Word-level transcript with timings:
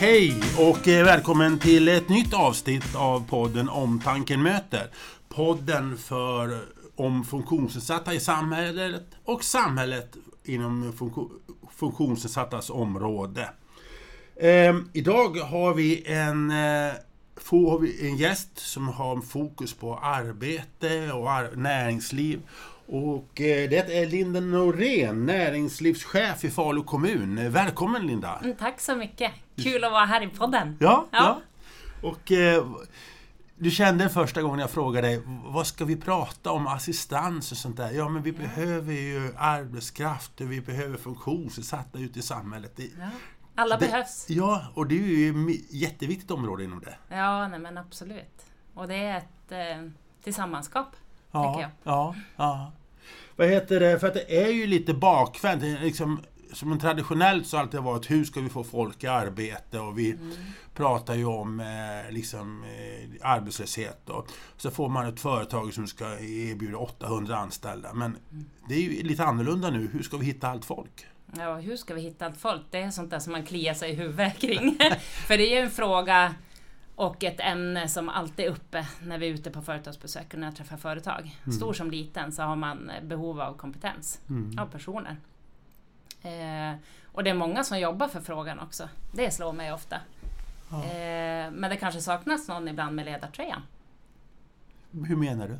Hej 0.00 0.42
och 0.58 0.88
eh, 0.88 1.04
välkommen 1.04 1.58
till 1.58 1.88
ett 1.88 2.08
nytt 2.08 2.34
avsnitt 2.34 2.94
av 2.94 3.28
podden 3.28 3.68
Omtanken 3.68 4.42
möter. 4.42 4.90
Podden 5.28 5.96
för 5.98 6.52
eh, 6.52 6.58
om 6.96 7.24
funktionsnedsatta 7.24 8.14
i 8.14 8.20
samhället 8.20 9.02
och 9.24 9.44
samhället 9.44 10.16
inom 10.44 10.92
funko, 10.92 11.30
funktionsnedsattas 11.76 12.70
område. 12.70 13.50
Ehm, 14.40 14.88
idag 14.92 15.36
har 15.36 15.74
vi 15.74 16.04
en, 16.06 16.50
eh, 16.50 16.92
vi 17.80 18.08
en 18.08 18.16
gäst 18.16 18.58
som 18.58 18.88
har 18.88 19.20
fokus 19.20 19.74
på 19.74 19.98
arbete 19.98 21.12
och 21.12 21.30
ar 21.30 21.50
näringsliv. 21.56 22.40
Och 22.92 23.40
eh, 23.40 23.70
det 23.70 23.76
är 23.76 24.06
Linda 24.06 24.40
Norén, 24.40 25.26
näringslivschef 25.26 26.44
i 26.44 26.50
Falu 26.50 26.82
kommun. 26.82 27.52
Välkommen 27.52 28.06
Linda! 28.06 28.38
Mm, 28.42 28.56
tack 28.56 28.80
så 28.80 28.96
mycket! 28.96 29.32
Kul 29.56 29.84
att 29.84 29.92
vara 29.92 30.04
här 30.04 30.22
i 30.22 30.28
podden! 30.28 30.76
Ja, 30.80 31.06
ja. 31.10 31.40
ja. 32.02 32.08
och 32.08 32.32
eh, 32.32 32.66
du 33.56 33.70
kände 33.70 34.08
första 34.08 34.42
gången 34.42 34.58
jag 34.58 34.70
frågade 34.70 35.08
dig, 35.08 35.22
vad 35.44 35.66
ska 35.66 35.84
vi 35.84 35.96
prata 35.96 36.50
om, 36.50 36.66
assistans 36.66 37.52
och 37.52 37.58
sånt 37.58 37.76
där? 37.76 37.90
Ja, 37.90 38.08
men 38.08 38.22
vi 38.22 38.30
ja. 38.30 38.36
behöver 38.36 38.92
ju 38.92 39.32
arbetskraft 39.36 40.40
och 40.40 40.52
vi 40.52 40.60
behöver 40.60 40.98
funktionsnedsatta 40.98 41.98
ute 41.98 42.18
i 42.18 42.22
samhället. 42.22 42.72
Det, 42.76 42.82
ja. 42.82 43.08
Alla 43.54 43.76
det, 43.76 43.86
behövs. 43.86 44.26
Ja, 44.28 44.64
och 44.74 44.86
det 44.86 44.94
är 44.94 45.06
ju 45.06 45.50
ett 45.50 45.72
jätteviktigt 45.72 46.30
område 46.30 46.64
inom 46.64 46.80
det. 46.80 47.16
Ja, 47.16 47.48
nej 47.48 47.58
men 47.58 47.78
absolut. 47.78 48.46
Och 48.74 48.88
det 48.88 48.96
är 48.96 49.18
ett 49.18 49.52
eh, 49.52 49.90
tillsammanskap, 50.22 50.96
ja, 51.32 51.44
tänker 51.44 51.60
jag. 51.60 51.70
Ja, 51.82 52.14
ja. 52.36 52.72
Vad 53.36 53.48
heter 53.48 53.80
det, 53.80 54.00
för 54.00 54.06
att 54.06 54.14
det 54.14 54.44
är 54.44 54.50
ju 54.50 54.66
lite 54.66 54.94
bakvänt. 54.94 55.62
Liksom, 55.62 56.20
som 56.52 56.78
traditionellt 56.78 57.46
så 57.46 57.56
har 57.56 57.62
det 57.62 57.66
alltid 57.66 57.80
varit 57.80 58.10
hur 58.10 58.24
ska 58.24 58.40
vi 58.40 58.48
få 58.48 58.64
folk 58.64 59.04
i 59.04 59.06
arbete 59.06 59.78
och 59.78 59.98
vi 59.98 60.10
mm. 60.10 60.32
pratar 60.74 61.14
ju 61.14 61.24
om 61.24 61.60
eh, 61.60 62.12
liksom, 62.12 62.64
eh, 62.64 63.28
arbetslöshet. 63.28 64.00
Då. 64.04 64.26
så 64.56 64.70
får 64.70 64.88
man 64.88 65.06
ett 65.06 65.20
företag 65.20 65.74
som 65.74 65.86
ska 65.86 66.04
erbjuda 66.18 66.78
800 66.78 67.36
anställda. 67.36 67.94
Men 67.94 68.16
mm. 68.32 68.44
det 68.68 68.74
är 68.74 68.80
ju 68.80 69.02
lite 69.02 69.24
annorlunda 69.24 69.70
nu. 69.70 69.90
Hur 69.92 70.02
ska 70.02 70.16
vi 70.16 70.26
hitta 70.26 70.48
allt 70.48 70.64
folk? 70.64 71.06
Ja, 71.36 71.54
hur 71.56 71.76
ska 71.76 71.94
vi 71.94 72.00
hitta 72.00 72.26
allt 72.26 72.36
folk? 72.36 72.62
Det 72.70 72.78
är 72.78 72.90
sånt 72.90 73.10
där 73.10 73.18
som 73.18 73.32
man 73.32 73.46
kliar 73.46 73.74
sig 73.74 73.90
i 73.90 73.94
huvudet 73.94 74.38
kring. 74.38 74.78
För 75.26 75.38
det 75.38 75.52
är 75.52 75.56
ju 75.56 75.64
en 75.64 75.70
fråga 75.70 76.34
och 77.00 77.24
ett 77.24 77.40
ämne 77.40 77.88
som 77.88 78.08
alltid 78.08 78.46
är 78.46 78.50
uppe 78.50 78.86
när 79.02 79.18
vi 79.18 79.28
är 79.28 79.30
ute 79.30 79.50
på 79.50 79.62
företagsbesök 79.62 80.34
och 80.34 80.40
när 80.40 80.46
jag 80.46 80.56
träffar 80.56 80.76
företag. 80.76 81.38
Mm. 81.44 81.52
Stor 81.52 81.72
som 81.72 81.90
liten 81.90 82.32
så 82.32 82.42
har 82.42 82.56
man 82.56 82.90
behov 83.02 83.40
av 83.40 83.56
kompetens 83.56 84.20
mm. 84.28 84.58
av 84.58 84.66
personer. 84.66 85.16
Eh, 86.22 86.78
och 87.04 87.24
det 87.24 87.30
är 87.30 87.34
många 87.34 87.64
som 87.64 87.78
jobbar 87.78 88.08
för 88.08 88.20
frågan 88.20 88.58
också. 88.58 88.88
Det 89.12 89.30
slår 89.30 89.52
mig 89.52 89.72
ofta. 89.72 89.96
Ja. 90.70 90.84
Eh, 90.84 91.50
men 91.50 91.70
det 91.70 91.76
kanske 91.76 92.00
saknas 92.00 92.48
någon 92.48 92.68
ibland 92.68 92.96
med 92.96 93.04
ledartröjan. 93.04 93.62
Hur 94.90 95.16
menar 95.16 95.48
du? 95.48 95.58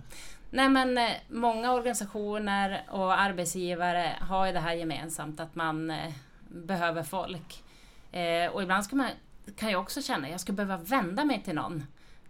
Nej 0.51 0.69
men 0.69 0.99
eh, 0.99 1.11
många 1.29 1.73
organisationer 1.73 2.83
och 2.91 3.21
arbetsgivare 3.21 4.17
har 4.21 4.47
ju 4.47 4.53
det 4.53 4.61
här 4.61 4.75
gemensamt 4.75 5.41
att 5.41 5.55
man 5.55 5.91
eh, 5.91 6.13
behöver 6.49 7.03
folk. 7.03 7.65
Eh, 8.13 8.51
och 8.53 8.63
ibland 8.63 8.85
ska 8.85 8.97
man, 8.97 9.11
kan 9.57 9.71
jag 9.71 9.81
också 9.81 10.03
känna 10.03 10.31
jag 10.31 10.41
skulle 10.41 10.57
behöva 10.57 10.77
vända 10.77 11.25
mig 11.25 11.43
till 11.43 11.55
någon 11.55 11.85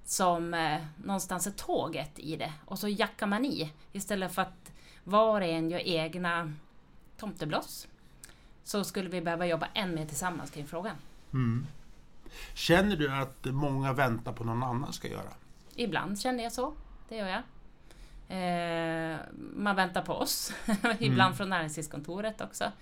som 0.04 0.54
eh, 0.54 0.80
någonstans 1.04 1.46
är 1.46 1.50
tåget 1.50 2.18
i 2.18 2.36
det 2.36 2.52
och 2.64 2.78
så 2.78 2.88
jackar 2.88 3.26
man 3.26 3.44
i 3.44 3.72
istället 3.92 4.34
för 4.34 4.42
att 4.42 4.72
var 5.04 5.40
och 5.40 5.46
en 5.46 5.70
gör 5.70 5.78
egna 5.78 6.52
tomtebloss 7.16 7.88
så 8.64 8.84
skulle 8.84 9.08
vi 9.08 9.20
behöva 9.20 9.46
jobba 9.46 9.68
än 9.74 9.94
mer 9.94 10.06
tillsammans 10.06 10.50
kring 10.50 10.66
frågan. 10.66 10.96
Mm. 11.32 11.66
Känner 12.54 12.96
du 12.96 13.12
att 13.12 13.44
många 13.44 13.92
väntar 13.92 14.32
på 14.32 14.44
någon 14.44 14.62
annan 14.62 14.92
ska 14.92 15.08
göra? 15.08 15.32
Ibland 15.74 16.20
känner 16.20 16.44
jag 16.44 16.52
så, 16.52 16.74
det 17.08 17.16
gör 17.16 17.28
jag. 17.28 17.42
Eh, 18.28 19.18
man 19.56 19.76
väntar 19.76 20.02
på 20.02 20.12
oss, 20.12 20.52
ibland 20.98 21.20
mm. 21.20 21.34
från 21.34 21.48
näringslivskontoret 21.48 22.40
också. 22.40 22.72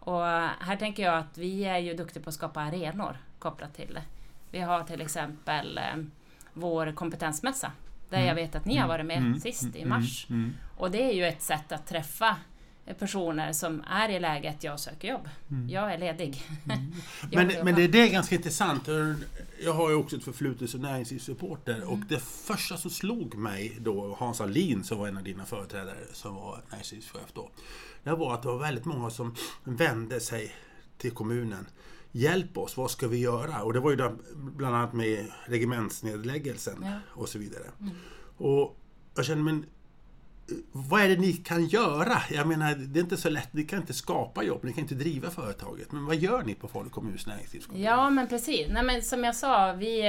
Och 0.00 0.22
här 0.60 0.76
tänker 0.76 1.02
jag 1.02 1.18
att 1.18 1.38
vi 1.38 1.64
är 1.64 1.78
ju 1.78 1.94
duktiga 1.94 2.22
på 2.22 2.28
att 2.28 2.34
skapa 2.34 2.60
arenor 2.60 3.18
kopplat 3.44 3.74
till 3.74 3.94
det. 3.94 4.02
Vi 4.50 4.60
har 4.60 4.84
till 4.84 5.00
exempel 5.00 5.78
eh, 5.78 6.04
vår 6.52 6.92
kompetensmässa 6.92 7.72
där 8.10 8.16
mm. 8.16 8.28
jag 8.28 8.34
vet 8.34 8.54
att 8.54 8.64
ni 8.64 8.76
har 8.76 8.88
varit 8.88 9.06
med 9.06 9.18
mm. 9.18 9.40
sist 9.40 9.76
i 9.76 9.82
mm. 9.82 9.88
mars. 9.88 10.26
Mm. 10.30 10.52
Och 10.76 10.90
det 10.90 11.02
är 11.02 11.12
ju 11.12 11.24
ett 11.24 11.42
sätt 11.42 11.72
att 11.72 11.86
träffa 11.86 12.36
personer 12.98 13.52
som 13.52 13.84
är 13.90 14.08
i 14.08 14.20
läget 14.20 14.64
jag 14.64 14.80
söker 14.80 15.08
jobb. 15.08 15.28
Mm. 15.50 15.68
Jag 15.68 15.92
är 15.92 15.98
ledig. 15.98 16.42
Mm. 16.64 17.46
men, 17.46 17.64
men 17.64 17.74
det, 17.74 17.86
det 17.88 17.98
är 17.98 18.08
ganska 18.08 18.34
intressant. 18.34 18.88
Jag 19.64 19.72
har 19.72 19.90
ju 19.90 19.96
också 19.96 20.16
ett 20.16 20.24
förflutet 20.24 20.70
som 20.70 20.80
näringslivsreporter 20.80 21.76
mm. 21.76 21.88
och 21.88 21.98
det 21.98 22.22
första 22.22 22.76
som 22.76 22.90
slog 22.90 23.34
mig 23.34 23.76
då, 23.80 24.16
Hans 24.18 24.40
Alin 24.40 24.84
som 24.84 24.98
var 24.98 25.08
en 25.08 25.16
av 25.16 25.22
dina 25.24 25.44
företrädare 25.44 25.96
som 26.12 26.34
var 26.34 26.62
näringslivschef 26.70 27.32
då, 27.34 27.50
det 28.02 28.10
var 28.10 28.34
att 28.34 28.42
det 28.42 28.48
var 28.48 28.58
väldigt 28.58 28.84
många 28.84 29.10
som 29.10 29.34
vände 29.64 30.20
sig 30.20 30.54
till 30.98 31.10
kommunen. 31.10 31.66
Hjälp 32.16 32.58
oss, 32.58 32.76
vad 32.76 32.90
ska 32.90 33.08
vi 33.08 33.18
göra? 33.18 33.62
Och 33.62 33.72
det 33.72 33.80
var 33.80 33.90
ju 33.90 33.96
bland 34.36 34.76
annat 34.76 34.92
med 34.92 35.26
regementsnedläggelsen 35.46 36.76
ja. 36.82 36.98
och 37.08 37.28
så 37.28 37.38
vidare. 37.38 37.64
Mm. 37.80 37.94
Och 38.36 38.76
jag 39.14 39.24
känner, 39.24 39.42
men 39.42 39.66
vad 40.72 41.00
är 41.00 41.08
det 41.08 41.16
ni 41.16 41.32
kan 41.32 41.66
göra? 41.66 42.22
Jag 42.30 42.46
menar, 42.46 42.74
det 42.74 42.98
är 42.98 43.02
inte 43.02 43.16
så 43.16 43.30
lätt. 43.30 43.52
Ni 43.52 43.64
kan 43.64 43.80
inte 43.80 43.94
skapa 43.94 44.42
jobb, 44.42 44.64
ni 44.64 44.72
kan 44.72 44.80
inte 44.80 44.94
driva 44.94 45.30
företaget. 45.30 45.92
Men 45.92 46.06
vad 46.06 46.16
gör 46.16 46.42
ni 46.42 46.54
på 46.54 46.68
Falu 46.68 46.88
kommuns 46.88 47.26
näringslivskontor? 47.26 47.84
Ja, 47.84 48.10
men 48.10 48.28
precis. 48.28 48.66
Nej, 48.70 48.82
men 48.82 49.02
som 49.02 49.24
jag 49.24 49.36
sa, 49.36 49.72
vi, 49.72 50.06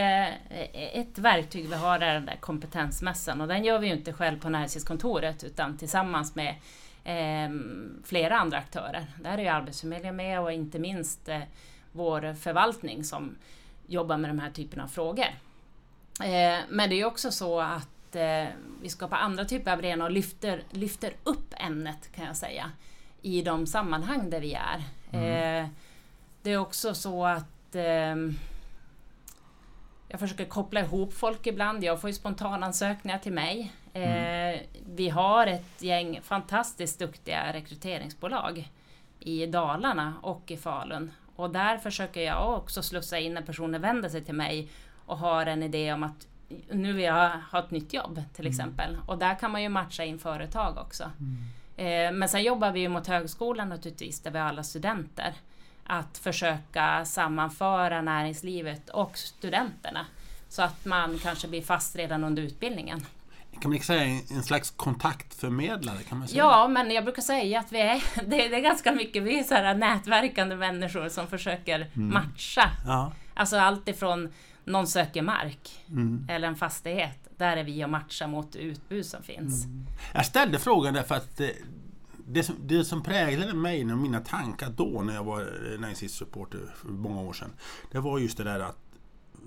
ett 0.93 1.19
verktyg 1.19 1.69
vi 1.69 1.75
har 1.75 1.99
är 1.99 2.13
den 2.13 2.25
där 2.25 2.37
kompetensmässan 2.39 3.41
och 3.41 3.47
den 3.47 3.63
gör 3.63 3.79
vi 3.79 3.87
ju 3.87 3.93
inte 3.93 4.13
själv 4.13 4.39
på 4.39 4.49
näringslivskontoret 4.49 5.43
utan 5.43 5.77
tillsammans 5.77 6.35
med 6.35 6.55
eh, 7.03 7.55
flera 8.03 8.39
andra 8.39 8.57
aktörer. 8.57 9.05
Där 9.23 9.37
är 9.37 9.41
ju 9.41 9.47
Arbetsförmedlingen 9.47 10.15
med 10.15 10.41
och 10.41 10.51
inte 10.51 10.79
minst 10.79 11.29
eh, 11.29 11.41
vår 11.95 12.33
förvaltning 12.33 13.03
som 13.03 13.35
jobbar 13.87 14.17
med 14.17 14.29
de 14.29 14.39
här 14.39 14.51
typerna 14.51 14.83
av 14.83 14.87
frågor. 14.87 15.27
Eh, 16.23 16.59
men 16.69 16.89
det 16.89 17.01
är 17.01 17.05
också 17.05 17.31
så 17.31 17.61
att 17.61 18.15
eh, 18.15 18.45
vi 18.81 18.89
skapar 18.89 19.17
andra 19.17 19.45
typer 19.45 19.71
av 19.71 19.79
arenor 19.79 20.05
och 20.05 20.11
lyfter, 20.11 20.63
lyfter 20.69 21.13
upp 21.23 21.53
ämnet 21.57 22.11
kan 22.15 22.25
jag 22.25 22.35
säga 22.35 22.71
i 23.21 23.41
de 23.41 23.67
sammanhang 23.67 24.29
där 24.29 24.39
vi 24.39 24.53
är. 24.53 24.83
Mm. 25.11 25.63
Eh, 25.63 25.69
det 26.41 26.51
är 26.51 26.57
också 26.57 26.93
så 26.93 27.25
att 27.25 27.75
eh, 27.75 28.15
jag 30.07 30.19
försöker 30.19 30.45
koppla 30.45 30.79
ihop 30.79 31.13
folk 31.13 31.47
ibland. 31.47 31.83
Jag 31.83 32.01
får 32.01 32.09
ju 32.09 32.13
spontanansökningar 32.13 33.17
till 33.17 33.33
mig. 33.33 33.73
Mm. 33.93 34.59
Vi 34.95 35.09
har 35.09 35.47
ett 35.47 35.81
gäng 35.81 36.19
fantastiskt 36.23 36.99
duktiga 36.99 37.53
rekryteringsbolag 37.53 38.69
i 39.19 39.45
Dalarna 39.45 40.13
och 40.21 40.51
i 40.51 40.57
Falun. 40.57 41.11
Och 41.35 41.49
där 41.49 41.77
försöker 41.77 42.21
jag 42.21 42.57
också 42.57 42.83
slussa 42.83 43.19
in 43.19 43.33
när 43.33 43.41
personer 43.41 43.79
vänder 43.79 44.09
sig 44.09 44.23
till 44.23 44.35
mig 44.35 44.69
och 45.05 45.17
har 45.17 45.45
en 45.45 45.63
idé 45.63 45.93
om 45.93 46.03
att 46.03 46.27
nu 46.71 46.93
vill 46.93 47.05
jag 47.05 47.31
ha 47.51 47.59
ett 47.59 47.71
nytt 47.71 47.93
jobb 47.93 48.21
till 48.33 48.45
mm. 48.45 48.51
exempel. 48.51 48.97
Och 49.05 49.17
där 49.17 49.35
kan 49.35 49.51
man 49.51 49.63
ju 49.63 49.69
matcha 49.69 50.03
in 50.03 50.19
företag 50.19 50.77
också. 50.77 51.11
Mm. 51.19 51.37
Eh, 51.77 52.17
men 52.17 52.29
sen 52.29 52.43
jobbar 52.43 52.71
vi 52.71 52.79
ju 52.79 52.89
mot 52.89 53.07
högskolan 53.07 53.69
naturligtvis, 53.69 54.21
där 54.21 54.31
vi 54.31 54.39
har 54.39 54.45
alla 54.45 54.63
studenter. 54.63 55.33
Att 55.83 56.17
försöka 56.17 57.05
sammanföra 57.05 58.01
näringslivet 58.01 58.89
och 58.89 59.17
studenterna. 59.17 60.05
Så 60.49 60.61
att 60.61 60.85
man 60.85 61.19
kanske 61.19 61.47
blir 61.47 61.61
fast 61.61 61.95
redan 61.95 62.23
under 62.23 62.43
utbildningen. 62.43 63.05
Kan 63.61 63.71
man 63.71 63.79
säga 63.79 64.21
en 64.29 64.43
slags 64.43 64.71
kontaktförmedlare? 64.71 65.97
Kan 66.09 66.17
man 66.17 66.27
säga? 66.27 66.43
Ja, 66.43 66.67
men 66.67 66.91
jag 66.91 67.03
brukar 67.03 67.21
säga 67.21 67.59
att 67.59 67.71
vi 67.71 67.79
är, 67.79 68.03
det 68.27 68.55
är, 68.55 68.61
ganska 68.61 68.91
mycket, 68.91 69.23
vi 69.23 69.39
är 69.39 69.43
så 69.43 69.53
här 69.53 69.75
nätverkande 69.75 70.55
människor 70.55 71.09
som 71.09 71.27
försöker 71.27 71.91
mm. 71.95 72.13
matcha. 72.13 72.71
Ja. 72.85 73.11
Alltså 73.33 73.57
allt 73.57 73.87
ifrån 73.87 74.33
någon 74.63 74.87
söker 74.87 75.21
mark 75.21 75.85
mm. 75.89 76.27
eller 76.29 76.47
en 76.47 76.55
fastighet. 76.55 77.19
Där 77.37 77.57
är 77.57 77.63
vi 77.63 77.85
och 77.85 77.89
matchar 77.89 78.27
mot 78.27 78.55
utbud 78.55 79.05
som 79.05 79.23
finns. 79.23 79.65
Mm. 79.65 79.85
Jag 80.13 80.25
ställde 80.25 80.59
frågan 80.59 80.93
därför 80.93 81.15
att 81.15 81.39
eh, 81.39 81.47
det 82.27 82.43
som, 82.43 82.55
det 82.61 82.85
som 82.85 83.03
präglade 83.03 83.53
mig 83.53 83.91
och 83.91 83.97
mina 83.97 84.19
tankar 84.19 84.69
då 84.69 85.01
när 85.01 85.13
jag 85.13 85.23
var 85.23 85.77
näringslivsreporter 85.79 86.59
för 86.75 86.87
många 86.87 87.21
år 87.21 87.33
sedan. 87.33 87.51
Det 87.91 87.99
var 87.99 88.19
just 88.19 88.37
det 88.37 88.43
där 88.43 88.59
att 88.59 88.85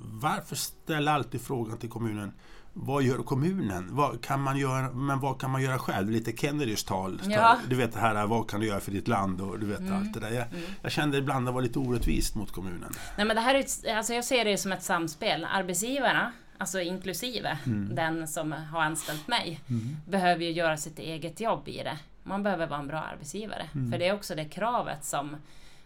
varför 0.00 0.56
ställa 0.56 1.12
alltid 1.12 1.40
frågan 1.40 1.78
till 1.78 1.90
kommunen 1.90 2.32
vad 2.72 3.02
gör 3.02 3.18
kommunen? 3.18 3.88
Vad 3.90 4.24
kan 4.24 4.40
man 4.40 4.58
göra, 4.58 4.90
men 4.90 5.20
vad 5.20 5.40
kan 5.40 5.50
man 5.50 5.62
göra 5.62 5.78
själv? 5.78 6.10
Lite 6.10 6.32
Kennedys 6.32 6.84
tal. 6.84 7.22
Ja. 7.28 7.56
Du 7.68 7.76
vet 7.76 7.92
det 7.92 8.00
här, 8.00 8.26
vad 8.26 8.50
kan 8.50 8.60
du 8.60 8.66
göra 8.66 8.80
för 8.80 8.90
ditt 8.90 9.08
land? 9.08 9.40
Och 9.40 9.58
du 9.58 9.66
vet 9.66 9.78
mm. 9.78 9.96
allt 9.96 10.14
det 10.14 10.20
där. 10.20 10.30
Jag, 10.30 10.46
mm. 10.46 10.64
jag, 10.82 10.92
kände 10.92 11.18
ibland 11.18 11.48
att 11.48 11.52
det 11.52 11.54
var 11.54 11.62
lite 11.62 11.78
orättvist 11.78 12.34
mot 12.34 12.52
kommunen. 12.52 12.92
Nej, 13.16 13.26
men 13.26 13.36
det 13.36 13.42
här 13.42 13.54
är 13.54 13.58
ett, 13.58 13.96
alltså 13.96 14.14
jag 14.14 14.24
ser 14.24 14.44
det 14.44 14.58
som 14.58 14.72
ett 14.72 14.82
samspel. 14.82 15.46
Arbetsgivarna, 15.50 16.32
alltså 16.58 16.80
inklusive 16.80 17.58
mm. 17.66 17.94
den 17.94 18.28
som 18.28 18.52
har 18.52 18.82
anställt 18.82 19.28
mig, 19.28 19.60
mm. 19.68 19.96
behöver 20.08 20.44
ju 20.44 20.50
göra 20.50 20.76
sitt 20.76 20.98
eget 20.98 21.40
jobb 21.40 21.68
i 21.68 21.82
det. 21.82 21.98
Man 22.22 22.42
behöver 22.42 22.66
vara 22.66 22.80
en 22.80 22.86
bra 22.86 22.98
arbetsgivare. 22.98 23.66
Mm. 23.74 23.92
För 23.92 23.98
det 23.98 24.08
är 24.08 24.14
också 24.14 24.34
det 24.34 24.44
kravet 24.44 25.04
som 25.04 25.36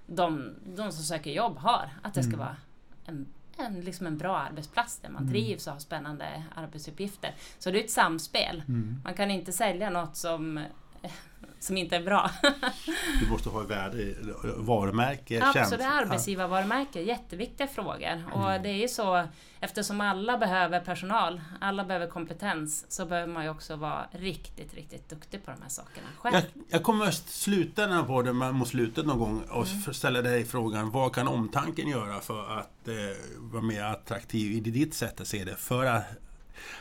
de, 0.07 0.55
de 0.77 0.93
som 0.93 1.05
söker 1.05 1.31
jobb 1.31 1.59
har, 1.59 1.89
att 2.03 2.15
det 2.15 2.23
ska 2.23 2.35
mm. 2.35 2.39
vara 2.39 2.57
en, 3.07 3.27
en, 3.57 3.81
liksom 3.81 4.07
en 4.07 4.19
bra 4.19 4.37
arbetsplats 4.39 4.99
där 4.99 5.09
man 5.11 5.23
Mm. 5.23 5.33
trivs 5.33 5.67
och 5.67 5.73
har 5.73 5.81
spännande 5.81 6.43
arbetsuppgifter. 6.55 7.35
Så 7.59 7.71
det 7.71 7.81
är 7.81 7.85
ett 7.85 7.91
samspel. 7.91 8.63
Mm. 8.69 9.01
Man 9.05 9.15
kan 9.15 9.31
inte 9.31 9.53
sälja 9.53 9.91
något 9.91 10.17
som, 10.17 10.61
som 11.61 11.77
inte 11.77 11.97
är 11.97 12.03
bra. 12.03 12.31
Du 13.21 13.31
måste 13.31 13.49
ha 13.49 13.61
värde, 13.61 14.15
varumärke, 14.57 15.43
Absolut, 15.45 15.69
tjänst. 15.69 15.87
arbetsgivarvarumärke, 15.87 17.01
jätteviktiga 17.01 17.67
frågor. 17.67 18.07
Mm. 18.07 18.33
Och 18.33 18.61
det 18.63 18.69
är 18.69 18.77
ju 18.83 18.89
så, 18.89 19.29
eftersom 19.61 20.01
alla 20.01 20.39
behöver 20.39 20.81
personal, 20.81 21.41
alla 21.61 21.85
behöver 21.85 22.07
kompetens, 22.07 22.87
så 22.89 23.07
behöver 23.07 23.33
man 23.33 23.45
ju 23.45 23.51
också 23.51 23.77
vara 23.77 24.07
riktigt, 24.13 24.75
riktigt 24.75 25.09
duktig 25.09 25.45
på 25.45 25.51
de 25.51 25.63
här 25.63 25.69
sakerna 25.69 26.07
själv. 26.19 26.35
Jag, 26.35 26.45
jag 26.69 26.83
kommer 26.83 27.05
att 27.07 27.15
sluta 27.15 27.87
den 27.87 27.97
här 27.97 28.03
podden 28.03 28.37
mot 28.37 28.69
slutet 28.69 29.07
någon 29.07 29.19
gång 29.19 29.43
och 29.51 29.67
Mm. 29.67 29.95
ställa 29.95 30.23
dig 30.23 30.45
frågan 30.45 30.91
vad 30.91 31.15
kan 31.15 31.29
omtanken 31.29 31.89
göra 31.89 32.21
för 32.21 32.59
att 32.59 32.89
eh, 32.89 32.95
vara 33.39 33.63
mer 33.63 33.83
attraktiv 33.85 34.53
i 34.53 34.61
ditt 34.61 34.95
sätt 34.95 35.21
att 35.21 35.27
se 35.27 35.45
det 35.45 35.57
för 35.57 35.87
a- 35.87 36.03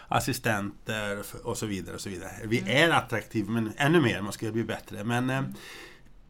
assistenter 0.07 1.23
och 1.43 1.57
så 1.57 1.65
vidare. 1.65 1.95
och 1.95 2.01
så 2.01 2.09
vidare. 2.09 2.31
Vi 2.43 2.59
Mm. 2.59 2.71
är 2.77 2.89
attraktiva 2.95 3.51
men 3.51 3.73
ännu 3.77 4.01
mer, 4.01 4.21
man 4.21 4.33
ska 4.33 4.51
bli 4.51 4.63
bättre. 4.63 5.03
Men 5.03 5.29
eh, 5.29 5.43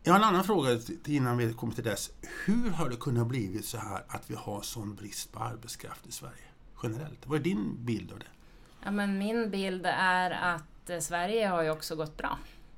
jag 0.04 0.14
har 0.14 0.20
en 0.20 0.26
annan 0.26 0.44
fråga 0.44 0.80
innan 1.06 1.38
vi 1.38 1.54
kommer 1.54 1.74
till 1.74 1.84
dess. 1.84 2.12
Hur 2.46 2.70
har 2.70 2.90
det 2.90 2.96
kunnat 2.96 3.28
blivit 3.28 3.66
så 3.66 3.78
här 3.78 4.04
att 4.08 4.24
vi 4.32 4.36
har 4.36 4.62
sån 4.62 4.96
brist 4.96 5.32
på 5.32 5.40
arbetskraft 5.40 6.08
i 6.08 6.12
Sverige? 6.12 6.44
Generellt. 6.84 7.20
Vad 7.28 7.40
är 7.40 7.44
din 7.44 7.86
bild 7.86 8.12
av 8.12 8.20
det? 8.20 8.26
Ja, 8.84 8.92
men 8.92 9.18
min 9.18 9.50
bild 9.50 9.86
är 9.86 10.32
att 10.32 10.90
eh, 10.90 11.00
Sverige 11.00 11.48
har 11.48 11.62
ju 11.64 11.70
också 11.70 11.96
gått 11.96 12.18
bra. 12.18 12.38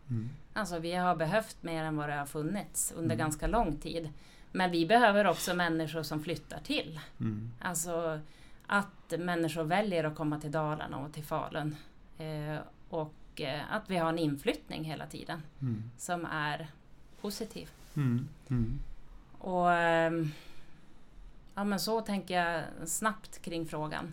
Mm. 0.10 0.30
Alltså 0.54 0.80
vi 0.80 0.94
har 0.94 1.16
behövt 1.16 1.58
mer 1.64 1.84
än 1.84 1.98
vad 1.98 2.10
det 2.10 2.16
har 2.16 2.26
funnits 2.26 2.92
under 2.92 3.16
Mm. 3.16 3.18
ganska 3.18 3.48
lång 3.48 3.78
tid. 3.78 4.10
Men 4.52 4.72
vi 4.72 4.86
behöver 4.86 5.28
också 5.28 5.54
människor 5.54 6.04
som 6.04 6.24
flyttar 6.24 6.60
till. 6.60 7.00
Mm. 7.20 7.52
Alltså 7.62 8.20
att 8.68 9.14
människor 9.20 9.64
väljer 9.64 10.04
att 10.04 10.16
komma 10.16 10.40
till 10.40 10.52
Dalarna 10.52 10.98
och 10.98 11.14
till 11.14 11.24
Falun. 11.24 11.76
Eh, 12.18 12.58
och 12.90 13.42
eh, 13.42 13.62
att 13.74 13.90
vi 13.90 13.98
har 13.98 14.10
en 14.10 14.20
inflyttning 14.20 14.84
hela 14.84 15.08
tiden 15.08 15.42
Mm. 15.62 15.84
som 15.98 16.26
är 16.26 16.68
positiv. 17.22 17.70
Mm. 17.96 18.28
Mm. 18.50 18.80
Och 19.40 19.72
ehm, 19.74 20.32
ja, 21.56 21.64
men 21.64 21.80
så 21.80 22.02
tänker 22.02 22.34
jag 22.42 22.64
snabbt 22.90 23.42
kring 23.42 23.66
frågan. 23.68 24.12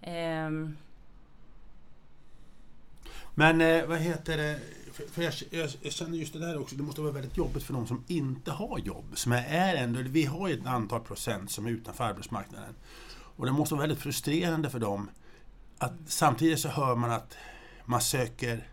Ehm, 0.00 0.76
Men 3.34 3.60
eh, 3.60 3.86
vad 3.86 3.98
heter 3.98 4.36
det? 4.36 4.60
För, 4.92 5.02
för 5.06 5.22
jag, 5.22 5.32
jag, 5.50 5.70
jag 5.82 5.92
känner 5.92 6.18
just 6.18 6.32
det 6.32 6.38
där 6.38 6.58
också, 6.60 6.76
det 6.76 6.82
måste 6.82 7.00
vara 7.00 7.12
väldigt 7.12 7.36
jobbigt 7.36 7.62
för 7.62 7.72
de 7.74 7.86
som 7.86 8.04
inte 8.06 8.50
har 8.50 8.78
jobb. 8.78 9.04
Som 9.14 9.32
är 9.32 9.74
ändå, 9.74 10.00
vi 10.02 10.24
har 10.24 10.48
ju 10.48 10.54
ett 10.54 10.66
antal 10.66 11.00
procent 11.00 11.50
som 11.50 11.66
är 11.66 11.70
utanför 11.70 12.04
arbetsmarknaden. 12.04 12.74
Och 13.38 13.46
det 13.46 13.52
måste 13.52 13.74
vara 13.74 13.82
väldigt 13.86 14.02
frustrerande 14.02 14.70
för 14.70 14.78
dem 14.78 15.10
att 15.78 15.92
samtidigt 16.06 16.60
så 16.60 16.68
hör 16.68 16.94
man 16.96 17.10
att 17.10 17.36
man 17.84 18.00
söker 18.00 18.68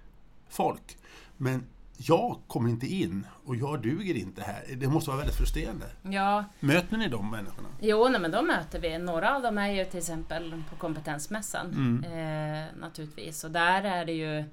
folk. 0.49 0.97
Men 1.37 1.63
jag 1.97 2.39
kommer 2.47 2.69
inte 2.69 2.87
in 2.87 3.27
och 3.45 3.55
jag 3.55 3.81
duger 3.81 4.15
inte 4.15 4.41
här. 4.41 4.63
Det 4.77 4.87
måste 4.87 5.09
vara 5.09 5.17
väldigt 5.17 5.37
frustrerande. 5.37 5.85
ja, 6.01 6.45
Möter 6.59 6.97
ni 6.97 7.07
de 7.09 7.31
människorna? 7.31 7.67
Jo, 7.81 8.07
nej, 8.09 8.21
men 8.21 8.31
då 8.31 8.41
möter 8.41 8.79
vi. 8.79 8.97
Några 8.97 9.35
av 9.35 9.41
dem 9.41 9.57
är 9.57 9.71
ju 9.71 9.85
till 9.85 9.99
exempel 9.99 10.63
på 10.69 10.75
kompetensmässan. 10.75 11.67
Mm. 11.67 12.03
Eh, 12.03 12.65
naturligtvis. 12.79 13.43
Och 13.43 13.51
där 13.51 13.83
är 13.83 14.05
det 14.05 14.11
ju 14.13 14.43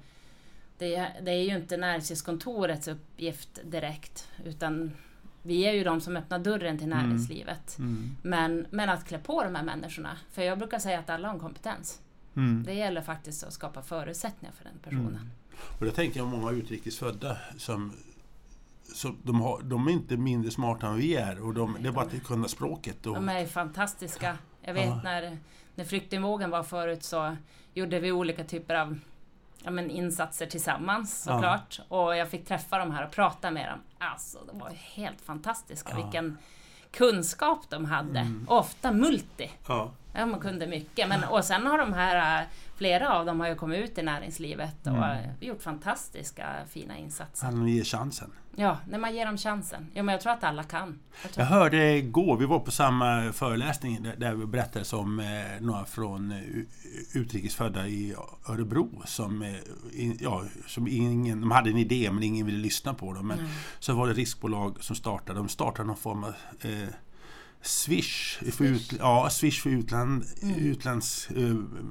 det, 0.77 0.95
är- 0.95 1.21
det 1.21 1.31
är 1.31 1.43
ju 1.43 1.55
inte 1.55 1.77
näringslivskontorets 1.77 2.87
uppgift 2.87 3.59
direkt. 3.63 4.27
Utan 4.45 4.91
vi 5.43 5.65
är 5.65 5.73
ju 5.73 5.83
de 5.83 6.01
som 6.01 6.17
öppnar 6.17 6.39
dörren 6.39 6.77
till 6.77 6.91
Mm. 6.91 7.05
näringslivet. 7.07 7.77
Mm. 7.79 8.15
Men, 8.21 8.65
men 8.69 8.89
att 8.89 9.05
klä 9.05 9.19
på 9.19 9.43
de 9.43 9.55
här 9.55 9.63
människorna. 9.63 10.17
För 10.31 10.41
jag 10.41 10.57
brukar 10.57 10.79
säga 10.79 10.99
att 10.99 11.09
alla 11.09 11.27
har 11.27 11.33
en 11.33 11.39
kompetens. 11.39 12.01
Mm. 12.35 12.63
Det 12.63 12.73
gäller 12.73 13.01
faktiskt 13.01 13.43
att 13.43 13.53
skapa 13.53 13.81
förutsättningar 13.81 14.53
för 14.53 14.63
den 14.63 14.79
personen. 14.83 15.07
Mm. 15.07 15.29
Och 15.79 15.85
det 15.85 15.91
tänker 15.91 16.19
jag 16.19 16.27
många 16.27 16.51
utrikesfödda 16.51 17.37
som, 17.57 17.93
som 18.83 19.17
de, 19.23 19.41
har, 19.41 19.61
de 19.61 19.87
är 19.87 19.91
inte 19.91 20.17
mindre 20.17 20.51
smarta 20.51 20.87
än 20.87 20.95
vi 20.97 21.15
är 21.15 21.43
och 21.43 21.53
de, 21.53 21.77
det 21.79 21.87
är 21.87 21.91
bara 21.91 22.05
att 22.05 22.23
kunna 22.23 22.47
språket. 22.47 23.05
Och, 23.05 23.15
De 23.15 23.29
är 23.29 23.45
fantastiska. 23.45 24.37
Jag 24.61 24.73
vet 24.73 24.85
Ja. 24.87 25.01
när, 25.03 25.37
när 25.75 25.85
flyktingvågen 25.85 26.49
var 26.49 26.63
förut 26.63 27.03
så 27.03 27.35
gjorde 27.73 27.99
vi 27.99 28.11
olika 28.11 28.43
typer 28.43 28.75
av 28.75 28.99
ja, 29.63 29.71
men 29.71 29.89
insatser 29.89 30.45
tillsammans 30.45 31.23
Ja. 31.27 31.33
såklart. 31.33 31.79
Och 31.87 32.15
jag 32.17 32.29
fick 32.29 32.45
träffa 32.47 32.77
dem 32.77 32.91
här 32.91 33.05
och 33.05 33.11
prata 33.11 33.51
med 33.51 33.69
dem. 33.69 33.79
Alltså, 33.99 34.37
de 34.47 34.59
var 34.59 34.69
helt 34.69 35.21
fantastiska. 35.21 35.89
Ja. 35.89 35.95
Vilken 36.03 36.37
kunskap 36.91 37.69
de 37.69 37.85
hade. 37.85 38.19
Mm. 38.19 38.45
Ofta 38.49 38.91
multi. 38.91 39.51
ja. 39.67 39.91
Ja, 40.15 40.25
man 40.25 40.39
kunde 40.39 40.67
mycket. 40.67 41.07
Men, 41.09 41.23
och 41.23 41.45
sen 41.45 41.65
har 41.65 41.77
de 41.77 41.93
här, 41.93 42.41
äh, 42.41 42.47
flera 42.75 43.13
av 43.13 43.25
dem 43.25 43.39
har 43.39 43.47
ju 43.47 43.55
kommit 43.55 43.79
ut 43.89 43.97
i 43.97 44.01
näringslivet 44.03 44.87
och 44.87 44.93
Mm. 45.05 45.29
gjort 45.39 45.61
fantastiska 45.61 46.47
fina 46.69 46.97
insatser. 46.97 47.45
Han 47.45 47.67
ger 47.67 47.83
chansen. 47.83 48.31
Ja, 48.55 48.77
när 48.87 48.99
man 48.99 49.15
ger 49.15 49.25
dem 49.25 49.37
chansen. 49.37 49.87
Ja, 49.93 50.03
men 50.03 50.13
jag 50.13 50.21
tror 50.21 50.33
att 50.33 50.43
alla 50.43 50.63
kan. 50.63 50.99
Jag 51.21 51.31
Jag 51.35 51.45
hörde 51.45 51.97
igår, 51.97 52.37
vi 52.37 52.45
var 52.45 52.59
på 52.59 52.71
samma 52.71 53.31
föreläsning 53.33 54.07
där, 54.17 54.33
vi 54.33 54.45
berättade 54.45 54.95
om 54.95 55.19
eh, 55.19 55.25
några 55.59 55.85
från 55.85 56.31
eh, 56.31 56.37
utrikesfödda 57.13 57.87
i 57.87 58.15
Örebro 58.49 59.01
som, 59.05 59.41
eh, 59.41 60.11
ja, 60.19 60.43
som 60.67 60.87
ingen, 60.87 61.41
de 61.41 61.51
hade 61.51 61.69
en 61.69 61.77
idé 61.77 62.11
men 62.11 62.23
ingen 62.23 62.45
ville 62.45 62.57
lyssna 62.57 62.93
på 62.93 63.13
dem. 63.13 63.27
Men 63.27 63.37
Nej. 63.37 63.47
så 63.79 63.93
var 63.93 64.07
det 64.07 64.13
riskbolag 64.13 64.83
som 64.83 64.95
startade, 64.95 65.39
de 65.39 65.49
startade 65.49 65.87
någon 65.87 65.97
form 65.97 66.23
av 66.23 66.33
eh, 66.61 66.87
Swish, 67.65 68.37
för, 68.51 68.63
ut, 68.65 68.93
ja, 68.99 69.29
Swish 69.31 69.61
för 69.63 69.69
utland, 69.69 70.23
Mm. 70.41 70.55
utlands 70.65 71.29
eh, 71.31 71.43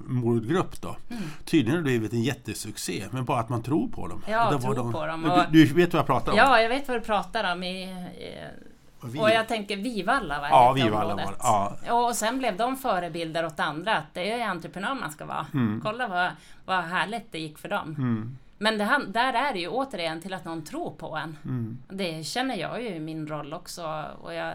målgrupp 0.06 0.80
då. 0.80 0.96
Mm. 1.10 1.22
Tydligen 1.44 1.70
har 1.70 1.76
det 1.78 1.82
blivit 1.82 2.12
en 2.12 2.22
jättesuccé, 2.22 3.04
men 3.10 3.24
bara 3.24 3.40
att 3.40 3.48
man 3.48 3.62
tror 3.62 3.88
på 3.88 4.06
dem. 4.06 4.22
Ja, 4.28 4.50
det 4.50 4.56
var 4.56 4.74
tro 4.74 4.92
på 4.92 5.06
dem. 5.06 5.22
Du, 5.22 5.30
Och- 5.30 5.52
du 5.52 5.64
vet 5.66 5.92
vad 5.92 5.98
jag 6.00 6.06
pratar 6.06 6.32
om? 6.32 6.38
Ja, 6.38 6.60
jag 6.60 6.69
vet 6.69 6.88
vad 6.88 6.96
du 6.96 7.00
pratar 7.00 7.52
om. 7.52 7.62
I, 7.62 7.82
i, 7.84 9.19
Och 9.19 9.30
jag 9.30 9.48
tänker 9.48 9.76
Vivalla 9.76 10.40
var 10.40 10.48
ja, 10.48 10.70
ett 10.78 10.84
vi 10.84 10.88
var 10.90 11.00
alla 11.00 11.12
området. 11.14 11.38
var 11.42 11.76
ja. 11.86 12.06
Och 12.08 12.16
sen 12.16 12.38
blev 12.38 12.56
de 12.56 12.76
förebilder 12.76 13.46
åt 13.46 13.60
andra, 13.60 13.96
att 13.96 14.14
det 14.14 14.32
är 14.32 14.46
entreprenör 14.48 14.94
man 14.94 15.10
ska 15.12 15.24
vara. 15.26 15.46
Mm. 15.54 15.80
Kolla 15.84 16.08
vad, 16.08 16.30
vad 16.64 16.84
härligt 16.84 17.32
det 17.32 17.38
gick 17.38 17.58
för 17.58 17.69
dem. 17.69 17.88
Mm, 17.98 18.38
Men 18.58 18.79
det, 18.79 19.00
där 19.08 19.32
är 19.32 19.52
det 19.52 19.58
ju 19.58 19.69
återigen 19.69 20.20
till 20.20 20.34
att 20.34 20.44
någon 20.44 20.64
tror 20.64 20.91
på 20.91 21.17
en. 21.17 21.36
mm. 21.44 21.79
Det 21.88 22.26
känner 22.26 22.56
jag 22.56 22.82
ju 22.82 22.88
i 22.88 23.00
min 23.00 23.26
roll 23.26 23.55
också. 23.55 24.05
Och 24.22 24.34
jag 24.34 24.55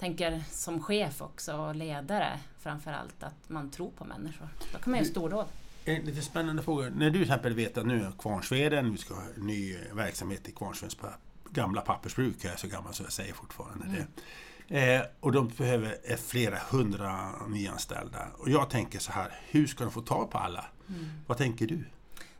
tänker 0.00 0.42
som 0.50 0.82
chef 0.82 1.22
också 1.22 1.56
och 1.56 1.74
ledare 1.74 2.38
framförallt 2.58 3.22
att 3.22 3.48
man 3.48 3.70
tror 3.70 3.90
på 3.90 4.04
människor. 4.04 4.48
Då 4.72 4.78
kan 4.78 4.90
man 4.90 4.98
göra 5.00 5.10
stordåd. 5.10 5.46
En 5.84 6.02
lite 6.02 6.22
spännande 6.22 6.62
fråga. 6.62 6.88
När 6.90 7.06
du 7.06 7.12
till 7.12 7.22
exempel 7.22 7.54
vet 7.54 7.78
att 7.78 7.86
nu 7.86 8.04
är 8.04 8.12
Kvarnsveden, 8.18 8.92
vi 8.92 8.98
ska 8.98 9.14
ha 9.14 9.22
ny 9.36 9.76
verksamhet 9.92 10.48
i 10.48 10.52
Kvarnsvedens 10.52 10.96
gamla 11.50 11.80
pappersbruk, 11.80 12.36
jag 12.40 12.52
är 12.52 12.56
så 12.56 12.66
gammal 12.68 12.94
så 12.94 13.02
jag 13.02 13.12
säger 13.12 13.32
fortfarande 13.34 13.84
Mm. 13.84 13.96
det. 13.96 14.94
Eh, 14.94 15.02
och 15.20 15.32
de 15.32 15.48
behöver 15.48 15.96
eh, 16.04 16.16
flera 16.16 16.58
hundra 16.70 17.30
nyanställda. 17.48 18.26
Och 18.38 18.50
jag 18.50 18.70
tänker 18.70 18.98
så 18.98 19.12
här, 19.12 19.32
hur 19.48 19.66
ska 19.66 19.84
de 19.84 19.90
få 19.90 20.00
tag 20.00 20.30
på 20.30 20.38
alla? 20.38 20.64
Mm. 20.88 21.06
Vad 21.26 21.38
tänker 21.38 21.66
du? 21.66 21.84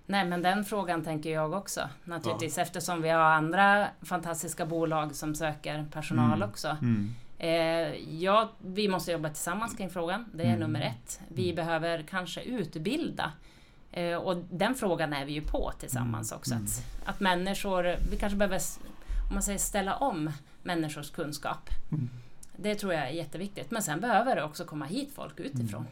Nej 0.06 0.24
men 0.24 0.42
den 0.42 0.64
frågan 0.64 1.04
tänker 1.04 1.30
jag 1.30 1.52
också 1.52 1.88
naturligtvis 2.04 2.58
eftersom 2.58 3.02
vi 3.02 3.08
har 3.08 3.20
andra 3.20 3.88
fantastiska 4.02 4.66
bolag 4.66 5.14
som 5.14 5.34
söker 5.34 5.86
personal 5.92 6.36
Mm. 6.42 6.48
också. 6.50 6.76
Mm. 7.40 7.92
Eh, 7.92 8.14
ja, 8.22 8.50
vi 8.58 8.88
måste 8.88 9.12
jobba 9.12 9.28
tillsammans 9.28 9.76
kring 9.76 9.90
frågan. 9.90 10.24
Det 10.34 10.42
är 10.42 10.46
Mm. 10.46 10.60
nummer 10.60 10.80
ett. 10.80 11.20
Vi 11.28 11.52
behöver 11.54 12.02
kanske 12.02 12.42
utbilda. 12.42 13.32
Eh, 13.92 14.14
och 14.16 14.36
den 14.50 14.74
frågan 14.74 15.12
är 15.12 15.24
vi 15.24 15.32
ju 15.32 15.42
på 15.42 15.72
tillsammans 15.78 16.32
Mm. 16.32 16.38
också. 16.38 16.54
Mm. 16.54 16.64
Att, 16.64 17.08
att 17.14 17.20
människor, 17.20 17.96
vi 18.10 18.16
kanske 18.16 18.36
behöver 18.36 18.60
om 19.28 19.34
man 19.34 19.42
säger 19.42 19.58
ställa 19.58 19.96
om 19.96 20.30
människors 20.62 21.10
kunskap. 21.10 21.68
Mm. 21.92 22.10
Det 22.62 22.74
tror 22.74 22.92
jag 22.94 23.02
är 23.02 23.10
jätteviktigt. 23.10 23.70
Men 23.70 23.82
sen 23.82 24.00
behöver 24.00 24.36
det 24.36 24.44
också 24.44 24.64
komma 24.64 24.84
hit 24.84 25.12
folk 25.14 25.40
utifrån. 25.40 25.86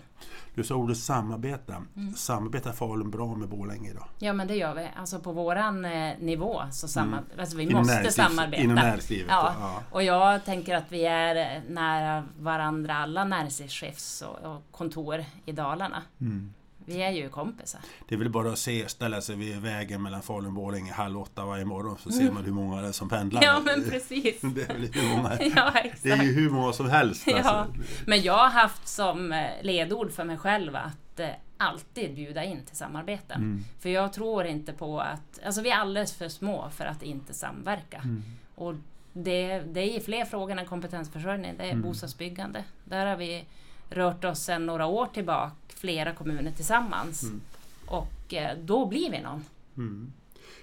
Du 0.54 0.64
sa 0.64 0.74
ordet 0.74 0.96
samarbeta. 0.98 1.82
Mm. 1.96 2.14
Samarbetar 2.14 2.72
Falun 2.72 3.10
bra 3.10 3.34
med 3.34 3.48
Borlänge 3.48 3.90
idag? 3.90 4.04
Ja 4.18 4.32
men 4.32 4.46
det 4.48 4.54
gör 4.56 4.74
vi. 4.74 4.88
Alltså 4.96 5.18
på 5.20 5.32
våran 5.32 5.84
eh, 5.84 6.14
nivå 6.18 6.62
så 6.72 6.88
samar- 6.88 7.22
alltså, 7.38 7.56
vi 7.56 7.62
Mm. 7.62 7.70
Inom 7.70 7.86
måste 7.86 8.12
samarbeta. 8.12 8.62
Inom 8.62 8.74
näringslivet? 8.74 9.26
Ja. 9.28 9.54
ja. 9.60 9.82
Och 9.90 10.02
jag 10.02 10.44
tänker 10.44 10.76
att 10.76 10.92
vi 10.92 11.04
är 11.06 11.56
eh, 11.56 11.62
nära 11.68 12.24
varandra, 12.38 12.94
alla 12.94 13.24
näringslivschefs 13.24 14.22
och, 14.22 14.52
och 14.54 14.62
kontor 14.70 15.24
i 15.46 15.52
Dalarna. 15.52 16.02
Mm. 16.20 16.54
Vi 16.88 17.02
är 17.02 17.10
ju 17.10 17.28
kompisar. 17.28 17.80
Det 18.08 18.14
är 18.14 18.18
väl 18.18 18.30
bara 18.30 18.52
att 18.52 18.58
se, 18.58 18.88
ställa 18.88 19.20
sig 19.20 19.36
vid 19.36 19.56
vägen 19.56 20.02
mellan 20.02 20.22
Falun 20.22 20.46
och 20.46 20.52
Borlänge 20.52 20.92
halv 20.92 21.18
åtta 21.18 21.44
varje 21.44 21.64
morgon 21.64 21.96
så 21.98 22.10
ser 22.10 22.30
man 22.32 22.44
hur 22.44 22.52
många 22.52 22.80
det 22.82 22.88
är 22.88 22.92
som 22.92 23.08
pendlar. 23.08 23.42
Ja 23.44 23.60
men 23.64 23.90
precis. 23.90 24.40
Det 24.40 24.62
är, 24.62 24.66
väl 24.74 24.88
hur 24.92 25.16
många, 25.16 25.30
Ja 25.56 25.70
det 25.74 25.78
är 25.80 25.84
exakt. 25.84 26.22
ju 26.24 26.32
hur 26.32 26.50
många 26.50 26.72
som 26.72 26.90
helst. 26.90 27.24
Ja. 27.26 27.36
Alltså. 27.38 27.82
Men 28.06 28.22
jag 28.22 28.36
har 28.38 28.48
haft 28.50 28.88
som 28.88 29.32
eh, 29.32 29.46
ledord 29.62 30.12
för 30.12 30.24
mig 30.24 30.38
själv 30.38 30.76
att 30.76 31.20
eh, 31.20 31.28
alltid 31.56 32.14
bjuda 32.14 32.44
in 32.44 32.64
till 32.64 32.76
samarbeten. 32.76 33.36
Mm. 33.40 33.64
För 33.80 33.88
jag 33.88 34.12
tror 34.12 34.46
inte 34.46 34.72
på 34.72 35.00
att, 35.00 35.40
alltså 35.46 35.60
vi 35.62 35.70
är 35.70 35.76
alldeles 35.76 36.12
för 36.16 36.28
små 36.28 36.70
för 36.70 36.84
att 36.84 37.02
inte 37.02 37.34
samverka. 37.34 37.96
Mm. 38.04 38.22
Och 38.54 38.74
det, 39.12 39.58
det 39.60 39.96
är 39.96 40.00
fler 40.00 40.24
frågor 40.24 40.58
än 40.58 40.66
kompetensförsörjning. 40.66 41.54
Det 41.58 41.64
är 41.64 41.68
Mm. 41.70 41.82
bostadsbyggande. 41.82 42.64
Där 42.84 43.06
har 43.06 43.16
vi 43.16 43.44
rört 43.90 44.24
oss 44.24 44.38
sedan 44.40 44.66
några 44.66 44.86
år 44.86 45.06
tillbaka, 45.06 45.52
flera 45.78 46.14
kommuner 46.14 46.52
tillsammans. 46.52 47.22
Mm. 47.22 47.40
Och 47.86 48.34
eh, 48.34 48.58
då 48.64 48.86
blir 48.86 49.10
vi 49.10 49.20
någon. 49.20 49.44
Mm. 49.76 50.12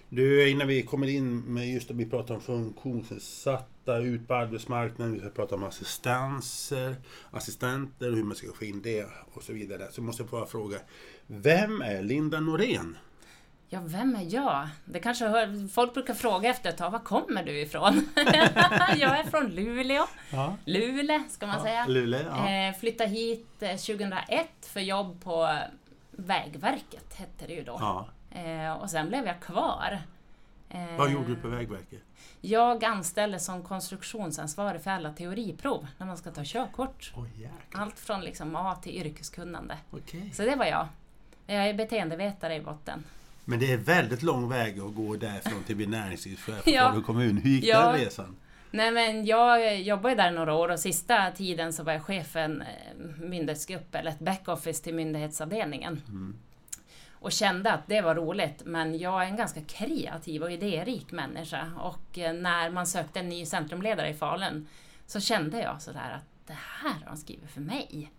Du, 0.09 0.49
innan 0.49 0.67
vi 0.67 0.83
kommer 0.83 1.07
in 1.07 1.39
med 1.39 1.73
just 1.73 1.87
det 1.87 1.93
vi 1.93 2.05
pratar 2.05 2.35
om 2.35 2.41
funktionsnedsatta, 2.41 3.97
ut 3.97 4.27
på 4.27 4.33
arbetsmarknaden, 4.33 5.13
vi 5.13 5.19
ska 5.19 5.29
prata 5.29 5.55
om 5.55 5.63
assistanser, 5.63 6.95
assistenter 7.31 8.09
och 8.09 8.15
hur 8.15 8.23
man 8.23 8.35
ska 8.35 8.53
få 8.53 8.65
in 8.65 8.81
det 8.81 9.07
och 9.33 9.43
så 9.43 9.53
vidare. 9.53 9.87
Så 9.91 10.01
måste 10.01 10.23
jag 10.23 10.29
bara 10.29 10.45
fråga, 10.45 10.77
vem 11.27 11.81
är 11.81 12.03
Linda 12.03 12.39
Norén? 12.39 12.97
Ja, 13.69 13.79
vem 13.85 14.15
är 14.15 14.33
jag? 14.35 14.67
Det 14.85 14.99
kanske 14.99 15.27
hör, 15.27 15.67
folk 15.67 15.93
brukar 15.93 16.13
fråga 16.13 16.49
efter 16.49 16.69
ett 16.69 16.77
tag, 16.77 16.91
var 16.91 16.99
kommer 16.99 17.43
du 17.43 17.59
ifrån? 17.61 18.09
jag 18.95 19.19
är 19.19 19.23
från 19.23 19.47
Luleå. 19.47 20.07
Ja. 20.31 20.55
Luleå 20.65 21.23
ska 21.29 21.47
man 21.47 21.61
säga. 21.61 21.85
Luleå, 21.87 22.25
ja. 22.29 22.49
Eh, 22.49 22.75
flyttade 22.75 23.09
hit 23.09 23.47
eh, 23.59 23.69
2001 23.69 24.47
för 24.61 24.79
jobb 24.79 25.23
på 25.23 25.57
Vägverket, 26.11 27.13
hette 27.13 27.47
det 27.47 27.53
ju 27.53 27.63
då. 27.63 27.77
ja. 27.79 28.07
Eh, 28.39 28.73
och 28.73 28.89
sen 28.89 29.07
blev 29.07 29.25
jag 29.27 29.39
kvar. 29.41 29.99
Eh, 30.69 30.97
Vad 30.97 31.11
gjorde 31.11 31.27
du 31.27 31.35
på 31.35 31.47
Vägverket? 31.47 32.01
Jag 32.41 32.83
anställdes 32.85 33.45
som 33.45 33.63
konstruktionsansvarig 33.63 34.81
för 34.81 34.91
alla 34.91 35.13
teoriprov 35.13 35.87
när 35.97 36.07
man 36.07 36.17
ska 36.17 36.31
ta 36.31 36.41
körkort. 36.45 37.13
Jäklar. 37.35 37.81
Allt 37.81 37.99
från 37.99 38.21
liksom 38.21 38.55
A 38.55 38.75
till 38.83 38.95
yrkeskunnande. 39.07 39.77
Okej. 39.91 40.31
Så 40.33 40.41
det 40.43 40.55
var 40.55 40.65
jag. 40.65 40.87
Jag 41.47 41.69
är 41.69 41.73
beteendevetare 41.73 42.55
i 42.55 42.61
botten. 42.61 43.03
Men 43.45 43.59
det 43.59 43.71
är 43.73 43.77
väldigt 43.77 44.23
lång 44.23 44.49
väg 44.49 44.79
att 44.79 44.95
gå 44.95 45.15
därifrån 45.15 45.63
till 45.63 45.73
att 45.73 45.77
bli 45.77 45.87
näringslivschef 45.87 46.67
i 46.67 46.71
Ja. 46.75 46.89
Falu 46.89 47.01
kommun. 47.03 47.37
Hur 47.37 47.49
gick 47.49 47.63
Ja. 47.65 47.91
den 47.91 47.99
resan? 47.99 48.35
Nej 48.71 48.91
men 48.91 49.25
jag 49.25 49.81
jobbade 49.81 50.15
där 50.15 50.31
några 50.31 50.53
år 50.53 50.69
och 50.69 50.79
sista 50.79 51.31
tiden 51.31 51.73
så 51.73 51.83
var 51.83 51.93
jag 51.93 52.03
chef 52.03 52.27
för 52.27 52.39
en 52.39 52.61
eh, 52.61 52.67
myndighetsgrupp 53.19 53.95
eller 53.95 54.11
ett 54.11 54.19
backoffice 54.19 54.83
till 54.83 54.93
myndighetsavdelningen. 54.95 56.01
Mm. 56.07 56.35
Och 57.11 57.31
kände 57.31 57.71
att 57.73 57.87
det 57.87 58.01
var 58.01 58.15
roligt 58.15 58.61
men 58.65 58.97
jag 58.97 59.23
är 59.23 59.27
en 59.27 59.35
ganska 59.37 59.61
kreativ 59.61 60.43
och 60.43 60.51
idérik 60.51 61.11
människa 61.11 61.71
och 61.79 62.17
eh, 62.19 62.33
när 62.33 62.69
man 62.69 62.87
sökte 62.87 63.19
en 63.19 63.29
ny 63.29 63.45
centrumledare 63.45 64.09
i 64.09 64.13
Falun 64.13 64.67
så 65.07 65.19
kände 65.19 65.59
jag 65.59 65.81
sådär 65.81 66.11
att 66.15 66.47
det 66.47 66.57
här 66.81 66.93
har 66.93 67.05
de 67.05 67.17
skrivit 67.17 67.51
för 67.51 67.61
mig. 67.61 68.11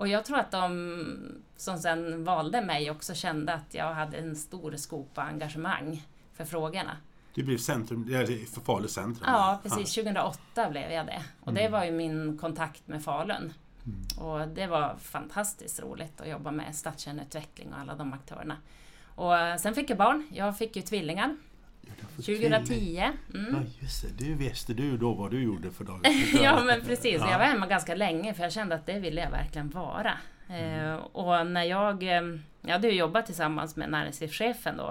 Och 0.00 0.08
jag 0.08 0.24
tror 0.24 0.38
att 0.38 0.50
de 0.50 1.42
som 1.56 1.78
sen 1.78 2.24
valde 2.24 2.62
mig 2.64 2.90
också 2.90 3.14
kände 3.14 3.54
att 3.54 3.74
jag 3.74 3.94
hade 3.94 4.16
en 4.16 4.36
stor 4.36 4.76
skopa 4.76 5.22
engagemang 5.22 6.06
för 6.34 6.44
frågorna. 6.44 6.96
Du 7.34 7.42
blev 7.42 7.58
centrum, 7.58 8.08
för 8.54 8.60
Falu 8.60 8.88
centrum? 8.88 9.24
Ja, 9.26 9.60
precis. 9.62 9.94
2008 9.94 10.70
blev 10.70 10.90
jag 10.90 11.06
det. 11.06 11.24
Och 11.40 11.54
det 11.54 11.60
Mm. 11.60 11.72
var 11.72 11.84
ju 11.84 11.90
min 11.92 12.38
kontakt 12.38 12.88
med 12.88 13.04
Falun. 13.04 13.52
Mm. 13.86 14.28
Och 14.28 14.48
det 14.48 14.66
var 14.66 14.96
fantastiskt 14.96 15.80
roligt 15.80 16.20
att 16.20 16.28
jobba 16.28 16.50
med 16.50 16.74
stadskärneutveckling 16.76 17.72
och 17.72 17.78
alla 17.80 17.94
de 17.94 18.12
aktörerna. 18.12 18.56
Och 19.14 19.34
sen 19.60 19.74
fick 19.74 19.90
jag 19.90 19.98
barn. 19.98 20.28
Jag 20.32 20.58
fick 20.58 20.76
ju 20.76 20.82
tvillingar. 20.82 21.36
Ja, 21.98 22.04
du 22.08 22.14
får 22.16 22.22
tvilling. 22.22 22.50
2010. 22.52 23.08
Mm. 23.34 23.54
Ja, 23.54 23.58
just 23.80 24.02
det. 24.18 24.24
Du 24.24 24.34
visste 24.34 24.74
du 24.74 24.96
då 24.96 25.14
vad 25.14 25.30
du 25.30 25.42
gjorde 25.42 25.70
för 25.70 25.84
dagen. 25.84 26.00
Ja 26.42 26.62
men 26.64 26.80
precis, 26.80 27.16
Ja. 27.20 27.30
jag 27.30 27.38
var 27.38 27.44
hemma 27.46 27.66
ganska 27.66 27.94
länge 27.94 28.34
för 28.34 28.42
jag 28.42 28.52
kände 28.52 28.74
att 28.74 28.86
det 28.86 28.98
ville 28.98 29.20
jag 29.20 29.30
verkligen 29.30 29.70
vara. 29.70 30.12
Eh, 30.48 30.94
och 30.94 31.46
när 31.46 31.64
jag, 31.64 32.02
eh, 32.02 32.22
jag 32.62 32.72
hade 32.72 32.88
ju 32.88 32.94
jobbat 32.94 33.26
tillsammans 33.26 33.76
med 33.76 33.90
näringslivschefen 33.90 34.76
då. 34.76 34.88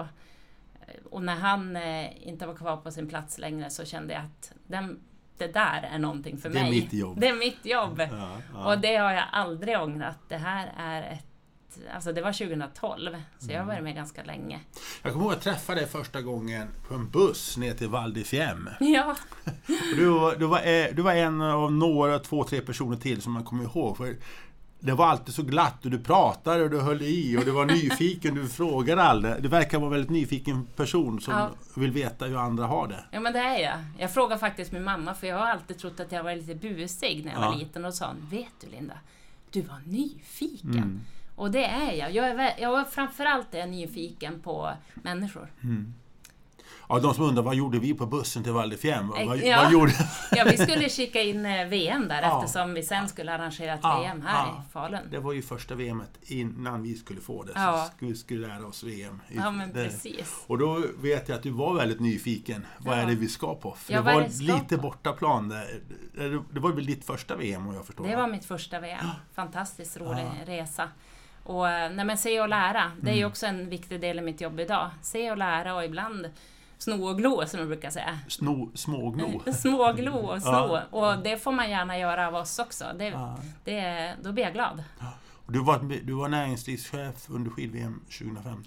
Eh, 0.80 0.94
Och 1.10 1.22
när 1.22 1.34
han 1.36 1.76
inte 2.20 2.46
var 2.46 2.54
kvar 2.54 2.76
på 2.76 2.90
sin 2.90 3.08
plats 3.08 3.38
längre 3.38 3.70
så 3.70 3.84
kände 3.84 4.14
jag 4.14 4.22
att 4.22 4.52
den, 4.66 5.00
det 5.38 5.46
där 5.52 5.88
är 5.92 5.98
någonting 5.98 6.38
för 6.38 6.48
Det 6.50 6.58
är 6.58 6.62
mig. 6.62 6.70
mitt 6.70 6.92
jobb. 6.92 7.20
Det 7.20 7.28
är 7.28 7.34
mitt 7.36 7.66
jobb. 7.66 8.00
Ja, 8.10 8.36
ja. 8.54 8.66
Och 8.74 8.80
det 8.80 8.96
har 8.96 9.12
jag 9.12 9.24
aldrig 9.32 9.78
ångrat. 9.80 10.18
Det 10.28 10.36
här 10.36 10.72
är 10.76 11.02
ett 11.12 11.29
Alltså 11.94 12.12
det 12.12 12.22
var 12.22 12.32
2012, 12.32 13.16
så 13.38 13.52
jag 13.52 13.58
har 13.60 13.66
varit 13.66 13.82
med 13.82 13.94
ganska 13.94 14.22
länge. 14.22 14.60
Jag 15.02 15.12
kommer 15.12 15.24
ihåg 15.24 15.32
att 15.34 15.46
jag 15.46 15.54
träffade 15.54 15.80
dig 15.80 15.88
första 15.88 16.22
gången 16.22 16.68
på 16.88 16.94
en 16.94 17.10
buss 17.10 17.56
ner 17.56 17.74
till 17.74 17.88
Val. 17.88 18.16
Ja, 18.80 19.16
Du, 19.96 20.06
var- 20.06 20.36
du, 20.36 20.46
var, 20.46 20.58
eh, 20.58 20.86
du 20.94 21.02
var 21.02 21.14
en 21.14 21.40
av 21.40 21.72
några, 21.72 22.18
två, 22.18 22.44
tre 22.44 22.60
personer 22.60 22.96
till 22.96 23.22
som 23.22 23.32
man 23.32 23.44
kommer 23.44 23.64
ihåg. 23.64 23.96
För 23.96 24.16
det 24.82 24.92
var 24.92 25.06
alltid 25.06 25.34
så 25.34 25.42
glatt 25.42 25.84
och 25.84 25.90
du 25.90 25.98
pratade 25.98 26.62
och 26.64 26.70
du 26.70 26.80
höll 26.80 27.02
i 27.02 27.36
och 27.36 27.44
du 27.44 27.50
var 27.50 27.64
nyfiken, 27.74 28.34
du 28.34 28.48
frågade 28.48 29.02
aldrig. 29.02 29.34
Du 29.42 29.48
verkar 29.48 29.78
vara 29.78 29.86
en 29.86 29.92
väldigt 29.92 30.10
nyfiken 30.10 30.66
person 30.76 31.20
som 31.20 31.34
Ja. 31.34 31.50
vill 31.76 31.90
veta 31.92 32.24
hur 32.26 32.36
andra 32.36 32.66
har 32.66 32.88
det. 32.88 33.04
ja 33.10 33.20
men 33.20 33.32
det 33.32 33.38
är 33.38 33.58
jag. 33.58 33.78
Jag 33.98 34.14
frågar 34.14 34.38
faktiskt 34.38 34.72
min 34.72 34.84
mamma, 34.84 35.14
för 35.14 35.26
jag 35.26 35.36
har 35.38 35.46
alltid 35.46 35.78
trott 35.78 36.00
att 36.00 36.12
jag 36.12 36.22
var 36.24 36.34
lite 36.34 36.54
busig 36.54 37.24
när 37.24 37.32
jag 37.32 37.42
Ja. 37.42 37.50
var 37.50 37.56
liten. 37.58 37.84
Och 37.84 37.94
sa 37.94 38.14
vet 38.30 38.52
du 38.60 38.66
Linda, 38.70 38.94
du 39.50 39.60
var 39.62 39.80
nyfiken. 39.84 40.70
Mm. 40.74 41.00
Och 41.40 41.50
det 41.50 41.64
är 41.64 41.92
jag. 41.92 42.12
Jag 42.14 42.28
är, 42.30 42.54
jag 42.58 42.80
är 42.80 42.84
framförallt 42.84 43.54
är 43.54 43.66
nyfiken 43.66 44.40
på 44.40 44.72
människor. 44.94 45.52
Ja, 46.88 46.98
de 46.98 47.14
som 47.14 47.24
undrar 47.24 47.42
vad 47.42 47.54
gjorde 47.54 47.78
vi 47.78 47.94
på 47.94 48.06
bussen 48.06 48.42
till 48.42 48.52
Val? 48.52 48.74
Vad, 49.26 49.38
Ja. 49.38 49.62
vad 49.62 49.72
gjorde... 49.72 49.92
Ja, 50.32 50.44
vi 50.50 50.56
skulle 50.56 50.88
kika 50.88 51.22
in 51.22 51.46
eh, 51.46 51.66
VM 51.66 52.08
där 52.08 52.22
Ja. 52.22 52.40
eftersom 52.44 52.74
vi 52.74 52.82
sen 52.82 53.08
skulle 53.08 53.34
arrangera 53.34 53.74
ett 53.74 53.80
Ja, 53.82 54.00
VM 54.00 54.22
här 54.26 54.46
ja. 54.46 54.64
i 54.68 54.72
Falun. 54.72 55.00
Det 55.10 55.18
var 55.18 55.32
ju 55.32 55.42
första 55.42 55.74
VMet 55.74 56.10
innan 56.22 56.82
vi 56.82 56.94
skulle 56.94 57.20
få 57.20 57.42
det. 57.42 57.52
Ja. 57.54 57.90
Så 57.98 58.06
vi 58.06 58.14
skulle 58.14 58.46
lära 58.48 58.66
oss 58.66 58.82
VM. 58.84 59.20
Ja, 59.28 59.50
men 59.50 59.72
det. 59.72 59.84
precis. 59.84 60.44
Och 60.46 60.58
då 60.58 60.82
vet 60.98 61.28
jag 61.28 61.36
att 61.36 61.42
du 61.42 61.50
var 61.50 61.74
väldigt 61.74 62.00
nyfiken. 62.00 62.66
Vad 62.78 62.98
är 62.98 63.06
det 63.06 63.14
vi 63.14 63.28
ska 63.28 63.54
på? 63.54 63.72
För 63.74 63.92
det 63.92 64.00
var 64.00 64.20
det 64.20 64.40
lite 64.40 64.76
på? 64.76 64.82
bortaplan. 64.82 65.48
där. 65.48 65.80
Det 66.52 66.60
var 66.60 66.72
väl 66.72 66.86
ditt 66.86 67.04
första 67.04 67.36
VM 67.36 67.66
om 67.68 67.74
jag 67.74 67.86
förstår 67.86 68.04
Det 68.08 68.16
va? 68.16 68.22
var 68.22 68.28
mitt 68.28 68.44
första 68.44 68.80
VM. 68.80 69.06
Fantastiskt 69.34 69.96
rolig 70.00 70.26
resa. 70.46 70.88
Och 71.44 71.68
eh, 71.68 71.90
nej, 71.92 72.04
men 72.04 72.18
se 72.18 72.40
och 72.40 72.48
lära, 72.48 72.92
det 73.00 73.10
är 73.10 73.14
ju 73.14 73.20
Mm. 73.20 73.30
också 73.30 73.46
en 73.46 73.68
viktig 73.68 74.00
del 74.00 74.18
i 74.18 74.22
mitt 74.22 74.40
jobb 74.40 74.60
idag. 74.60 74.90
Se 75.02 75.30
och 75.30 75.36
lära 75.38 75.74
och 75.74 75.84
ibland 75.84 76.30
sno 76.78 77.04
och 77.08 77.18
glo 77.18 77.46
som 77.46 77.58
jag 77.60 77.68
brukar 77.68 77.90
säga. 77.90 78.18
Sno, 78.28 78.70
smågno. 78.74 79.42
Småglo 79.52 80.12
och 80.12 80.42
sno. 80.42 80.50
Ja. 80.50 80.82
Och 80.90 81.22
det 81.22 81.36
får 81.42 81.52
man 81.52 81.70
gärna 81.70 81.98
göra 81.98 82.28
av 82.28 82.34
oss 82.34 82.58
också. 82.58 82.84
Det, 82.98 83.04
Ja. 83.08 83.38
det, 83.64 84.14
då 84.22 84.32
blir 84.32 84.44
jag 84.44 84.52
glad. 84.52 84.82
Du 85.46 85.64
var, 85.64 85.78
du 86.04 86.12
var 86.12 86.28
näringslivschef 86.28 87.30
under 87.30 87.50
skid-VM 87.50 88.00
2015. 88.18 88.64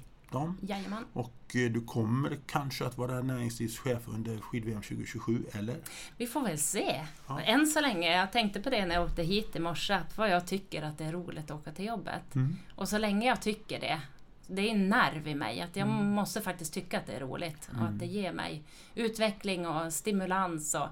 Jajamän. 0.61 1.05
Och 1.13 1.55
eh, 1.55 1.71
du 1.71 1.81
kommer 1.81 2.37
kanske 2.47 2.85
att 2.85 2.97
vara 2.97 3.21
näringslivschef 3.21 4.07
under 4.07 4.37
skid-VM 4.37 4.81
2027, 4.81 5.45
eller? 5.51 5.75
Vi 6.17 6.27
får 6.27 6.41
väl 6.41 6.57
se. 6.57 7.01
Ja. 7.27 7.41
Än 7.41 7.67
så 7.67 7.81
länge, 7.81 8.17
jag 8.17 8.31
tänkte 8.31 8.59
på 8.61 8.69
det 8.69 8.85
när 8.85 8.95
jag 8.95 9.03
åkte 9.05 9.23
hit 9.23 9.55
i 9.55 9.59
morse, 9.59 9.93
att 9.93 10.17
vad 10.17 10.29
jag 10.29 10.47
tycker 10.47 10.81
att 10.83 10.97
det 10.97 11.03
är 11.05 11.11
roligt 11.11 11.51
att 11.51 11.59
åka 11.59 11.71
till 11.71 11.85
jobbet. 11.85 12.35
Mm. 12.35 12.55
Och 12.75 12.89
så 12.89 12.97
länge 12.97 13.27
jag 13.27 13.41
tycker 13.41 13.79
det, 13.79 14.01
det 14.47 14.61
är 14.61 14.71
en 14.71 14.89
nerv 14.89 15.27
i 15.27 15.35
mig, 15.35 15.61
att 15.61 15.75
jag 15.75 15.87
Mm. 15.87 16.05
måste 16.11 16.41
faktiskt 16.41 16.73
tycka 16.73 16.97
att 16.99 17.05
det 17.05 17.13
är 17.13 17.19
roligt 17.19 17.69
och 17.79 17.85
att 17.87 17.99
det 17.99 18.05
ger 18.05 18.33
mig 18.33 18.63
utveckling 18.95 19.67
och 19.67 19.93
stimulans 19.93 20.75
och 20.75 20.87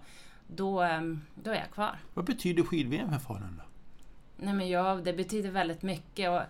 då, 0.48 0.82
ehm, 0.82 1.22
då 1.44 1.52
är 1.52 1.56
jag 1.56 1.72
kvar. 1.72 2.00
Vad 2.14 2.26
betyder 2.26 2.64
skid-VM 2.64 3.10
för 3.10 3.20
Falun? 3.20 3.62
Nej 4.38 4.54
men 4.54 5.04
det 5.04 5.14
betyder 5.14 5.52
väldigt 5.52 5.82
mycket 5.82 6.30
och 6.30 6.42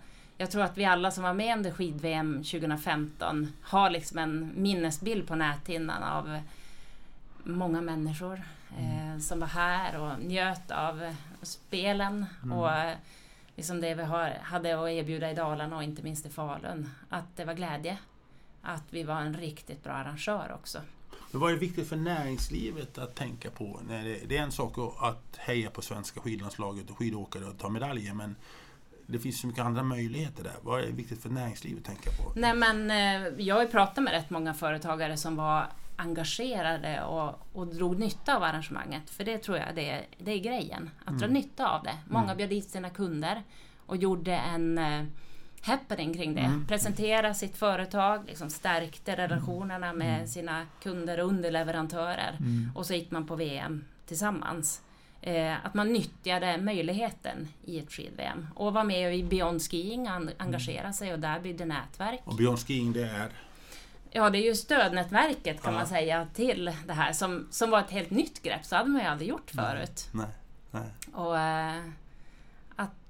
jag 0.42 0.52
tror 0.52 0.64
att 0.64 0.78
vi 0.78 0.86
alla 0.86 1.12
som 1.12 1.24
var 1.24 1.34
med 1.34 1.58
under 1.58 1.72
skid-VM 1.72 2.44
2015 2.44 3.54
har 3.62 3.90
liksom 3.90 4.18
en 4.18 4.52
minnesbild 4.56 5.28
på 5.28 5.36
näthinnan 5.36 6.04
av 6.04 6.40
många 7.44 7.82
människor 7.82 8.42
eh, 8.78 9.20
som 9.20 9.40
var 9.40 9.48
här 9.48 10.00
och 10.00 10.20
njöt 10.24 10.72
av 10.72 11.16
spelen 11.42 12.26
och 12.54 12.72
eh, 12.72 12.96
liksom 13.56 13.82
det 13.82 13.96
vi 13.96 14.04
har, 14.04 14.38
hade 14.42 14.84
att 14.84 14.90
erbjuda 14.90 15.32
i 15.32 15.34
Dalarna 15.34 15.76
och 15.76 15.84
inte 15.84 16.04
minst 16.04 16.26
i 16.26 16.30
Falun. 16.30 16.90
Att 17.10 17.36
det 17.38 17.46
var 17.46 17.54
glädje. 17.54 17.98
Att 18.62 18.84
vi 18.90 19.04
var 19.04 19.22
en 19.22 19.38
riktigt 19.38 19.84
bra 19.84 19.94
arrangör 19.94 20.52
också. 20.54 20.80
Men 21.32 21.42
vad 21.42 21.52
är 21.52 21.58
viktigt 21.58 21.90
för 21.90 21.96
näringslivet 21.96 22.98
att 22.98 23.16
tänka 23.16 23.50
på? 23.50 23.80
Det, 24.28 24.38
är 24.38 24.42
en 24.42 24.52
sak 24.52 24.78
att- 24.78 25.04
att 25.04 25.38
heja 25.38 25.70
på 25.70 25.82
svenska 25.82 26.20
skidlandslaget 26.20 26.90
och 26.90 26.98
skidåkare 26.98 27.46
och 27.46 27.58
ta 27.58 27.70
medaljer, 27.70 28.14
men 28.14 28.36
det 29.12 29.20
finns 29.20 29.42
så 29.42 29.48
mycket 29.48 29.66
andra 29.66 29.84
möjligheter 29.84 30.44
där. 30.44 30.54
Vad 30.62 30.82
är 30.82 30.88
viktigt 30.88 31.22
för 31.22 31.30
näringslivet 31.30 31.80
att 31.80 31.86
tänka 31.86 32.10
på? 32.24 32.32
Nej 32.36 32.54
men 32.56 32.92
eh, 32.92 33.28
jag 33.46 33.56
har 33.56 33.62
ju 33.62 33.68
pratat 33.68 34.04
med 34.04 34.14
rätt 34.14 34.30
många 34.30 34.54
företagare 34.54 35.18
som 35.18 35.36
var 35.36 35.68
engagerade 35.96 37.04
och, 37.04 37.48
och 37.54 37.68
drog 37.68 38.00
nytta 38.00 38.36
av 38.36 38.44
arrangemanget. 38.44 39.10
För 39.10 39.24
det 39.24 39.38
tror 39.38 39.58
jag 39.58 39.68
det 39.76 39.90
är, 39.90 40.06
det 40.18 40.32
är 40.32 40.40
grejen, 40.40 40.90
att 41.06 41.20
dra 41.20 41.28
nytta 41.28 41.70
av 41.70 41.84
det. 41.84 41.98
Många 42.10 42.24
Mm. 42.24 42.38
bjöd 42.38 42.50
dit 42.50 42.70
sina 42.70 42.90
kunder 42.90 43.44
och 43.86 43.98
gjorde 43.98 44.34
en 44.36 44.78
eh, 44.78 45.04
happening 45.62 46.14
kring 46.14 46.36
det. 46.36 46.42
Mm. 46.42 46.68
Presentera 46.68 47.34
sitt 47.34 47.58
företag, 47.58 48.24
liksom 48.28 48.50
stärkte 48.50 49.16
relationerna 49.16 49.94
med 49.94 50.30
sina 50.30 50.66
kunder 50.84 51.20
och 51.20 51.28
underleverantörer. 51.28 52.38
Mm. 52.40 52.72
Och 52.76 52.86
så 52.86 52.94
gick 52.94 53.12
man 53.12 53.28
på 53.28 53.36
VM 53.36 53.86
tillsammans. 54.06 54.82
Eh, 55.24 55.66
att 55.66 55.74
man 55.74 55.94
nyttjade 55.94 56.58
möjligheten 56.58 57.48
i 57.66 57.80
ett 57.80 57.92
skid-VM. 57.92 58.48
Och 58.56 58.74
var 58.74 58.84
med 58.84 59.16
i 59.16 59.24
Beyond 59.24 59.62
Skiing, 59.62 60.02
Mm. 60.08 60.14
an- 60.14 60.32
engagera 60.38 60.94
sig 60.94 61.14
och 61.14 61.20
där 61.20 61.40
byggde 61.40 61.66
nätverk. 61.66 62.22
Och 62.24 62.36
Beyond 62.36 62.60
Skiing, 62.60 62.94
det 62.94 63.04
är? 63.04 63.30
Ja, 64.12 64.30
det 64.30 64.38
är 64.38 64.44
ju 64.46 64.56
stödnätverket 64.56 65.62
kan 65.64 65.74
Ja. 65.74 65.80
man 65.80 65.88
säga 65.88 66.28
till 66.34 66.72
det 66.88 66.94
här 66.94 67.14
som, 67.14 67.48
som 67.52 67.70
var 67.70 67.80
ett 67.80 67.90
helt 67.92 68.10
nytt 68.12 68.44
grepp. 68.44 68.66
Så 68.66 68.76
hade 68.76 68.90
man 68.90 69.02
ju 69.02 69.08
aldrig 69.08 69.30
gjort 69.30 69.52
förut. 69.52 70.10
Nej. 70.14 70.28
Nej. 70.72 70.84
Och, 71.14 71.40
eh, 71.40 71.82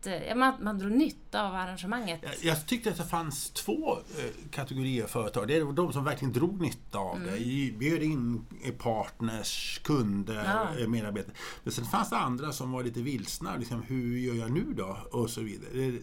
att 0.01 0.07
eh, 0.29 0.35
man, 0.35 0.53
man 0.63 0.79
drog 0.79 0.91
nytta 0.91 1.47
av 1.47 1.55
arrangemanget. 1.55 2.19
Jag, 2.23 2.33
jag 2.41 2.65
tyckte 2.67 2.89
att 2.89 2.97
det 2.97 3.03
fanns 3.05 3.49
två 3.49 3.91
eh, 4.17 4.25
kategorier 4.51 5.07
företag. 5.07 5.47
Det 5.47 5.63
var 5.63 5.73
de 5.73 5.93
som 5.93 6.03
verkligen 6.03 6.33
drog 6.33 6.61
nytta 6.61 6.97
av 6.99 7.15
Mm. 7.17 7.27
det. 7.33 7.77
Bjöd 7.77 8.03
in 8.03 8.45
eh, 8.63 8.73
partners, 8.73 9.81
kunder, 9.83 10.69
Ja. 10.79 10.87
medarbetare. 10.87 11.33
Men 11.63 11.73
sen 11.73 11.85
fanns 11.85 12.09
det 12.09 12.17
andra 12.17 12.51
som 12.51 12.71
var 12.71 12.83
lite 12.83 13.01
vilsna. 13.01 13.55
Liksom, 13.57 13.81
hur 13.81 14.17
gör 14.17 14.33
jag 14.35 14.51
nu 14.51 14.73
då? 14.77 14.97
Och 15.11 15.29
så 15.29 15.41
vidare. 15.41 15.71
Mm. 15.73 16.01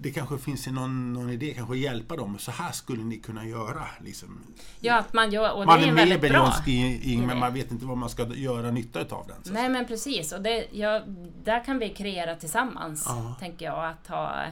Det 0.00 0.10
kanske 0.10 0.38
finns 0.38 0.66
någon, 0.66 1.12
någon 1.12 1.30
idé, 1.30 1.54
kanske 1.56 1.74
att 1.74 1.80
hjälpa 1.80 2.16
dem. 2.16 2.38
Så 2.38 2.50
här 2.50 2.72
skulle 2.72 3.04
ni 3.04 3.16
kunna 3.16 3.46
göra. 3.46 3.82
Liksom. 4.00 4.40
Ja, 4.80 4.98
att 4.98 5.12
man 5.12 5.30
gör, 5.32 5.52
och 5.52 5.66
Man 5.66 5.80
det 5.80 5.86
är 5.86 5.90
är 5.90 5.94
väldigt 5.94 6.20
bra 6.20 6.54
in, 6.66 7.26
men 7.26 7.38
man 7.38 7.54
vet 7.54 7.70
inte 7.70 7.86
vad 7.86 7.98
man 7.98 8.10
ska 8.10 8.26
göra 8.34 8.70
nytta 8.70 9.00
utav 9.00 9.26
den. 9.26 9.54
Nej 9.54 9.68
men 9.68 9.86
precis, 9.86 10.32
och 10.32 10.42
det, 10.42 10.66
ja, 10.72 11.02
där 11.44 11.64
kan 11.64 11.78
vi 11.78 11.88
kreera 11.88 12.34
tillsammans, 12.34 13.04
Ja. 13.08 13.36
tänker 13.40 13.64
jag. 13.66 13.84
Att 13.90 14.06
ha, 14.06 14.44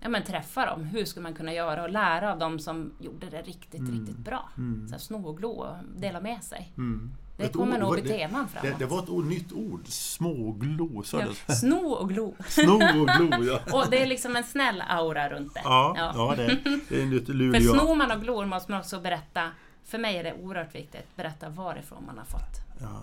ja, 0.00 0.08
men 0.08 0.22
träffa 0.24 0.66
dem, 0.66 0.84
hur 0.84 1.04
ska 1.04 1.20
man 1.20 1.34
kunna 1.34 1.52
göra 1.52 1.82
och 1.82 1.90
lära 1.90 2.32
av 2.32 2.38
dem 2.38 2.58
som 2.58 2.92
gjorde 3.00 3.30
det 3.30 3.42
riktigt, 3.42 3.80
riktigt 3.90 4.18
bra. 4.18 4.48
Så 4.86 4.92
här, 4.92 4.98
sno 4.98 5.28
och 5.28 5.36
glo 5.38 5.50
och 5.50 5.76
dela 5.96 6.20
med 6.20 6.42
sig. 6.44 6.72
Mm. 6.76 7.12
Det 7.40 7.46
Ett 7.46 7.52
kommer 7.52 7.74
ord- 7.74 7.80
nog 7.80 7.92
bli 7.92 8.02
det- 8.02 8.08
teman 8.08 8.48
Det, 8.52 8.60
framåt. 8.60 8.78
det 8.78 8.86
var 8.86 9.02
ett 9.02 9.08
ord, 9.08 9.24
nytt 9.26 9.52
ord. 9.52 9.80
Småglo, 9.86 11.02
sa 11.02 11.20
ja, 11.20 11.54
sno 11.54 11.88
och 11.92 12.08
glo. 12.08 12.34
Sno 12.48 12.72
och 12.74 13.08
glo, 13.08 13.44
ja. 13.44 13.60
Och 13.72 13.90
det 13.90 14.02
är 14.02 14.06
liksom 14.06 14.36
en 14.36 14.44
snäll 14.44 14.82
aura 14.88 15.28
runt 15.30 15.54
det. 15.54 15.60
Ja, 15.64 15.94
ja. 16.14 16.34
det, 16.36 16.58
det 16.88 17.02
är 17.02 17.06
lite 17.06 17.26
För 17.26 17.32
Luleå. 17.32 17.74
snor 17.74 17.94
man 17.94 18.10
och 18.10 18.20
glor 18.22 18.44
måste 18.46 18.70
man 18.70 18.80
också 18.80 19.00
berätta, 19.00 19.50
för 19.84 19.98
mig 19.98 20.16
är 20.16 20.24
det 20.24 20.34
oerhört 20.34 20.74
viktigt, 20.74 21.16
berätta 21.16 21.48
varifrån 21.48 22.04
man 22.06 22.18
har 22.18 22.24
fått. 22.24 22.80
Ja. 22.80 23.02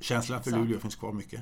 Känslan 0.00 0.42
för 0.42 0.50
Så. 0.50 0.56
Luleå 0.56 0.78
finns 0.80 0.96
kvar 0.96 1.12
mycket. 1.12 1.40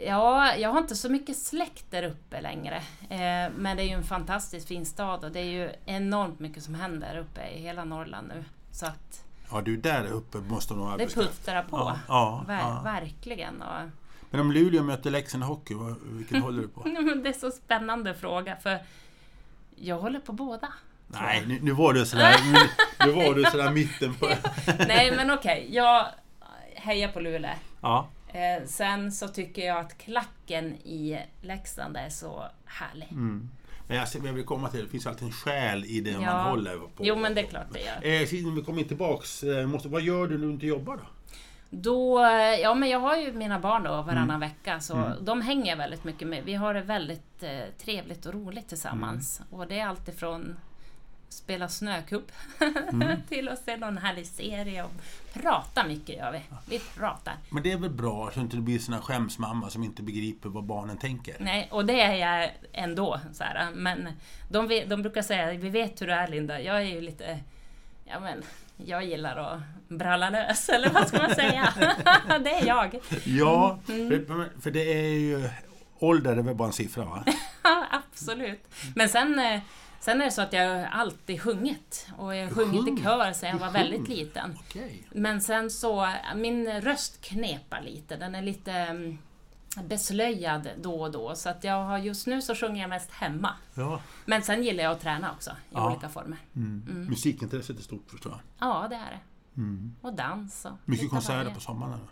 Ja, 0.00 0.56
jag 0.56 0.68
har 0.70 0.78
inte 0.78 0.96
så 0.96 1.08
mycket 1.08 1.36
släkt 1.36 1.90
där 1.90 2.02
uppe 2.02 2.40
längre. 2.40 2.76
Eh, 3.10 3.52
men 3.56 3.76
det 3.76 3.82
är 3.82 3.86
ju 3.86 3.92
en 3.94 4.04
fantastiskt 4.04 4.68
fin 4.68 4.86
stad 4.86 5.24
och 5.24 5.30
det 5.32 5.40
är 5.40 5.44
ju 5.44 5.70
enormt 5.86 6.38
mycket 6.40 6.62
som 6.62 6.74
händer 6.74 7.18
uppe 7.18 7.48
i 7.48 7.60
hela 7.60 7.84
Norrland 7.84 8.28
nu. 8.28 8.44
Så 8.72 8.86
att 8.86 9.24
Ja, 9.50 9.60
du 9.60 9.76
där 9.76 10.06
uppe 10.06 10.38
måste 10.38 10.74
nog 10.74 10.86
ha 10.86 10.96
det 10.96 11.14
puttrar 11.14 11.62
på. 11.62 11.76
Ja, 11.76 11.98
ja, 12.08 12.44
Ver- 12.48 12.58
ja. 12.58 12.80
Verkligen. 12.84 13.62
Och, 13.62 13.88
Men 14.30 14.40
om 14.40 14.52
Luleå 14.52 14.82
möter 14.82 15.10
Leksand 15.10 15.44
Hockey, 15.44 15.74
vilket 16.02 16.42
håller 16.42 16.62
du 16.62 16.68
på? 16.68 16.82
det 17.22 17.28
är 17.28 17.32
så 17.32 17.50
spännande 17.50 18.14
fråga 18.14 18.56
för 18.56 18.78
jag 19.76 19.98
håller 19.98 20.20
på 20.20 20.32
båda. 20.32 20.68
Nej, 21.06 21.44
nu, 21.46 21.58
nu 21.62 21.72
var 21.72 21.92
du 21.92 22.06
sådär, 22.06 22.36
nu, 22.52 22.58
nu 23.06 23.12
var 23.12 23.34
du 23.34 23.44
sådär 23.44 23.70
mitten 23.70 24.14
på... 24.14 24.28
Nej 24.88 25.16
men 25.16 25.30
okej, 25.30 25.68
jag 25.70 26.06
hejar 26.74 27.08
på 27.08 27.20
Luleå. 27.20 27.50
Ja. 27.80 28.08
Eh, 28.28 28.66
sen 28.66 29.12
så 29.12 29.28
tycker 29.28 29.66
jag 29.66 29.78
att 29.78 29.98
klacken 29.98 30.74
i 30.74 31.18
Leksand 31.42 31.96
är 31.96 32.08
så 32.08 32.44
härlig. 32.64 33.08
Mm. 33.10 33.50
Men 33.88 33.96
jag, 33.96 34.32
vill 34.32 34.44
komma 34.44 34.68
till 34.68 34.80
det, 34.84 34.88
finns 34.88 35.06
alltid 35.06 35.24
en 35.26 35.32
själ 35.32 35.84
i 35.84 36.00
det 36.00 36.10
Ja. 36.10 36.20
man 36.20 36.50
håller 36.50 36.76
på. 36.76 36.88
Jo 36.98 37.16
men 37.16 37.34
det 37.34 37.40
är 37.40 37.46
klart 37.46 37.66
det 37.72 37.80
gör. 37.80 38.22
Eh, 38.22 38.52
vi 38.54 38.62
kommer 38.62 38.82
tillbaks. 38.82 39.42
Eh, 39.42 39.66
måste, 39.66 39.88
vad 39.88 40.02
gör 40.02 40.26
du 40.26 40.38
när 40.38 40.46
du 40.46 40.52
inte 40.52 40.66
jobbar 40.66 40.96
då? 40.96 41.02
Då, 41.70 42.24
eh, 42.24 42.30
ja 42.60 42.74
men 42.74 42.88
jag 42.88 43.00
har 43.00 43.16
ju 43.16 43.32
mina 43.32 43.58
barn 43.58 43.82
då 43.82 43.90
varannan 43.90 44.30
Mm. 44.30 44.40
vecka 44.40 44.80
så 44.80 45.12
de 45.20 45.40
hänger 45.42 45.66
jag 45.70 45.76
väldigt 45.76 46.04
mycket 46.04 46.28
med. 46.28 46.44
Vi 46.44 46.54
har 46.54 46.74
det 46.74 46.82
väldigt 46.82 47.42
eh, 47.42 47.50
trevligt 47.78 48.26
och 48.26 48.34
roligt 48.34 48.68
tillsammans. 48.68 49.40
Mm. 49.40 49.60
Och 49.60 49.66
det 49.68 49.78
är 49.80 49.86
alltifrån 49.86 50.56
spela 51.28 51.68
snökubb 51.68 52.32
Mm. 52.92 53.20
till 53.28 53.48
att 53.48 53.64
se 53.64 53.76
någon 53.76 53.98
härlig 53.98 54.26
serie 54.26 54.84
och 54.84 54.90
prata 55.32 55.84
mycket 55.86 56.16
gör 56.16 56.32
vi. 56.32 56.40
Vi 56.68 56.78
pratar. 56.78 57.34
Men 57.50 57.62
det 57.62 57.72
är 57.72 57.76
väl 57.76 57.90
bra 57.90 58.30
så 58.34 58.40
inte 58.40 58.56
det 58.56 58.62
blir 58.62 58.78
sån 58.78 58.94
här 58.94 59.00
skämsmamma 59.00 59.70
som 59.70 59.84
inte 59.84 60.02
begriper 60.02 60.48
vad 60.48 60.64
barnen 60.64 60.96
tänker. 60.98 61.36
Nej, 61.40 61.68
och 61.70 61.84
det 61.86 62.00
är 62.00 62.14
jag 62.14 62.50
ändå. 62.72 63.20
Så 63.32 63.44
här, 63.44 63.70
men 63.74 64.08
de, 64.50 64.66
vet, 64.68 64.90
de 64.90 65.02
brukar 65.02 65.22
säga, 65.22 65.52
vi 65.52 65.68
vet 65.68 66.02
hur 66.02 66.06
du 66.06 66.12
är 66.12 66.28
Linda. 66.28 66.60
Jag 66.60 66.76
är 66.76 66.80
ju 66.86 67.00
lite, 67.00 67.38
ja 68.04 68.20
men, 68.20 68.42
jag 68.76 69.04
gillar 69.04 69.36
att 69.36 69.60
bralla 69.88 70.30
lös, 70.30 70.68
eller 70.74 70.90
vad 70.90 71.08
ska 71.08 71.18
man 71.22 71.34
säga? 71.34 71.72
det 72.44 72.50
är 72.54 72.66
jag. 72.66 72.98
Ja, 73.24 73.78
Mm. 73.88 74.08
för, 74.26 74.60
för 74.60 74.70
det 74.70 74.92
är 74.92 75.18
ju... 75.18 75.48
Ålder 75.98 76.36
är 76.36 76.42
väl 76.42 76.54
bara 76.54 76.68
en 76.68 76.72
siffra 76.72 77.04
va? 77.04 77.24
Absolut. 77.90 78.68
Men 78.94 79.08
sen, 79.08 79.38
eh, 79.38 79.60
sen 80.00 80.20
är 80.20 80.24
det 80.24 80.30
så 80.30 80.42
att 80.42 80.52
jag 80.52 80.88
alltid 80.92 81.42
sjungit. 81.42 82.06
Och 82.18 82.34
jag 82.36 82.44
har 82.48 82.54
sjungit 82.54 82.98
i 83.00 83.02
kör 83.02 83.32
sedan 83.32 83.50
jag 83.50 83.58
var 83.58 83.70
väldigt 83.70 84.08
liten. 84.08 84.58
Okej. 84.60 85.06
Men 85.10 85.40
sen 85.40 85.70
så, 85.70 86.08
min 86.34 86.80
röst 86.80 87.20
knepar 87.24 87.80
lite. 87.80 88.16
Den 88.16 88.34
är 88.34 88.42
lite 88.42 88.72
mm, 88.72 89.18
beslöjad 89.84 90.68
då 90.82 91.00
och 91.02 91.10
då. 91.12 91.34
Så 91.34 91.48
att 91.48 91.64
jag 91.64 91.84
har, 91.84 91.98
just 91.98 92.26
nu 92.26 92.42
så 92.42 92.54
sjunger 92.54 92.80
jag 92.80 92.88
mest 92.90 93.10
hemma. 93.10 93.50
Ja. 93.74 94.00
Men 94.24 94.42
sen 94.42 94.62
gillar 94.62 94.84
jag 94.84 94.92
att 94.92 95.00
träna 95.00 95.32
också, 95.32 95.50
i 95.50 95.54
Ja. 95.70 95.90
olika 95.90 96.08
former. 96.08 96.38
Mm. 96.56 97.06
Musikintresset 97.10 97.78
är 97.78 97.82
stort 97.82 98.10
förstår 98.10 98.32
jag. 98.32 98.68
Ja, 98.68 98.86
det 98.88 98.96
är 98.96 99.10
det. 99.10 99.20
Mm. 99.60 99.94
Och 100.00 100.12
dans 100.12 100.64
och 100.64 100.72
Mycket 100.84 101.10
konserter 101.10 101.36
varje. 101.42 101.54
på 101.54 101.60
sommaren. 101.60 101.92
eller? 101.92 102.06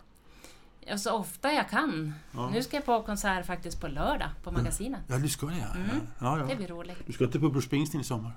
Ja, 0.87 0.97
så 0.97 1.11
ofta 1.11 1.53
jag 1.53 1.69
kan. 1.69 2.13
Ja. 2.31 2.49
Nu 2.49 2.63
ska 2.63 2.77
jag 2.77 2.85
på 2.85 3.03
konsert 3.03 3.45
faktiskt 3.45 3.81
på 3.81 3.87
lördag 3.87 4.29
på 4.43 4.51
magasinet. 4.51 5.01
Ja, 5.07 5.17
du 5.17 5.29
ska 5.29 5.45
det 5.45 5.57
ja. 5.57 5.75
Mm. 5.75 6.07
ja, 6.19 6.35
Det 6.35 6.51
ja. 6.51 6.57
blir 6.57 6.67
roligt. 6.67 6.97
Du 7.05 7.13
ska 7.13 7.23
inte 7.23 7.39
på 7.39 7.49
Bruce 7.49 7.67
Springsteen 7.67 8.01
i 8.01 8.03
sommar? 8.03 8.31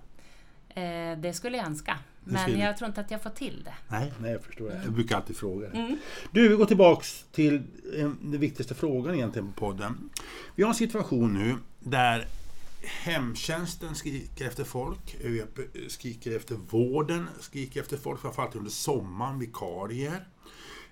Eh, 0.69 1.19
det 1.19 1.33
skulle 1.33 1.57
jag 1.57 1.67
önska. 1.67 1.99
Det 2.25 2.33
Men 2.33 2.59
jag 2.59 2.77
tror 2.77 2.89
inte 2.89 3.01
att 3.01 3.11
jag 3.11 3.23
får 3.23 3.31
till 3.31 3.63
det. 3.65 3.75
Nej, 3.89 4.13
nej 4.21 4.33
jag 4.33 4.43
förstår. 4.43 4.69
det. 4.69 4.81
Jag 4.85 4.93
brukar 4.93 5.17
alltid 5.17 5.37
fråga 5.37 5.69
det. 5.69 5.79
Mm. 5.79 5.99
Du, 6.31 6.49
vi 6.49 6.55
går 6.57 6.67
tillbaks 6.67 7.25
till 7.33 7.55
eh, 7.97 8.11
den 8.21 8.41
viktigaste 8.41 8.75
frågan 8.75 9.15
egentligen 9.15 9.53
på 9.53 9.61
podden. 9.61 10.11
Vi 10.55 10.63
har 10.63 10.71
en 10.71 10.75
situation 10.75 11.35
nu 11.35 11.57
där 11.81 12.27
hemtjänsten 13.03 13.95
skriker 13.95 14.47
efter 14.47 14.65
folk, 14.65 15.17
vi 15.25 15.45
skriker 15.89 16.37
efter 16.37 16.55
vården, 16.71 17.29
skriker 17.41 17.81
efter 17.81 17.97
folk, 17.97 18.21
framförallt 18.21 18.57
under 18.57 18.71
sommaren, 18.71 19.39
vikarier. 19.39 20.27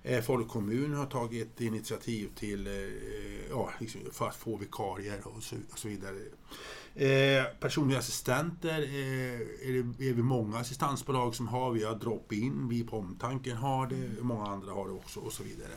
Eh, 0.08 0.22
Falu 0.22 0.44
kommun 0.44 0.94
har 0.94 1.06
tagit 1.06 1.60
initiativ 1.60 2.30
till, 2.34 2.66
eh, 2.66 2.72
ja, 3.50 3.70
liksom 3.80 4.00
för 4.12 4.28
att 4.28 4.36
få 4.36 4.56
vikarier 4.56 5.26
och 5.26 5.42
så, 5.42 5.56
och 5.72 5.78
så 5.78 5.88
vidare. 5.88 6.16
Eh, 6.94 7.44
personliga 7.60 7.98
assistenter 7.98 8.82
eh, 8.82 9.68
är, 9.68 9.82
det, 9.82 10.08
är 10.08 10.12
vi 10.12 10.22
många 10.22 10.58
assistansbolag 10.58 11.34
som 11.34 11.48
har. 11.48 11.70
Vi 11.70 11.84
har 11.84 11.94
drop-in, 11.94 12.68
vi 12.68 12.84
på 12.84 12.98
Omtanken 12.98 13.56
har 13.56 13.86
det, 13.86 14.22
många 14.22 14.46
andra 14.46 14.72
har 14.72 14.86
det 14.86 14.92
också 14.92 15.20
och 15.20 15.32
så 15.32 15.42
vidare. 15.42 15.72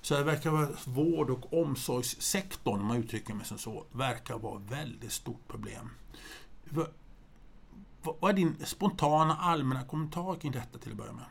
Så 0.00 0.14
det 0.14 0.24
verkar 0.24 0.50
vara 0.50 0.68
vård 0.84 1.30
och 1.30 1.62
omsorgssektorn, 1.62 2.80
om 2.80 2.86
man 2.86 2.96
uttrycker 2.96 3.34
mig 3.34 3.46
som 3.46 3.58
så, 3.58 3.84
verkar 3.92 4.38
vara 4.38 4.60
ett 4.60 4.72
väldigt 4.72 5.12
stort 5.12 5.48
problem. 5.48 5.90
Vad, 6.64 6.86
vad 8.02 8.30
är 8.30 8.34
din 8.34 8.56
spontana 8.64 9.36
allmänna 9.36 9.84
kommentar 9.84 10.34
kring 10.34 10.52
detta 10.52 10.78
till 10.78 10.90
att 10.90 10.98
börja 10.98 11.12
med? 11.12 11.24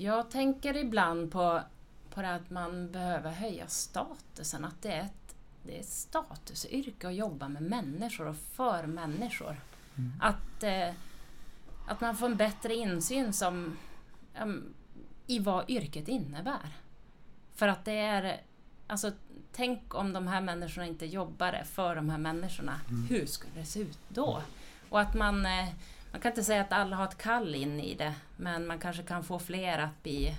Jag 0.00 0.30
tänker 0.30 0.76
ibland 0.76 1.32
på, 1.32 1.60
på 2.10 2.22
det 2.22 2.34
att 2.34 2.50
man 2.50 2.92
behöver 2.92 3.30
höja 3.30 3.66
statusen. 3.66 4.64
Att 4.64 4.82
det 4.82 4.92
är 4.92 5.00
ett, 5.00 5.36
det 5.62 5.76
är 5.76 5.80
ett 5.80 5.88
statusyrke 5.88 7.08
att 7.08 7.14
jobba 7.14 7.48
med 7.48 7.62
människor 7.62 8.26
och 8.26 8.36
för 8.36 8.86
människor. 8.86 9.56
Att, 10.20 10.62
eh, 10.62 10.94
att 11.86 12.00
man 12.00 12.16
får 12.16 12.26
en 12.26 12.36
bättre 12.36 12.74
insyn 12.74 13.32
som, 13.32 13.76
em, 14.34 14.74
i 15.26 15.38
vad 15.38 15.70
yrket 15.70 16.08
innebär. 16.08 16.76
För 17.54 17.68
att 17.68 17.84
det 17.84 17.98
är... 17.98 18.40
Alltså, 18.86 19.12
tänk 19.52 19.94
om 19.94 20.12
de 20.12 20.26
här 20.26 20.40
människorna 20.40 20.86
inte 20.86 21.06
jobbade 21.06 21.64
för 21.64 21.96
de 21.96 22.10
här 22.10 22.18
människorna. 22.18 22.80
Hur 23.08 23.26
skulle 23.26 23.54
det 23.54 23.64
se 23.64 23.80
ut 23.80 23.98
då? 24.08 24.42
Och 24.88 25.00
att 25.00 25.14
man... 25.14 25.46
Eh, 25.46 25.68
man 26.12 26.20
kan 26.20 26.32
inte 26.32 26.44
säga 26.44 26.60
att 26.60 26.72
alla 26.72 26.96
har 26.96 27.04
ett 27.04 27.18
kall 27.18 27.54
in 27.54 27.80
i 27.80 27.94
det, 27.94 28.14
men 28.36 28.66
man 28.66 28.78
kanske 28.78 29.02
kan 29.02 29.24
få 29.24 29.38
fler 29.38 29.78
att 29.78 30.02
bli... 30.02 30.34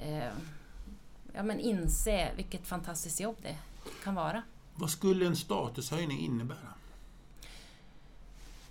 Eh, 0.00 0.32
ja, 1.34 1.42
men 1.42 1.60
inse 1.60 2.28
vilket 2.36 2.66
fantastiskt 2.66 3.20
jobb 3.20 3.36
det 3.42 3.56
kan 4.04 4.14
vara. 4.14 4.42
Vad 4.74 4.90
skulle 4.90 5.26
en 5.26 5.36
statushöjning 5.36 6.18
innebära? 6.18 6.74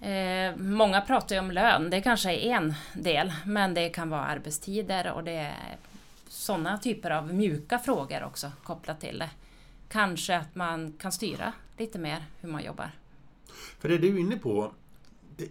Eh, 0.02 0.56
många 0.56 1.02
pratar 1.02 1.36
ju 1.36 1.42
om 1.42 1.52
lön, 1.52 1.90
det 1.90 2.02
kanske 2.02 2.34
är 2.34 2.56
en 2.56 2.74
del, 2.94 3.34
men 3.46 3.74
det 3.74 3.90
kan 3.90 4.10
vara 4.10 4.26
arbetstider 4.26 5.12
och 5.12 5.24
det 5.24 5.32
är 5.32 5.78
sådana 6.28 6.78
typer 6.78 7.12
av 7.12 7.34
mjuka 7.34 7.80
frågor 7.80 8.24
också 8.24 8.52
kopplat 8.64 9.00
till 9.00 9.20
det. 9.20 9.30
Kanske 9.90 10.38
att 10.38 10.56
man 10.56 10.94
kan 10.94 11.12
styra 11.12 11.54
lite 11.78 12.00
mer 12.00 12.26
hur 12.42 12.50
man 12.50 12.64
jobbar. 12.64 12.92
För 13.80 13.90
det 13.90 13.98
du 13.98 14.16
är 14.16 14.20
inne 14.20 14.38
på, 14.38 14.72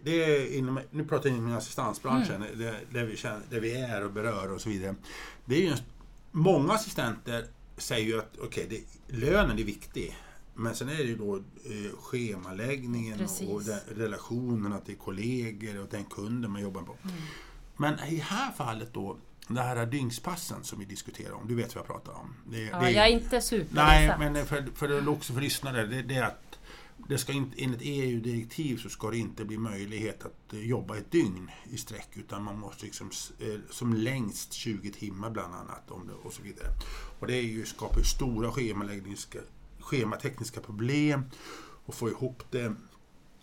det, 0.03 0.25
är 0.25 0.57
inom, 0.59 0.81
nu 0.91 1.05
pratar 1.05 1.29
jag 1.29 1.39
inom 1.39 1.53
assistansbranschen, 1.57 2.45
det, 2.57 2.75
där, 2.91 3.05
vi 3.05 3.17
känner, 3.17 3.41
där 3.51 3.61
vi 3.61 3.73
är 3.73 4.05
och 4.05 4.13
berör 4.13 4.53
och 4.53 4.61
så 4.61 4.69
vidare. 4.69 4.95
Det 5.45 5.55
är 5.55 5.61
ju 5.61 5.75
många 6.31 6.73
assistenter 6.73 7.47
säger 7.77 8.07
ju 8.07 8.19
att 8.19 8.39
okej, 8.43 8.67
det, 8.71 9.17
lönen 9.17 9.59
är 9.59 9.65
viktig. 9.65 10.17
Men 10.55 10.75
sen 10.75 10.89
är 10.89 10.97
det 10.97 11.03
ju 11.03 11.17
då 11.17 11.37
eh, 11.37 11.97
schemaläggningen 12.01 13.19
Precis. 13.19 13.49
och 13.49 13.63
de, 13.63 13.79
relationerna 14.03 14.79
till 14.79 14.97
kollegor 14.97 15.81
och 15.81 15.89
den 15.91 16.05
kunden 16.05 16.51
man 16.51 16.63
jobbar 16.63 16.83
på. 16.83 16.97
Men 17.77 17.95
i 18.09 18.17
det 18.17 18.23
här 18.23 18.53
fallet 18.53 18.95
då, 18.95 19.17
det 19.49 19.61
här 19.61 19.87
dygnspassen 19.87 20.65
som 20.65 20.79
vi 20.79 20.85
diskuterar 20.85 21.33
om, 21.33 21.49
du 21.49 21.55
vet 21.55 21.75
vad 21.75 21.81
jag 21.83 21.87
pratar 21.87 22.13
om. 22.13 22.35
Det, 22.51 22.63
Ja, 22.63 22.79
det 22.81 22.87
är- 22.87 22.91
jag 22.91 23.07
är 23.07 23.11
inte 23.11 23.41
superinsatt. 23.41 24.19
Nej, 24.19 24.31
men 24.33 24.47
för, 24.47 24.67
för 24.75 25.09
också 25.09 25.33
för 25.33 25.41
lyssnare, 25.41 25.87
det, 25.87 26.03
det 26.03 26.15
är 26.15 26.23
att 26.23 26.52
det 27.09 27.19
ska 27.19 27.33
inte, 27.33 27.63
enligt 27.63 27.81
EU-direktiv 27.83 28.77
så 28.77 28.89
ska 28.89 29.11
det 29.11 29.19
inte 29.19 29.45
bli 29.45 29.59
möjlighet 29.59 30.25
att 30.25 30.53
eh, 30.53 30.61
jobba 30.61 30.97
ett 30.97 31.11
dygn 31.11 31.51
i 31.71 31.77
sträck 31.77 32.09
utan 32.15 32.45
man 32.45 32.59
måste 32.59 32.85
liksom, 32.85 33.11
eh, 33.39 33.61
som 33.71 33.95
längst 33.95 34.53
20 34.53 34.91
timmar 34.91 35.31
bland 35.31 35.55
annat 35.55 35.91
om 35.91 36.07
det, 36.07 36.13
och 36.13 36.33
så 36.33 36.43
vidare. 36.43 36.69
Och 37.21 37.27
det 37.27 37.35
är 37.35 37.43
ju, 37.43 37.67
skapar 37.67 37.99
ju 37.99 38.05
stora 38.05 38.53
schematekniska 39.81 40.61
problem 40.61 41.25
och 41.87 41.95
få 41.95 42.09
ihop 42.09 42.43
det. 42.51 42.75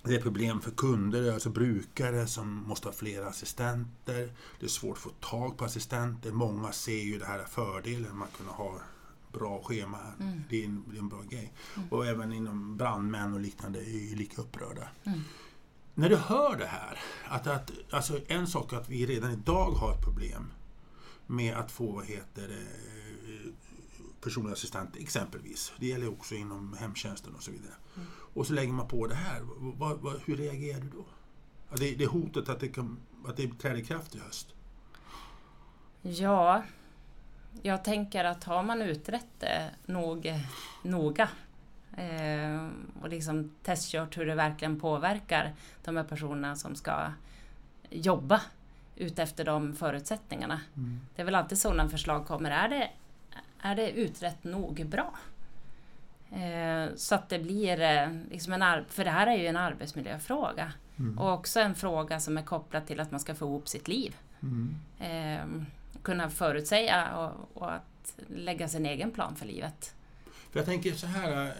Det 0.03 0.15
är 0.15 0.21
problem 0.21 0.61
för 0.61 0.71
kunder, 0.71 1.33
alltså 1.33 1.49
brukare 1.49 2.27
som 2.27 2.47
måste 2.67 2.87
ha 2.87 2.93
flera 2.93 3.27
assistenter. 3.27 4.33
Det 4.59 4.65
är 4.65 4.69
svårt 4.69 4.97
att 4.97 5.03
få 5.03 5.09
tag 5.09 5.57
på 5.57 5.65
assistenter. 5.65 6.31
Många 6.31 6.71
ser 6.71 7.03
ju 7.03 7.19
det 7.19 7.25
här 7.25 7.45
fördelen 7.45 8.17
med 8.17 8.27
att 8.27 8.37
kunna 8.37 8.51
ha 8.51 8.81
bra 9.31 9.63
schema. 9.63 9.99
Mm. 10.19 10.41
Det, 10.49 10.61
är 10.61 10.65
en, 10.65 10.83
det 10.87 10.97
är 10.97 10.99
en 10.99 11.09
bra 11.09 11.21
grej. 11.21 11.53
Och 11.89 12.05
även 12.05 12.33
inom 12.33 12.77
brandmän 12.77 13.33
och 13.33 13.39
liknande 13.39 13.79
är 13.79 14.09
ju 14.09 14.15
lika 14.15 14.41
upprörda. 14.41 14.87
Mm. 15.03 15.19
När 15.93 16.09
du 16.09 16.15
hör 16.15 16.57
det 16.57 16.65
här, 16.65 16.99
att, 17.27 17.47
att, 17.47 17.71
alltså 17.89 18.19
en 18.27 18.47
sak 18.47 18.73
är 18.73 18.77
att 18.77 18.89
vi 18.89 19.05
redan 19.05 19.31
idag 19.31 19.71
har 19.71 19.91
ett 19.91 20.03
problem 20.03 20.51
med 21.27 21.57
att 21.57 21.71
få, 21.71 21.91
vad 21.91 22.05
heter 22.05 22.47
det, 22.47 22.65
personlig 24.21 24.51
assistent 24.51 24.95
exempelvis. 24.95 25.73
Det 25.79 25.87
gäller 25.87 26.09
också 26.09 26.35
inom 26.35 26.75
hemtjänsten 26.79 27.35
och 27.35 27.43
så 27.43 27.51
vidare. 27.51 27.73
Mm. 27.95 28.07
Och 28.33 28.47
så 28.47 28.53
lägger 28.53 28.73
man 28.73 28.87
på 28.87 29.07
det 29.07 29.15
här. 29.15 29.41
Vad, 29.57 29.99
vad, 29.99 30.21
hur 30.25 30.37
reagerar 30.37 30.79
du 30.81 30.89
då? 30.89 31.05
Det, 31.77 31.95
det 31.95 32.05
hotet 32.05 32.49
att 32.49 32.59
det, 32.59 32.67
kan, 32.67 32.97
att 33.25 33.37
det 33.37 33.59
träder 33.59 33.77
i 33.77 33.85
kraft 33.85 34.15
i 34.15 34.19
höst. 34.19 34.47
Ja, 36.01 36.63
jag 37.61 37.83
tänker 37.83 38.23
att 38.23 38.43
har 38.43 38.63
man 38.63 38.81
utrett 38.81 39.27
det 39.39 39.69
nog, 39.85 40.33
noga 40.83 41.29
eh, 41.97 42.67
och 43.01 43.09
liksom 43.09 43.51
testkört 43.63 44.17
hur 44.17 44.25
det 44.25 44.35
verkligen 44.35 44.79
påverkar 44.79 45.53
de 45.83 45.97
här 45.97 46.03
personerna 46.03 46.55
som 46.55 46.75
ska 46.75 47.11
jobba 47.89 48.41
utefter 48.95 49.45
de 49.45 49.75
förutsättningarna. 49.75 50.61
Det 51.15 51.21
är 51.21 51.25
väl 51.25 51.35
alltid 51.35 51.57
så 51.57 51.73
när 51.73 51.87
förslag 51.87 52.27
kommer, 52.27 52.51
är 52.51 52.69
det, 52.69 52.89
är 53.61 53.75
det 53.75 53.91
utrett 53.91 54.43
nog 54.43 54.85
bra? 54.87 55.13
Eh, 56.31 56.95
så 56.95 57.15
att 57.15 57.29
det 57.29 57.39
blir 57.39 57.81
eh, 57.81 58.09
liksom 58.31 58.53
en 58.53 58.85
för 58.89 59.03
det 59.03 59.11
här 59.11 59.27
är 59.27 59.37
ju 59.37 59.47
en 59.47 59.57
arbetsmiljöfråga. 59.57 60.73
Och 61.17 61.33
också 61.33 61.59
en 61.59 61.75
fråga 61.75 62.19
som 62.19 62.37
är 62.37 62.41
kopplad 62.41 62.85
till 62.87 62.99
att 62.99 63.11
man 63.11 63.19
ska 63.19 63.35
få 63.35 63.45
ihop 63.45 63.67
sitt 63.67 63.87
liv. 63.87 64.15
Eh, 64.99 65.45
kunna 66.03 66.29
förutsäga 66.29 67.17
och, 67.17 67.61
och 67.61 67.71
att 67.73 68.13
lägga 68.27 68.67
sin 68.67 68.85
egen 68.85 69.11
plan 69.11 69.35
för 69.35 69.45
livet. 69.45 69.93
För 70.51 70.59
jag 70.59 70.65
tänker 70.65 70.93
så 70.93 71.07
här. 71.07 71.45
eh, 71.45 71.51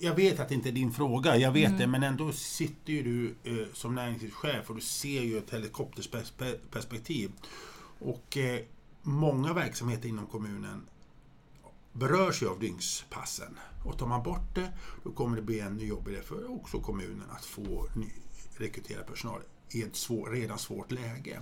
Jag 0.00 0.14
vet 0.14 0.40
att 0.40 0.48
det 0.48 0.54
inte 0.54 0.68
är 0.68 0.72
din 0.72 0.92
fråga, 0.92 1.36
jag 1.36 1.52
vet 1.52 1.78
det, 1.78 1.86
men 1.86 2.02
ändå 2.02 2.32
sitter 2.32 2.92
ju 2.92 3.02
du 3.02 3.34
eh, 3.50 3.66
som 3.72 3.94
näringslivschef 3.94 4.68
och 4.70 4.74
du 4.74 4.80
ser 4.80 5.22
ju 5.22 5.38
ett 5.38 5.50
helikopterperspektiv. 5.52 7.32
Och 7.98 8.36
eh, 8.36 8.60
många 9.02 9.52
verksamheter 9.52 10.08
inom 10.08 10.26
kommunen 10.26 10.86
berörs 11.92 12.42
ju 12.42 12.48
av 12.48 12.58
dygnspassen. 12.60 13.58
Och 13.84 13.98
tar 13.98 14.06
man 14.06 14.22
bort 14.22 14.54
det, 14.54 14.72
då 15.04 15.10
kommer 15.10 15.36
det 15.36 15.42
bli 15.42 15.60
ännu 15.60 15.84
jobbigare 15.84 16.22
för 16.22 16.50
också 16.52 16.80
kommunen 16.80 17.30
att 17.30 17.44
få 17.44 17.86
ny, 17.96 18.10
rekrytera 18.56 19.02
personal 19.02 19.40
i 19.70 19.82
ett 19.82 19.96
svår, 19.96 20.30
redan 20.30 20.58
svårt 20.58 20.92
läge. 20.92 21.40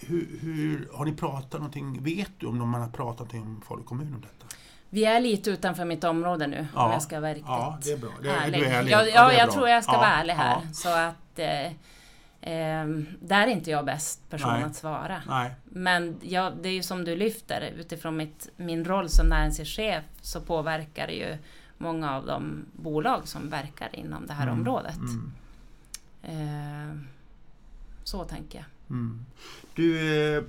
Eh, 0.00 0.08
Hur, 0.08 0.38
hur, 0.40 0.88
har 0.94 1.04
ni 1.04 1.12
pratat 1.12 1.52
någonting, 1.60 2.02
vet 2.02 2.30
du 2.38 2.46
om 2.46 2.68
man 2.70 2.80
har 2.80 2.88
pratat 2.88 3.18
någonting 3.18 3.42
om 3.42 3.60
Falu 3.68 3.82
kommun 3.82 4.14
om 4.14 4.20
detta? 4.20 4.56
Vi 4.90 5.04
är 5.04 5.20
lite 5.20 5.50
utanför 5.50 5.84
mitt 5.84 6.04
område 6.04 6.46
nu 6.46 6.66
Ja. 6.74 6.86
om 6.86 6.92
jag 6.92 7.02
ska 7.02 7.20
vara 7.20 7.30
riktigt 7.30 7.46
Ja, 7.48 7.78
det 7.82 7.92
är 7.92 7.96
bra. 7.98 8.10
Det 8.22 8.28
är- 8.28 8.36
ärlig. 8.46 8.58
är 8.62 8.70
ärlig. 8.78 8.92
Ja, 8.92 9.02
Ja, 9.02 9.08
ja, 9.14 9.32
jag 9.32 9.46
bra. 9.48 9.54
tror 9.54 9.68
jag 9.68 9.84
ska 9.84 9.92
vara 9.96 10.06
ärlig 10.08 10.34
här. 10.34 10.60
Så 10.72 10.88
att 10.88 11.38
eh, 11.38 11.72
ehm, 12.40 13.06
där 13.20 13.42
är 13.46 13.50
inte 13.50 13.70
jag 13.70 13.84
bäst 13.84 14.30
person 14.30 14.52
Nej. 14.52 14.62
att 14.62 14.76
svara. 14.76 15.22
Nej. 15.28 15.50
Men 15.64 16.16
ja, 16.22 16.52
det 16.62 16.68
är 16.68 16.72
ju 16.72 16.82
som 16.82 17.04
du 17.04 17.16
lyfter, 17.16 17.72
utifrån 17.76 18.16
mitt, 18.16 18.48
min 18.56 18.84
roll 18.84 19.08
som 19.08 19.28
näringslivschef 19.28 20.04
så 20.20 20.40
påverkar 20.40 21.06
det 21.06 21.12
ju 21.12 21.36
många 21.78 22.16
av 22.16 22.26
de 22.26 22.64
bolag 22.72 23.28
som 23.28 23.48
verkar 23.50 23.88
inom 23.96 24.26
det 24.26 24.32
här 24.32 24.46
Mm, 24.46 24.58
området. 24.58 24.96
Mm, 24.96 25.32
Eh, 26.22 26.96
så 28.04 28.24
tänker 28.24 28.58
jag. 28.58 28.64
Mm. 28.90 29.24
Du, 29.74 29.98
eh, 30.36 30.42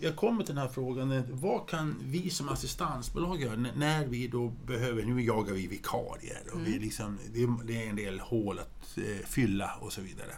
jag 0.00 0.16
kommer 0.16 0.44
till 0.44 0.54
den 0.54 0.62
här 0.66 0.72
frågan. 0.72 1.12
eh, 1.12 1.22
Vad 1.30 1.68
kan 1.68 1.96
vi 2.02 2.30
som 2.30 2.48
assistansbolag 2.48 3.40
göra 3.42 3.56
när 3.76 4.06
vi 4.06 4.28
då 4.28 4.48
behöver, 4.66 5.02
nu 5.02 5.22
jagar 5.22 5.54
vi 5.54 5.66
vikarier 5.66 6.42
och 6.52 6.60
vi 6.60 6.70
Mm. 6.70 6.82
liksom, 6.82 7.18
det, 7.32 7.42
är, 7.42 7.64
det 7.64 7.84
är 7.84 7.90
en 7.90 7.96
del 7.96 8.20
hål 8.20 8.58
att 8.58 8.98
eh, 8.98 9.26
fylla 9.26 9.74
och 9.80 9.92
så 9.92 10.00
vidare. 10.00 10.32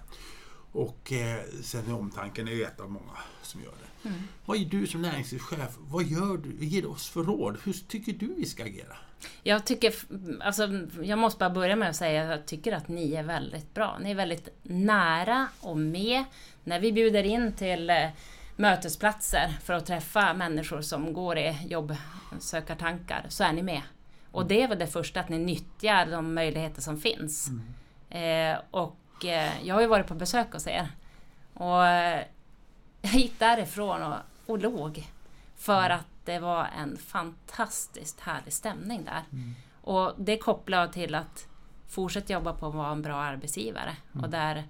Och 0.77 1.12
eh, 1.12 1.41
sen 1.62 1.91
är 1.91 1.95
omtanken 1.95 2.49
är 2.49 2.62
ett 2.62 2.81
av 2.81 2.91
många 2.91 3.19
som 3.43 3.62
gör 3.62 3.71
det. 3.71 4.09
Mm. 4.09 4.21
Vad 4.45 4.57
är 4.57 4.65
du 4.65 4.87
som 4.87 5.03
näringslivschef, 5.03 5.77
vad 5.79 6.05
gör 6.05 6.37
du? 6.37 6.67
Ge 6.67 6.81
du 6.81 6.87
oss 6.87 7.09
för 7.09 7.23
råd? 7.23 7.59
Hur 7.65 7.73
tycker 7.73 8.12
du 8.12 8.35
vi 8.35 8.47
ska 8.47 8.65
agera? 8.65 8.97
Jag 9.43 9.65
tycker, 9.65 9.95
alltså, 10.41 10.69
jag 11.03 11.19
måste 11.19 11.39
bara 11.39 11.51
börja 11.51 11.77
med 11.77 11.91
att 11.91 11.97
säga 11.97 12.23
att 12.23 12.31
jag 12.31 12.47
tycker 12.47 12.73
att 12.73 12.89
ni 12.89 13.15
är 13.15 13.23
väldigt 13.23 13.75
bra. 13.75 13.99
Ni 14.03 14.11
är 14.11 14.15
väldigt 14.15 14.49
nära 14.62 15.49
och 15.61 15.77
med. 15.77 16.25
När 16.65 16.81
vi 16.81 16.93
bjuder 16.93 17.25
in 17.25 17.53
till 17.53 17.91
eh, 17.91 18.09
mötesplatser 18.57 19.57
för 19.65 19.73
att 19.73 19.87
träffa 19.87 20.35
människor 20.35 20.81
som 20.83 21.12
går 21.12 21.39
i 21.39 21.57
jobbsökartankar 21.69 23.27
så 23.29 23.45
är 23.45 23.53
ni 23.53 23.62
med. 23.62 23.83
Och 24.31 24.47
det 24.47 24.62
är 24.62 24.69
väl 24.69 24.79
det 24.79 24.87
första, 24.87 25.21
att 25.21 25.29
ni 25.29 25.39
nyttjar 25.39 26.07
de 26.07 26.35
möjligheter 26.35 26.83
som 26.83 27.01
finns. 27.01 27.51
Eh, 28.11 28.57
och 28.71 28.97
eh, 29.24 29.66
jag 29.66 29.74
har 29.74 29.81
ju 29.81 29.87
varit 29.87 30.07
på 30.07 30.14
besök 30.14 30.52
hos 30.52 30.66
er. 30.66 30.88
Och 31.55 31.87
eh, 31.87 32.22
jag 33.02 33.14
gick 33.14 33.38
därifrån 33.38 34.02
och, 34.02 34.16
och 34.46 34.59
låg. 34.59 35.07
För 35.57 35.90
att 35.90 36.07
det 36.24 36.38
var 36.38 36.68
en 36.79 36.96
fantastiskt 36.96 38.20
härlig 38.20 38.52
stämning 38.52 39.05
där. 39.05 39.22
Och 39.81 40.14
det 40.16 40.38
kopplar 40.38 40.79
jag 40.79 40.92
till 40.92 41.14
att 41.14 41.48
fortsätta 41.88 42.33
jobba 42.33 42.52
på 42.52 42.66
att 42.66 42.74
vara 42.74 42.92
en 42.92 43.02
bra 43.02 43.16
arbetsgivare. 43.16 43.96
Och 44.22 44.31
där, 44.31 44.64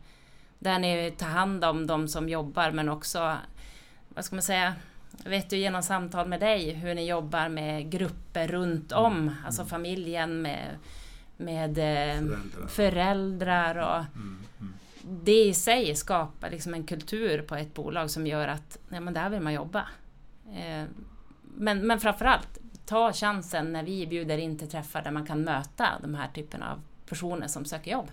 där 0.58 0.78
ni 0.78 1.14
tar 1.18 1.26
hand 1.26 1.64
om 1.64 1.86
de 1.86 2.08
som 2.08 2.28
jobbar 2.28 2.70
men 2.70 2.88
också, 2.88 3.36
vad 4.08 4.24
ska 4.24 4.36
man 4.36 4.42
säga, 4.42 4.74
vet 5.24 5.52
ju 5.52 5.56
genom 5.56 5.82
samtal 5.82 6.28
med 6.28 6.40
dig 6.40 6.72
hur 6.72 6.94
ni 6.94 7.08
jobbar 7.08 7.48
med 7.48 7.90
grupper 7.90 8.48
runt 8.48 8.92
om, 8.92 9.34
alltså 9.46 9.64
familjen 9.64 10.42
med, 10.42 10.78
med 11.36 11.78
eh, 11.78 12.26
Föräldrar. 12.26 12.66
föräldrar 12.68 13.76
och 13.76 14.04
Mm, 14.16 14.38
mm. 14.60 14.74
det 15.02 15.44
i 15.44 15.54
sig 15.54 15.96
skapar 15.96 16.50
liksom 16.50 16.74
en 16.74 16.84
kultur 16.84 17.42
på 17.42 17.54
ett 17.54 17.74
bolag 17.74 18.10
som 18.10 18.26
gör 18.26 18.48
att 18.48 18.78
nej, 18.88 19.00
men 19.00 19.14
där 19.14 19.28
vill 19.30 19.40
man 19.40 19.52
jobba. 19.52 19.88
Eh, 20.56 20.84
men, 21.42 21.86
men 21.86 22.00
framförallt, 22.00 22.58
ta 22.86 23.12
chansen 23.12 23.72
när 23.72 23.82
vi 23.82 24.06
bjuder 24.06 24.38
in 24.38 24.58
till 24.58 24.68
träffar 24.68 25.02
där 25.02 25.10
man 25.10 25.26
kan 25.26 25.40
möta 25.40 25.88
de 26.02 26.14
här 26.14 26.28
typerna 26.34 26.72
av 26.72 26.80
personer 27.08 27.48
som 27.48 27.64
söker 27.64 27.90
jobb. 27.90 28.10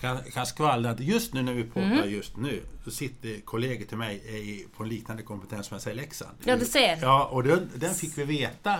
Jag 0.00 0.32
kan, 0.32 0.46
skvallra 0.46 0.90
att 0.90 1.00
just 1.00 1.34
nu 1.34 1.42
när 1.42 1.52
vi 1.54 1.64
pratar 1.64 1.86
Mm. 1.86 2.10
just 2.10 2.36
nu 2.36 2.62
så 2.84 2.90
sitter 2.90 3.40
kollegor 3.40 3.84
till 3.86 3.96
mig 3.96 4.16
i, 4.16 4.66
på 4.76 4.82
en 4.82 4.88
liknande 4.88 5.22
kompetensmässa 5.22 5.90
i 5.90 5.94
Leksand. 5.94 6.36
Ja, 6.44 6.56
du 6.56 6.64
ser. 6.64 6.98
Ja, 7.02 7.24
och 7.24 7.42
den, 7.42 7.70
den 7.74 7.94
fick 7.94 8.18
vi 8.18 8.24
veta 8.24 8.74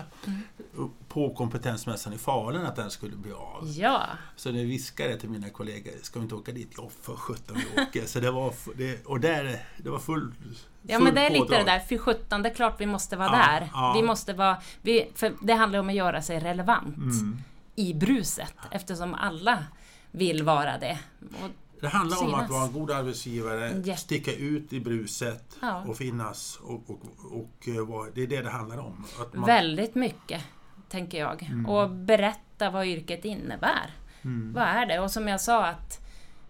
på 1.07 1.33
kompetensmässan 1.33 2.13
i 2.13 2.17
Falun 2.17 2.65
att 2.65 2.75
den 2.75 2.91
skulle 2.91 3.15
bli 3.15 3.31
av. 3.31 3.63
Ja, 3.75 4.03
Så 4.35 4.51
det 4.51 4.63
viskade 4.63 5.09
jag 5.09 5.19
till 5.19 5.29
mina 5.29 5.49
kollegor, 5.49 5.91
ska 6.01 6.19
vi 6.19 6.23
inte 6.23 6.35
åka 6.35 6.51
dit? 6.51 6.69
Ja, 6.77 6.89
för 7.01 7.15
sjutton 7.15 7.57
vi 7.75 7.81
åker. 7.81 8.05
Så 8.05 8.19
det 8.19 8.31
var, 8.31 8.53
det, 8.75 9.05
och 9.05 9.19
där, 9.19 9.59
det 9.77 9.89
var 9.89 9.99
full 9.99 10.33
ja 10.81 10.95
full 10.95 11.03
men 11.03 11.15
det 11.15 11.21
är 11.21 11.29
lite 11.29 11.41
pådrag. 11.45 11.59
det 11.65 11.71
där, 11.71 11.79
för 11.79 11.97
17, 11.97 12.41
det 12.43 12.49
är 12.49 12.53
klart 12.53 12.75
vi 12.81 12.85
måste 12.85 13.15
vara 13.15 13.27
Ja, 13.31 13.37
där. 13.59 13.69
ja. 13.73 13.93
Vi 13.95 14.03
måste 14.07 14.33
vara, 14.33 14.57
vi, 14.81 15.11
för 15.15 15.33
det 15.41 15.53
handlar 15.53 15.79
om 15.79 15.89
att 15.89 15.95
göra 15.95 16.21
sig 16.21 16.39
relevant 16.39 16.97
Mm. 16.97 17.37
I 17.77 17.93
bruset 17.93 18.53
eftersom 18.71 19.13
alla 19.13 19.65
vill 20.11 20.43
vara 20.43 20.77
det. 20.77 20.99
Och, 21.21 21.49
Det 21.81 21.87
handlar 21.87 22.17
om 22.17 22.25
Synas. 22.25 22.43
att 22.43 22.49
vara 22.49 22.63
en 22.65 22.73
god 22.73 22.91
arbetsgivare, 22.91 23.81
Ja. 23.85 23.95
sticka 23.95 24.33
ut 24.33 24.73
i 24.73 24.79
bruset 24.79 25.57
Ja. 25.61 25.83
och 25.87 25.97
finnas. 25.97 26.59
Och, 26.63 26.89
och, 26.89 26.99
och, 27.31 27.67
eh, 27.67 27.85
vara- 27.87 28.09
det 28.15 28.21
är 28.23 28.27
det 28.27 28.41
det 28.41 28.49
handlar 28.49 28.77
om. 28.77 29.05
Att 29.21 29.33
man, 29.33 29.45
Väldigt 29.45 29.95
mycket, 29.95 30.41
tänker 30.89 31.19
jag. 31.19 31.43
Mm. 31.43 31.65
Och 31.65 31.89
berätta 31.89 32.69
vad 32.69 32.85
yrket 32.87 33.25
innebär. 33.25 33.91
Mm. 34.21 34.53
Vad 34.53 34.63
är 34.63 34.85
det? 34.85 34.99
Och 34.99 35.11
som 35.11 35.27
jag 35.27 35.41
sa, 35.41 35.65
att 35.65 35.99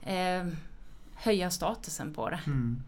eh, 0.02 0.48
höja 1.16 1.52
statusen 1.52 2.14
på 2.14 2.30
det. 2.30 2.40
Mm. 2.48 2.84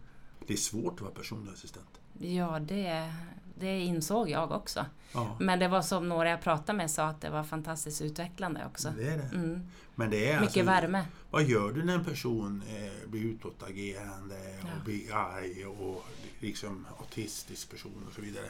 Det 0.47 0.53
är 0.53 0.57
svårt 0.57 0.93
att 0.93 1.01
vara 1.01 1.11
personlig 1.11 1.51
assistent. 1.53 1.99
Ja, 2.19 2.59
det, 2.59 3.13
det 3.59 3.79
insåg 3.79 4.29
jag 4.29 4.51
också. 4.51 4.85
Ja, 5.13 5.35
Men 5.39 5.59
det 5.59 5.67
var 5.67 5.81
som 5.81 6.09
några 6.09 6.29
jag 6.29 6.41
pratade 6.41 6.77
med 6.77 6.91
sa 6.91 7.03
att 7.07 7.21
det 7.21 7.29
var 7.29 7.43
fantastiskt 7.43 8.01
utvecklande 8.01 8.65
också. 8.65 8.93
det 8.97 9.07
är 9.07 9.17
det. 9.17 9.23
Mm. 9.35 9.67
Men 9.95 10.09
det 10.09 10.29
är 10.31 10.39
Mycket 10.39 10.57
alltså, 10.57 10.63
värme. 10.81 11.05
Vad 11.31 11.43
gör 11.43 11.71
du 11.71 11.83
när 11.83 11.95
en 11.95 12.05
person 12.05 12.63
eh, 12.67 13.09
blir 13.09 13.21
utåtagerande 13.23 14.35
Ja. 14.61 14.67
och 14.77 14.85
blir 14.85 15.13
arg 15.15 15.65
och 15.65 16.05
liksom 16.39 16.85
autistisk 16.99 17.69
person 17.71 18.05
och 18.07 18.13
så 18.13 18.21
vidare. 18.21 18.45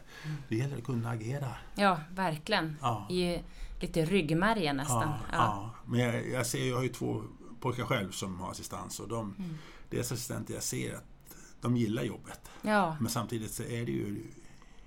Det 0.47 0.55
gäller 0.55 0.77
att 0.77 0.83
kunna 0.83 1.09
agera. 1.09 1.47
Ja, 1.75 1.99
verkligen. 2.15 2.75
Ja. 2.81 3.07
I 3.09 3.43
lite 3.79 4.05
ryggmärgen 4.05 4.77
nästan. 4.77 5.09
Ja, 5.09 5.17
ja. 5.31 5.71
Men 5.85 5.99
jag, 5.99 6.29
jag, 6.29 6.45
ser, 6.47 6.69
jag 6.69 6.75
har 6.75 6.83
ju 6.83 6.89
två 6.89 7.23
pojkar 7.59 7.83
själv 7.83 8.11
som 8.11 8.39
har 8.39 8.51
assistans 8.51 8.99
och 8.99 9.07
de, 9.07 9.35
Mm. 9.37 9.57
deras 9.89 10.11
assistenter, 10.11 10.53
jag 10.53 10.63
ser 10.63 10.93
att 10.95 11.03
de 11.61 11.77
gillar 11.77 12.03
jobbet. 12.03 12.39
ja. 12.61 12.97
Men 12.99 13.09
samtidigt 13.11 13.51
så 13.51 13.63
är 13.63 13.85
det 13.85 13.91
ju 13.91 14.23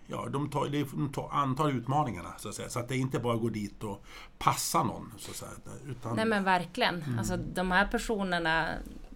Ja, 0.06 0.28
de, 0.28 0.50
tar, 0.50 0.68
de 0.96 1.12
tar, 1.12 1.28
antar 1.32 1.70
utmaningarna 1.70 2.32
så 2.38 2.48
att 2.48 2.54
säga. 2.54 2.68
Så 2.68 2.78
att 2.78 2.88
det 2.88 2.96
inte 2.96 3.18
bara 3.18 3.36
går 3.36 3.50
dit 3.50 3.82
och 3.84 4.04
passa 4.38 4.82
någon. 4.82 5.12
Så 5.18 5.30
att 5.30 5.36
säga, 5.36 5.50
utan, 5.86 6.16
Nej 6.16 6.24
men 6.24 6.44
verkligen. 6.44 7.02
Mm. 7.02 7.18
Alltså, 7.18 7.36
de 7.36 7.70
här 7.70 7.86
personerna 7.86 8.68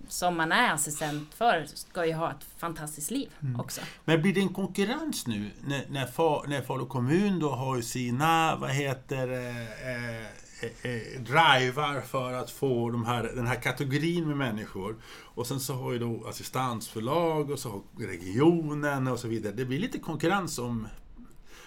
som 0.08 0.36
man 0.36 0.52
är 0.52 0.72
assistent 0.72 1.34
för 1.34 1.64
ska 1.66 2.06
ju 2.06 2.14
ha 2.14 2.30
ett 2.30 2.46
fantastiskt 2.58 3.10
liv 3.10 3.30
Mm. 3.42 3.60
också. 3.60 3.80
Men 4.04 4.22
blir 4.22 4.34
det 4.34 4.40
en 4.40 4.48
konkurrens 4.54 5.26
nu 5.26 5.50
när, 5.64 5.84
när, 5.88 6.48
när 6.48 6.62
Falu 6.62 6.86
kommun 6.86 7.38
då 7.40 7.50
har 7.50 7.76
ju 7.76 7.82
sina, 7.82 8.56
vad 8.56 8.70
heter 8.70 9.32
eh, 9.32 10.26
eh, 10.60 10.90
eh, 10.90 11.20
drivar 11.20 12.00
för 12.00 12.32
att 12.32 12.50
få 12.50 12.90
de 12.90 13.04
här, 13.06 13.22
den 13.34 13.46
här 13.46 13.62
kategorin 13.62 14.28
med 14.28 14.36
människor. 14.36 14.96
Och 15.06 15.46
sen 15.46 15.60
så 15.60 15.74
har 15.74 15.92
ju 15.92 15.98
då 15.98 16.26
assistansförlag 16.28 17.50
och 17.50 17.58
så 17.58 17.70
har 17.70 18.06
regionen 18.06 19.08
och 19.08 19.18
så 19.18 19.28
vidare. 19.28 19.52
Det 19.52 19.64
blir 19.64 19.78
lite 19.78 19.98
konkurrens 19.98 20.58
om 20.58 20.88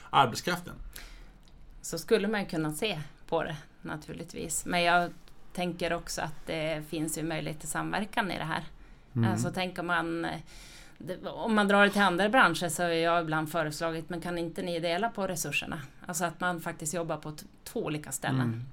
arbetskraften. 0.09 0.73
Så 1.81 1.97
skulle 1.97 2.27
man 2.27 2.45
kunna 2.45 2.73
se 2.73 3.01
på 3.27 3.43
det 3.43 3.57
naturligtvis. 3.81 4.65
Men 4.65 4.81
jag 4.83 5.11
tänker 5.53 5.93
också 5.93 6.21
att 6.21 6.45
det 6.45 6.83
finns 6.89 7.17
ju 7.17 7.23
möjlighet 7.23 7.59
till 7.59 7.69
samverkan 7.69 8.31
i 8.31 8.37
det 8.37 8.43
här. 8.43 8.63
Mm. 9.15 9.31
Alltså 9.31 9.51
tänker 9.51 9.83
man 9.83 10.27
om 11.25 11.55
man 11.55 11.67
drar 11.67 11.83
det 11.85 11.91
till 11.91 12.01
andra 12.01 12.29
branscher 12.29 12.69
så 12.69 12.83
har 12.83 12.89
jag 12.89 13.21
ibland 13.21 13.51
föreslagit, 13.51 14.09
men 14.09 14.21
kan 14.21 14.37
inte 14.37 14.61
ni 14.61 14.79
dela 14.79 15.09
på 15.09 15.27
resurserna? 15.27 15.81
Alltså 16.05 16.25
att 16.25 16.39
man 16.39 16.61
faktiskt 16.61 16.93
jobbar 16.93 17.17
på 17.17 17.33
två 17.63 17.85
olika 17.85 18.11
ställen 18.11 18.41
Mm. 18.41 18.65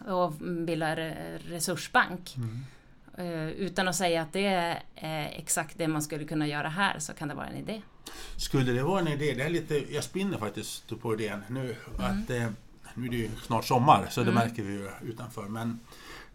Och 0.00 0.32
bildar 0.66 0.96
eh, 0.98 1.48
resursbank. 1.48 2.36
Mm. 2.36 2.60
Eh, 3.18 3.48
Utan 3.48 3.88
att 3.88 3.96
säga 3.96 4.22
att 4.22 4.32
det 4.32 4.46
är 4.46 4.82
eh, 4.94 5.26
exakt 5.38 5.78
det 5.78 5.88
man 5.88 6.02
skulle 6.02 6.24
kunna 6.24 6.46
göra 6.46 6.68
här 6.68 6.98
så 6.98 7.12
kan 7.14 7.28
det 7.28 7.34
vara 7.34 7.46
en 7.46 7.56
idé. 7.56 7.82
Skulle 8.36 8.72
det 8.72 8.82
vara 8.82 9.00
en 9.00 9.08
idé, 9.08 9.34
det 9.34 9.42
är 9.42 9.50
lite, 9.50 9.94
jag 9.94 10.04
spinner 10.04 10.38
faktiskt 10.38 11.00
på 11.00 11.14
idén 11.14 11.44
nu, 11.48 11.76
att 11.98 12.30
eh, 12.30 12.48
nu 12.94 13.06
är 13.06 13.10
det 13.10 13.16
ju 13.16 13.30
snart 13.46 13.64
sommar 13.64 14.06
så 14.10 14.20
det 14.22 14.30
Mm. 14.30 14.44
märker 14.48 14.62
vi 14.62 14.72
ju 14.72 14.90
utanför, 15.02 15.42
men 15.48 15.80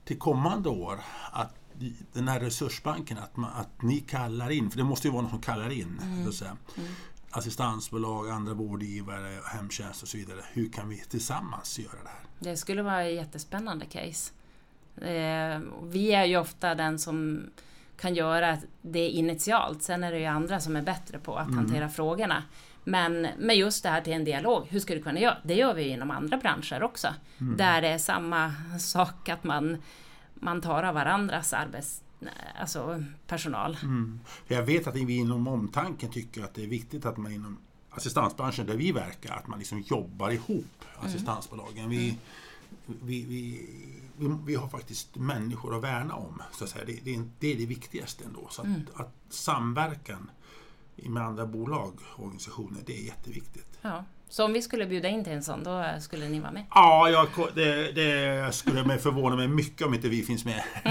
till 0.05 0.19
kommande 0.19 0.69
år 0.69 0.99
att 1.31 1.55
den 2.13 2.27
här 2.27 2.39
resursbanken, 2.39 3.17
att, 3.17 3.37
man, 3.37 3.51
att 3.53 3.81
ni 3.81 3.99
kallar 3.99 4.49
in, 4.49 4.69
för 4.71 4.77
det 4.77 4.83
måste 4.83 5.07
ju 5.07 5.11
vara 5.11 5.21
någon 5.21 5.31
som 5.31 5.41
kallar 5.41 5.69
in, 5.69 6.01
så 6.23 6.29
att 6.29 6.35
säga, 6.35 6.57
Mm. 6.77 6.89
assistansbolag, 7.31 8.29
andra 8.29 8.53
vårdgivare, 8.53 9.39
hemtjänst 9.45 10.01
och 10.03 10.07
så 10.07 10.17
vidare. 10.17 10.41
Hur 10.53 10.69
kan 10.71 10.89
vi 10.89 10.97
tillsammans 10.99 11.79
göra 11.79 12.03
det 12.03 12.09
här? 12.09 12.19
Det 12.39 12.57
skulle 12.57 12.81
vara 12.81 13.03
ett 13.03 13.15
jättespännande 13.15 13.85
case. 13.85 14.33
Eh, 15.01 15.59
vi 15.83 16.11
är 16.13 16.25
ju 16.25 16.37
ofta 16.37 16.75
den 16.75 16.99
som 16.99 17.49
kan 17.97 18.15
göra 18.15 18.57
det 18.81 19.09
initialt. 19.09 19.83
Sen 19.83 20.03
är 20.03 20.11
det 20.11 20.19
ju 20.19 20.25
andra 20.25 20.59
som 20.59 20.75
är 20.75 20.81
bättre 20.81 21.19
på 21.19 21.35
att 21.35 21.47
Mm. 21.47 21.57
hantera 21.57 21.89
frågorna. 21.89 22.43
Men 22.83 23.27
med 23.37 23.57
just 23.57 23.83
det 23.83 23.89
här 23.89 24.01
till 24.01 24.13
en 24.13 24.23
dialog, 24.23 24.67
hur 24.69 24.79
ska 24.79 24.93
du 24.95 25.01
kunna 25.01 25.19
göra? 25.19 25.37
Det 25.43 25.53
gör 25.55 25.73
vi 25.73 25.87
inom 25.87 26.11
andra 26.11 26.37
branscher 26.37 26.83
också. 26.83 27.07
Mm. 27.39 27.57
Där 27.57 27.81
det 27.81 27.87
är 27.87 27.97
samma 27.97 28.53
sak, 28.79 29.29
att 29.29 29.43
man, 29.43 29.77
man 30.33 30.61
tar 30.61 30.83
av 30.83 30.93
varandras 30.95 31.53
arbets, 31.53 32.03
alltså 32.59 33.03
personal. 33.27 33.77
Mm. 33.83 34.19
Jag 34.47 34.63
vet 34.63 34.87
att 34.87 34.95
vi 34.95 35.17
inom 35.17 35.47
omtanken 35.47 36.11
tycker 36.11 36.43
att 36.43 36.53
det 36.53 36.63
är 36.63 36.67
viktigt 36.67 37.05
att 37.05 37.17
man 37.17 37.31
inom 37.31 37.57
assistansbranschen 37.99 38.65
där 38.65 38.75
vi 38.75 38.91
verkar, 38.91 39.35
att 39.35 39.47
man 39.47 39.59
liksom 39.59 39.79
jobbar 39.79 40.29
ihop, 40.31 40.85
assistansbolagen. 40.99 41.89
Vi, 41.89 42.17
vi, 42.85 43.25
vi, 43.25 43.67
vi, 44.45 44.55
har 44.55 44.67
faktiskt 44.67 45.15
människor 45.15 45.77
att 45.77 45.83
värna 45.83 46.15
om. 46.15 46.41
Så 46.51 46.63
att 46.63 46.69
säga. 46.69 46.85
Det, 46.85 46.99
det, 47.03 47.15
är, 47.15 47.23
det 47.39 47.53
är 47.53 47.57
det 47.57 47.65
viktigaste 47.65 48.25
ändå. 48.25 48.47
Så 48.49 48.61
att, 48.61 49.01
att 49.01 49.13
samverkan 49.29 50.31
med 50.95 51.23
andra 51.23 51.45
bolag 51.45 51.93
och 52.15 52.23
organisationer, 52.23 52.81
det 52.85 52.97
är 52.97 53.03
jätteviktigt. 53.03 53.79
Ja. 53.81 54.05
Så 54.29 54.45
om 54.45 54.53
vi 54.53 54.61
skulle 54.61 54.85
bjuda 54.85 55.07
in 55.07 55.23
till 55.23 55.33
en 55.33 55.43
sån, 55.43 55.63
då 55.63 55.85
skulle 56.01 56.29
ni 56.29 56.39
vara 56.39 56.51
med? 56.51 56.65
Ja, 56.69 57.09
jag, 57.09 57.27
det, 57.55 57.91
det 57.91 58.53
skulle 58.53 58.85
mig 58.85 58.99
förvåna 58.99 59.35
mig 59.35 59.47
mycket 59.47 59.87
om 59.87 59.93
inte 59.93 60.09
vi 60.09 60.23
finns 60.23 60.45
med. 60.45 60.63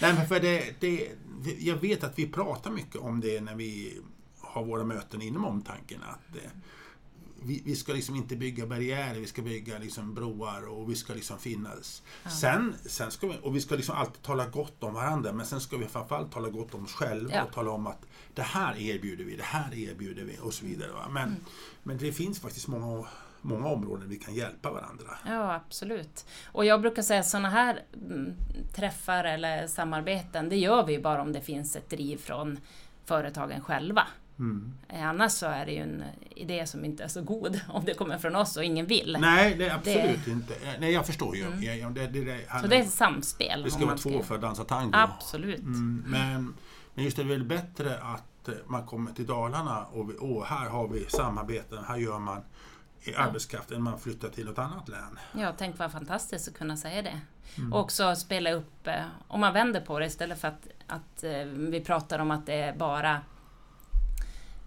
Nej, 0.00 0.14
men 0.14 0.26
för 0.28 0.40
det, 0.40 0.80
det, 0.80 1.08
jag 1.58 1.76
vet 1.76 2.04
att 2.04 2.18
vi 2.18 2.26
pratar 2.26 2.70
mycket 2.70 2.96
om 2.96 3.20
det 3.20 3.40
när 3.40 3.54
vi 3.54 4.00
har 4.54 4.64
våra 4.64 4.84
möten 4.84 5.22
inom 5.22 5.44
omtanken. 5.44 6.00
Att 6.02 6.36
eh, 6.36 6.50
vi, 7.42 7.62
vi 7.64 7.76
ska 7.76 7.92
liksom 7.92 8.16
inte 8.16 8.36
bygga 8.36 8.66
barriärer, 8.66 9.20
vi 9.20 9.26
ska 9.26 9.42
bygga 9.42 9.78
liksom 9.78 10.14
broar 10.14 10.66
och 10.68 10.90
vi 10.90 10.96
ska 10.96 11.14
liksom 11.14 11.38
finnas. 11.38 12.02
Sen, 12.40 12.74
sen 12.86 13.10
ska 13.10 13.26
vi, 13.26 13.34
och 13.42 13.56
vi 13.56 13.60
ska 13.60 13.74
liksom 13.74 13.96
alltid 13.96 14.22
tala 14.22 14.46
gott 14.46 14.82
om 14.82 14.94
varandra, 14.94 15.32
men 15.32 15.46
sen 15.46 15.60
ska 15.60 15.76
vi 15.76 15.86
framförallt 15.86 16.32
tala 16.32 16.48
gott 16.48 16.74
om 16.74 16.84
oss 16.84 16.92
själva 16.92 17.34
Ja. 17.34 17.44
och 17.44 17.52
tala 17.52 17.70
om 17.70 17.86
att 17.86 18.06
det 18.34 18.42
här 18.42 18.76
erbjuder 18.80 19.24
vi, 19.24 19.36
det 19.36 19.42
här 19.42 19.74
erbjuder 19.74 20.24
vi 20.24 20.38
och 20.42 20.54
så 20.54 20.66
vidare. 20.66 20.92
Va? 20.92 21.08
Men, 21.10 21.36
men 21.82 21.98
det 21.98 22.12
finns 22.12 22.40
faktiskt 22.40 22.68
många, 22.68 23.06
många 23.40 23.68
områden 23.68 24.08
vi 24.08 24.16
kan 24.16 24.34
hjälpa 24.34 24.70
varandra. 24.70 25.18
Ja, 25.26 25.54
absolut. 25.54 26.26
Och 26.46 26.64
jag 26.64 26.80
brukar 26.80 27.02
säga 27.02 27.20
att 27.20 27.26
sådana 27.26 27.50
här 27.50 27.82
mm, 27.94 28.34
träffar 28.74 29.24
eller 29.24 29.66
samarbeten, 29.66 30.48
det 30.48 30.56
gör 30.56 30.86
vi 30.86 30.98
bara 30.98 31.22
om 31.22 31.32
det 31.32 31.40
finns 31.40 31.76
ett 31.76 31.90
driv 31.90 32.16
från 32.16 32.58
företagen 33.04 33.60
själva. 33.60 34.06
Mm. 34.38 34.72
Eh, 34.88 35.08
Annars 35.08 35.32
så 35.32 35.46
är 35.46 35.66
det 35.66 35.72
ju 35.72 35.78
en 35.82 36.04
idé 36.30 36.66
som 36.66 36.84
inte 36.84 37.04
är 37.04 37.08
så 37.08 37.22
god 37.22 37.60
om 37.68 37.84
det 37.84 37.94
kommer 37.94 38.18
från 38.18 38.36
oss 38.36 38.56
och 38.56 38.64
ingen 38.64 38.86
vill. 38.86 39.16
Nej, 39.20 39.54
det 39.54 39.68
är 39.68 39.74
absolut 39.74 40.26
inte. 40.26 40.54
Eh, 40.54 40.72
Nej, 40.80 40.92
jag 40.92 41.06
förstår 41.06 41.36
ju. 41.36 41.42
Jag, 41.60 41.94
det, 41.94 42.06
det, 42.06 42.24
det, 42.24 42.32
Mm. 42.32 42.62
Så 42.62 42.66
det 42.66 42.76
är 42.76 42.80
ett 42.80 42.90
samspel. 42.90 43.62
det 43.62 43.70
ska 43.70 43.86
vara 43.86 43.96
två 43.96 44.22
för 44.22 44.34
att 44.34 44.40
dansa 44.40 44.64
tango. 44.64 44.90
Absolut. 44.92 45.58
Mm, 45.58 46.04
men, 46.06 46.54
men 46.94 47.04
just 47.04 47.16
det 47.16 47.22
är 47.22 47.26
väl 47.26 47.44
bättre 47.44 47.98
att 47.98 48.48
eh, 48.48 48.54
man 48.66 48.86
kommer 48.86 49.12
till 49.12 49.26
Dalarna 49.26 49.84
och 49.84 50.10
vi, 50.10 50.14
åh, 50.18 50.44
här 50.44 50.68
har 50.68 50.88
vi 50.88 51.06
samarbeten, 51.08 51.84
här 51.84 51.96
gör 51.96 52.18
man 52.18 52.42
i 53.02 53.14
arbetskraften, 53.14 53.82
man 53.82 53.98
flyttar 53.98 54.28
till 54.28 54.46
något 54.46 54.58
annat 54.58 54.88
län. 54.88 55.18
Ja, 55.32 55.52
tänk 55.58 55.78
vad 55.78 55.92
fantastiskt 55.92 56.48
att 56.48 56.54
kunna 56.54 56.76
säga 56.76 57.02
det. 57.02 57.20
Mm. 57.58 57.72
Och 57.72 57.80
också 57.80 58.14
spela 58.16 58.52
upp, 58.52 58.86
eh, 58.86 58.94
om 59.28 59.40
man 59.40 59.52
vänder 59.52 59.80
på 59.80 59.98
det 59.98 60.06
istället 60.06 60.40
för 60.40 60.48
att, 60.48 60.66
att 60.86 61.24
eh, 61.24 61.44
vi 61.44 61.80
pratar 61.80 62.18
om 62.18 62.30
att 62.30 62.46
det 62.46 62.54
är 62.54 62.76
bara 62.76 63.20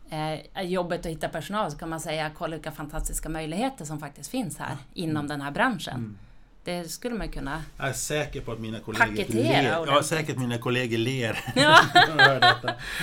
eh, 0.10 0.62
jobbet 0.62 1.00
att 1.00 1.12
hitta 1.12 1.30
personal 1.30 1.72
så 1.72 1.78
kan 1.78 1.90
man 1.90 2.00
säga 2.00 2.32
kolla 2.38 2.56
vilka 2.56 2.72
fantastiska 2.72 3.30
möjligheter 3.30 3.86
som 3.86 4.00
faktiskt 4.00 4.30
finns 4.30 4.58
här 4.58 4.78
inom 4.94 5.28
den 5.28 5.42
här 5.42 5.52
branschen. 5.52 5.96
Mm. 5.96 6.18
Det 6.64 6.92
skulle 6.92 7.16
man 7.16 7.30
kunna... 7.30 7.64
Jag 7.78 7.88
är 7.90 7.94
säker 7.94 8.42
på 8.42 8.52
att 8.52 8.60
mina 8.60 8.80
kollegor 8.80 9.34
ler. 9.34 9.64
Ja, 9.88 10.04
säkert 10.04 10.38
mina 10.38 10.58
kollegor 10.58 10.98
ler. 10.98 11.40
Ja. 11.56 11.80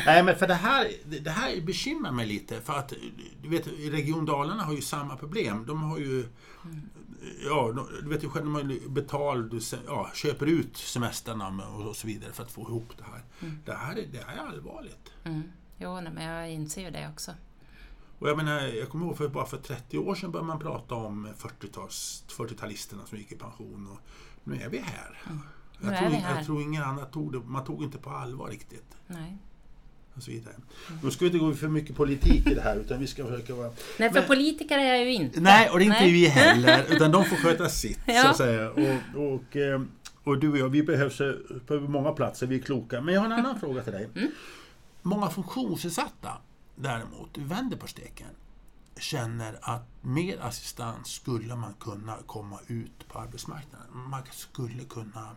Nej, 0.07 0.23
men 0.23 0.37
för 0.37 0.47
det 0.47 0.55
här, 0.55 0.89
det 1.21 1.31
här 1.31 1.61
bekymrar 1.61 2.13
mig 2.13 2.27
lite. 2.27 2.61
För 2.61 2.73
att 2.79 2.93
du 3.43 3.49
vet, 3.49 3.67
Region 3.67 4.27
Dalarna 4.27 4.63
har 4.63 4.73
ju 4.75 4.81
samma 4.83 5.17
problem. 5.17 5.65
De 5.67 5.83
har 5.83 5.99
ju 5.99 6.27
Ja, 7.45 7.73
de- 7.77 7.89
du 8.03 8.09
vet 8.09 8.25
ju 8.25 8.29
själv, 8.29 8.45
de 8.45 8.55
har 8.55 8.63
ju 8.63 8.89
betald, 8.89 9.63
ja, 9.87 10.11
köper 10.15 10.47
ut 10.47 10.77
semestrarna 10.77 11.67
och 11.69 11.97
så 11.97 12.07
vidare 12.07 12.33
för 12.33 12.43
att 12.43 12.51
få 12.53 12.61
ihop 12.63 12.93
det 12.99 13.05
här. 13.05 13.23
Det 13.65 13.73
här 13.75 13.93
är, 13.99 14.07
det 14.13 14.25
här 14.27 14.37
är 14.37 14.49
allvarligt. 14.49 15.11
Mm. 15.25 15.43
Jo, 15.79 16.01
nej, 16.01 16.13
men 16.13 16.25
jag 16.25 16.51
inser 16.51 16.83
ju 16.83 16.91
det 16.91 17.09
också. 17.13 17.33
Och 18.19 18.29
jag 18.29 18.37
menar, 18.37 18.61
jag 18.61 18.89
kommer 18.89 19.07
ihåg 19.07 19.17
för 19.17 19.29
bara 19.29 19.47
för 19.47 19.57
30 19.57 19.99
år 19.99 20.15
sedan 20.15 20.31
började 20.31 20.47
man 20.47 20.59
prata 20.59 20.95
om 20.95 21.29
40-tals, 21.39 22.25
40-talisterna 22.29 23.05
som 23.07 23.19
gick 23.19 23.33
i 23.33 23.37
pension. 23.37 23.89
Och 23.93 23.99
nu 24.45 24.55
är 24.63 24.69
vi 24.69 24.79
här. 24.79 25.23
Nu 25.79 25.89
Jag, 25.89 25.95
är 25.95 25.99
tror, 26.01 26.09
vi 26.11 26.15
in- 26.17 26.23
här. 26.23 26.37
jag 26.37 26.47
tror 26.47 26.63
ingen 26.63 26.83
annan 26.83 27.07
tog 27.11 27.33
det, 27.33 27.39
man 27.47 27.65
tog 27.65 27.83
inte 27.83 27.99
på 27.99 28.11
allvar 28.11 28.49
riktigt. 28.49 28.97
Nej. 29.07 29.37
Och 30.17 30.23
så 30.23 30.31
vidare. 30.31 30.55
Då 31.03 31.11
ska 31.11 31.21
vi 31.25 31.27
inte 31.27 31.39
gå 31.39 31.55
för 31.55 31.69
mycket 31.69 31.97
politik 31.97 32.47
i 32.47 32.55
det 32.55 32.61
här 32.61 32.77
utan 32.77 33.01
vi 33.01 33.07
ska 33.07 33.27
försöka 33.27 33.55
vara... 33.55 33.71
Nej, 33.99 34.09
för 34.13 34.19
Men- 34.21 34.29
politiker 34.29 34.79
är 34.79 34.85
jag 34.95 35.05
ju 35.05 35.13
inte. 35.15 35.41
Nej, 35.41 35.71
och 35.71 35.79
det 35.79 35.85
är 35.85 35.87
inte 35.87 36.01
Nej. 36.01 36.13
vi 36.13 36.27
heller. 36.27 36.85
Utan 36.91 37.11
de 37.11 37.25
får 37.25 37.37
sköta 37.37 37.69
sitt, 37.69 37.97
så 37.97 38.03
Ja. 38.07 38.31
att 38.31 38.37
säga. 38.37 38.71
Och, 38.71 39.33
och, 39.35 39.57
eh, 39.57 39.83
och 40.25 40.39
du 40.39 40.51
och 40.51 40.59
jag, 40.59 40.69
vi 40.69 40.83
behövs 40.83 41.21
eh, 41.21 41.33
på 41.67 41.75
många 41.81 42.13
platser, 42.13 42.47
vi 42.47 42.55
är 42.59 42.63
kloka. 42.63 43.01
Men 43.01 43.15
jag 43.15 43.21
har 43.21 43.27
en 43.27 43.33
annan 43.33 43.61
fråga 43.61 43.83
till 43.83 43.93
dig. 43.93 44.09
Mm. 44.17 44.31
Många 45.07 45.31
funktionsnedsatta 45.31 46.39
däremot, 46.77 47.39
vänder 47.39 47.77
på 47.77 47.87
steken, 47.87 48.29
känner 48.97 49.59
att 49.63 49.83
med 50.01 50.41
assistans 50.41 51.09
skulle 51.09 51.57
man 51.57 51.75
kunna 51.75 52.17
komma 52.27 52.59
ut 52.67 53.09
på 53.09 53.19
arbetsmarknaden. 53.19 53.87
Man 53.93 54.23
skulle 54.31 54.85
kunna 54.85 55.37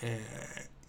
eh, 0.00 0.20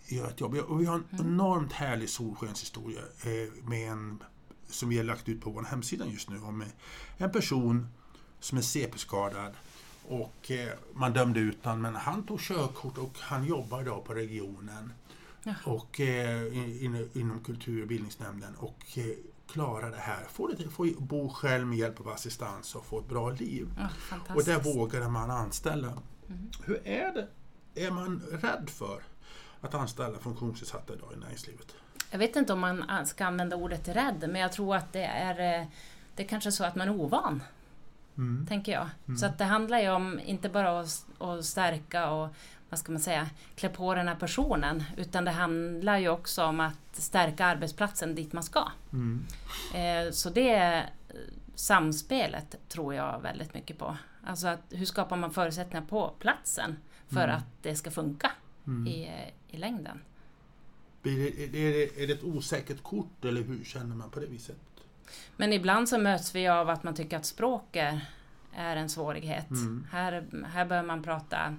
göra 0.07 0.29
ett 0.29 0.39
jobb. 0.39 0.55
Och 0.55 0.81
vi 0.81 0.85
har 0.85 0.95
en 0.95 1.07
enormt 1.19 1.73
härlig 1.73 2.09
solskenshistoria 2.09 2.99
eh, 2.99 3.63
med 3.63 3.91
en, 3.91 4.23
som 4.67 4.89
vi 4.89 4.97
har 4.97 5.03
lagt 5.03 5.29
ut 5.29 5.41
på 5.41 5.49
vår 5.49 5.63
hemsida 5.63 6.05
just 6.05 6.29
nu 6.29 6.41
om 6.41 6.63
en 7.17 7.31
person 7.31 7.87
som 8.39 8.57
är 8.57 8.61
CP-skadad 8.61 9.53
och 10.07 10.51
eh, 10.51 10.73
man 10.93 11.13
dömde 11.13 11.39
ut 11.39 11.65
honom 11.65 11.81
men 11.81 11.95
han 11.95 12.23
tog 12.23 12.39
körkort 12.39 12.97
och 12.97 13.17
han 13.19 13.45
jobbar 13.45 13.81
idag 13.81 14.05
på 14.05 14.13
regionen 14.13 14.93
Ja. 15.43 15.54
och, 15.65 15.99
eh, 15.99 16.58
in, 16.84 17.10
inom 17.13 17.39
kultur 17.43 17.82
och 17.82 17.88
bildningsnämnden 17.88 18.56
och 18.56 18.97
eh, 18.97 19.06
klara 19.52 19.89
det 19.89 19.97
här. 19.97 20.23
Få, 20.32 20.47
det, 20.47 20.69
få 20.69 20.88
bo 20.97 21.30
själv 21.30 21.67
med 21.67 21.78
hjälp 21.78 21.99
av 21.99 22.10
assistans 22.10 22.75
och 22.75 22.86
få 22.86 22.99
ett 22.99 23.10
bra 23.10 23.30
liv. 23.30 23.67
Ja, 23.78 24.17
Och 24.36 24.43
där 24.43 24.60
vågade 24.60 25.10
man 25.10 25.32
anställa. 25.32 25.88
Mm. 25.88 26.49
Hur 26.65 26.88
är 26.88 27.13
det? 27.13 27.28
Är 27.86 27.91
man 27.91 28.21
rädd 28.32 28.69
för 28.69 29.02
att 29.62 29.73
anställa 29.73 30.19
funktionsnedsatta 30.19 30.93
idag 30.93 31.10
i 31.13 31.19
näringslivet? 31.19 31.75
Jag 32.12 32.19
vet 32.19 32.36
inte 32.36 32.54
om 32.54 32.60
man 32.60 33.06
ska 33.08 33.25
använda 33.25 33.56
ordet 33.56 33.88
rädd, 33.88 34.25
men 34.32 34.41
jag 34.41 34.52
tror 34.52 34.75
att 34.75 34.93
det 34.93 35.04
är, 35.04 35.62
eh, 35.62 35.67
det 36.15 36.23
är 36.23 36.28
kanske 36.28 36.52
så 36.52 36.63
att 36.63 36.75
man 36.75 36.88
är 36.88 36.91
ovan, 37.02 37.43
Mm. 38.17 38.45
tänker 38.47 38.71
jag. 38.71 39.17
Så 39.19 39.25
att 39.25 39.38
det 39.38 39.43
handlar 39.45 39.80
ju 39.80 39.89
om 39.89 40.19
inte 40.19 40.49
bara 40.49 40.80
att, 40.80 41.06
att 41.19 41.45
stärka 41.45 42.10
och 42.12 42.30
vad 42.69 42.79
ska 42.79 42.91
man 42.91 43.01
säga, 43.01 43.29
klä 43.55 43.69
på 43.69 43.95
den 43.95 44.08
här 44.08 44.15
personen, 44.15 44.84
utan 44.97 45.25
det 45.25 45.32
handlar 45.32 45.97
ju 45.97 46.10
också 46.10 46.43
om 46.43 46.60
att 46.60 46.75
stärka 46.95 47.45
arbetsplatsen 47.45 48.15
dit 48.15 48.34
man 48.34 48.43
ska. 48.43 48.67
Mm. 48.93 49.25
Eh, 49.73 50.12
Så 50.12 50.29
det 50.29 50.53
eh, 50.55 50.84
samspelet 51.55 52.55
tror 52.69 52.93
jag 52.93 53.19
väldigt 53.21 53.53
mycket 53.53 53.77
på. 53.77 53.97
Alltså 54.25 54.47
att 54.47 54.60
hur 54.69 54.86
skapar 54.86 55.17
man 55.17 55.32
förutsättningar 55.32 55.86
på 55.86 56.13
platsen 56.19 56.77
för 57.08 57.23
Mm. 57.23 57.36
att 57.36 57.45
det 57.62 57.75
ska 57.75 57.91
funka 57.91 58.32
Mm. 58.67 58.88
i, 58.88 59.03
eh, 59.08 59.55
i 59.55 59.58
längden? 59.58 60.01
Blir 61.01 61.17
det, 61.32 61.43
är, 61.43 61.47
det, 61.47 62.03
är 62.03 62.08
det 62.08 62.13
ett 62.13 62.23
osäkert 62.23 62.84
kort 62.84 63.25
eller 63.25 63.41
hur 63.41 63.63
känner 63.63 63.95
man 63.95 64.10
på 64.10 64.19
det 64.19 64.25
viset? 64.25 64.58
Men 65.38 65.53
ibland 65.53 65.89
så 65.89 65.97
möts 65.97 66.36
vi 66.36 66.47
av 66.47 66.69
att 66.69 66.84
man 66.84 66.95
tycker 66.95 67.17
att 67.17 67.25
språk 67.25 67.75
är, 67.75 68.05
är 68.55 68.75
en 68.75 68.89
svårighet. 68.89 69.49
Mm. 69.49 69.88
Här, 69.91 70.25
här 70.53 70.65
bör 70.65 70.84
man 70.84 71.03
prata 71.03 71.55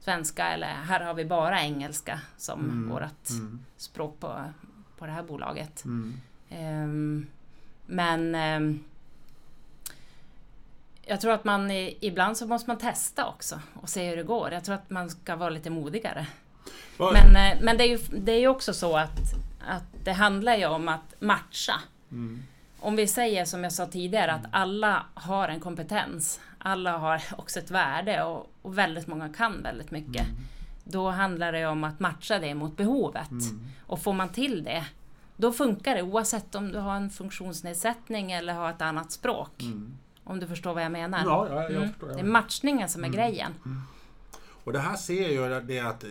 svenska 0.00 0.46
eller 0.48 0.66
här 0.66 1.00
har 1.00 1.14
vi 1.14 1.24
bara 1.24 1.60
engelska 1.62 2.20
som 2.36 2.60
Mm. 2.60 2.88
vårt 2.88 3.30
Mm. 3.30 3.64
språk 3.76 4.20
på, 4.20 4.44
på 4.98 5.06
det 5.06 5.12
här 5.12 5.22
bolaget. 5.22 5.84
Mm. 5.84 6.20
Ehm, 6.50 7.26
men 7.86 8.34
ehm, 8.34 8.84
jag 11.02 11.20
tror 11.20 11.32
att 11.32 11.44
man 11.44 11.70
i, 11.70 11.96
ibland 12.00 12.36
så 12.36 12.46
måste 12.46 12.70
man 12.70 12.78
testa 12.78 13.26
också 13.28 13.60
och 13.74 13.88
se 13.88 14.08
hur 14.10 14.16
det 14.16 14.22
går. 14.22 14.52
Jag 14.52 14.64
tror 14.64 14.74
att 14.74 14.90
man 14.90 15.10
ska 15.10 15.36
vara 15.36 15.50
lite 15.50 15.70
modigare. 15.70 16.26
Vad- 16.96 17.12
Men, 17.12 17.36
eh, 17.52 17.58
men 17.62 17.76
det 17.78 17.84
är 17.84 17.88
ju 17.88 17.98
det 18.20 18.32
är 18.32 18.48
också 18.48 18.74
så 18.74 18.96
att, 18.96 19.18
att 19.68 19.84
det 20.04 20.12
handlar 20.12 20.56
ju 20.56 20.66
om 20.66 20.88
att 20.88 21.14
matcha. 21.20 21.74
Mm. 22.10 22.42
Om 22.80 22.96
vi 22.96 23.06
säger 23.06 23.44
som 23.44 23.64
jag 23.64 23.72
sa 23.72 23.86
tidigare 23.86 24.32
att 24.32 24.44
alla 24.50 25.06
har 25.14 25.48
en 25.48 25.60
kompetens, 25.60 26.40
alla 26.58 26.98
har 26.98 27.22
också 27.38 27.58
ett 27.58 27.70
värde 27.70 28.22
och, 28.24 28.50
och 28.62 28.78
väldigt 28.78 29.06
många 29.06 29.28
kan 29.32 29.62
väldigt 29.62 29.90
mycket. 29.90 30.26
Då 30.84 31.10
handlar 31.10 31.52
det 31.52 31.66
om 31.66 31.84
att 31.84 32.00
matcha 32.00 32.38
det 32.38 32.54
mot 32.54 32.76
behovet. 32.76 33.30
Mm. 33.30 33.66
Och 33.86 34.02
får 34.02 34.12
man 34.12 34.28
till 34.28 34.64
det, 34.64 34.84
då 35.36 35.52
funkar 35.52 35.94
det 35.94 36.02
oavsett 36.02 36.54
om 36.54 36.72
du 36.72 36.78
har 36.78 36.94
en 36.96 37.10
funktionsnedsättning 37.10 38.32
eller 38.32 38.54
har 38.54 38.70
ett 38.70 38.82
annat 38.82 39.12
språk. 39.12 39.62
Mm. 39.62 39.94
Om 40.24 40.40
du 40.40 40.46
förstår 40.46 40.74
vad 40.74 40.82
jag 40.84 40.92
menar. 40.92 41.24
Ja, 41.24 41.48
ja, 41.50 41.62
jag 41.62 41.70
Mm. 41.72 41.88
förstår. 41.88 42.08
Det 42.08 42.20
är 42.20 42.24
matchningen 42.24 42.88
som 42.88 43.04
är 43.04 43.08
grejen. 43.08 43.54
Och 44.64 44.72
det 44.72 44.78
här 44.78 44.96
ser 44.96 45.28
jag 45.28 45.66
det 45.66 45.78
att 45.80 46.04
eh, 46.04 46.10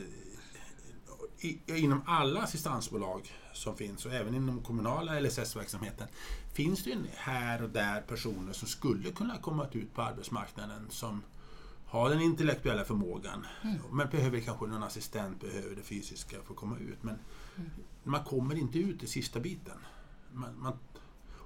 i, 1.39 1.59
inom 1.65 2.01
alla 2.05 2.41
assistansbolag 2.41 3.21
som 3.53 3.75
finns 3.75 4.05
och 4.05 4.13
även 4.13 4.35
inom 4.35 4.61
kommunala 4.61 5.19
LSS-verksamheten 5.19 6.07
finns 6.63 6.83
det 6.83 6.89
ju 6.89 6.97
här 7.15 7.63
och 7.63 7.69
där 7.69 8.01
personer 8.01 8.53
som 8.53 8.67
skulle 8.67 9.11
kunna 9.11 9.37
komma 9.37 9.67
ut 9.71 9.93
på 9.93 10.01
arbetsmarknaden 10.01 10.87
som 10.89 11.21
har 11.85 12.09
den 12.09 12.21
intellektuella 12.21 12.83
förmågan 12.85 13.45
men 13.91 14.09
behöver 14.09 14.39
kanske 14.39 14.65
någon 14.67 14.83
assistent, 14.83 15.41
behöver 15.41 15.75
det 15.75 15.81
fysiska 15.81 16.37
för 16.45 16.53
att 16.53 16.57
komma 16.59 16.77
ut. 16.77 17.03
Men 17.03 17.15
man 18.03 18.23
kommer 18.23 18.55
inte 18.55 18.79
ut 18.79 19.03
i 19.03 19.07
sista 19.07 19.39
biten. 19.39 19.77
Man, 20.33 20.59
man, 20.59 20.73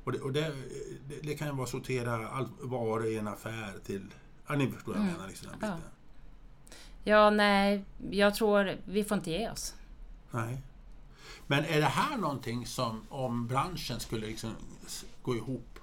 och 0.04 0.12
det, 0.12 0.19
och 0.19 0.34
det, 0.34 0.54
det, 1.10 1.19
det 1.23 1.36
kan 1.36 1.47
ju 1.47 1.54
vara 1.54 1.67
sortera 1.67 2.28
all, 2.30 2.47
varor 2.62 3.06
i 3.06 3.17
en 3.17 3.28
affär 3.28 3.73
till... 3.86 4.13
Ja, 4.47 4.56
ni 4.56 4.71
förstår 4.71 4.91
vad 4.93 5.02
jag 5.02 5.04
Mm. 5.08 5.13
menar. 5.15 5.28
Liksom, 5.28 5.49
den 5.60 5.69
Ja. 5.69 5.78
Ja, 7.04 7.30
nej, 7.30 7.86
jag 8.12 8.36
tror 8.36 8.76
vi 8.86 9.04
får 9.04 9.17
inte 9.17 9.32
ge 9.32 9.49
oss. 9.49 9.76
Nej. 10.32 10.62
Men 11.48 11.65
är 11.65 11.80
det 11.80 11.86
här 11.86 12.17
någonting 12.17 12.65
som 12.65 13.02
om 13.10 13.48
branschen 13.48 14.00
skulle 14.00 14.28
liksom 14.28 14.52
gå 15.22 15.36
ihop 15.36 15.80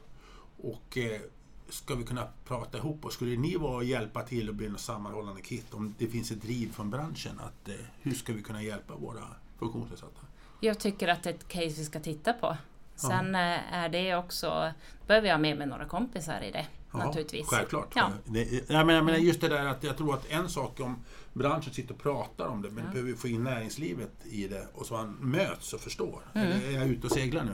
och 0.63 0.99
eh, 0.99 1.21
ska 1.69 1.95
vi 1.95 2.05
kunna 2.05 2.29
prata 2.45 2.79
ihop 2.79 3.05
oss? 3.05 3.15
Skulle 3.15 3.37
ni 3.37 3.57
vara 3.57 3.77
och 3.77 3.85
hjälpa 3.85 4.23
till 4.23 4.49
och 4.49 4.55
bli 4.55 4.69
något 4.69 4.81
sammanhållande 4.81 5.43
kit 5.43 5.75
om 5.75 5.95
det 5.99 6.07
finns 6.07 6.31
ett 6.31 6.43
driv 6.43 6.73
från 6.73 6.91
branschen 6.91 7.41
att 7.41 7.69
eh, 7.69 7.75
hur 8.01 8.15
ska 8.15 8.33
vi 8.33 8.43
kunna 8.43 8.63
hjälpa 8.63 8.95
våra 8.95 9.23
funktionsnedsatta? 9.59 10.21
Jag 10.61 10.79
tycker 10.79 11.09
att 11.09 11.23
det 11.23 11.31
är 11.31 11.35
ett 11.35 11.49
case 11.49 11.75
vi 11.77 11.85
ska 11.85 12.01
titta 12.01 12.33
på. 12.33 12.57
Sen 12.95 13.35
eh, 13.35 13.75
är 13.75 13.89
det 13.89 14.17
också, 14.17 14.73
behöver 15.07 15.29
jag 15.29 15.35
ha 15.35 15.41
med 15.41 15.59
mig 15.59 15.67
några 15.67 15.85
kompisar 15.85 16.41
i 16.41 16.51
det 16.51 16.67
naturligtvis. 16.93 17.47
Självklart. 17.47 17.93
Ja. 17.95 18.11
Det, 18.25 18.53
jag, 18.53 18.87
menar, 18.87 18.93
jag 18.95 19.05
menar 19.05 19.19
just 19.19 19.41
det 19.41 19.49
där 19.49 19.67
att 19.67 19.85
jag 19.85 19.97
tror 19.97 20.15
att 20.15 20.27
en 20.31 20.49
sak 20.49 20.81
om 20.81 20.97
branschen 21.33 21.73
sitter 21.73 21.95
och 21.95 22.03
pratar 22.03 22.47
om 22.47 22.63
det 22.63 22.71
men 22.71 22.85
Ja. 22.85 22.91
behöver 22.91 23.11
vi 23.13 23.17
få 23.17 23.29
in 23.29 23.45
näringslivet 23.45 24.13
i 24.31 24.49
det 24.49 24.67
och 24.75 24.87
så 24.87 24.95
man 24.95 25.17
möts 25.21 25.73
och 25.73 25.81
förstår. 25.81 26.21
Mm. 26.35 26.47
Eller 26.53 26.69
är 26.69 26.73
jag 26.73 26.89
ute 26.89 27.07
och 27.07 27.13
seglar 27.13 27.45
nu? 27.45 27.53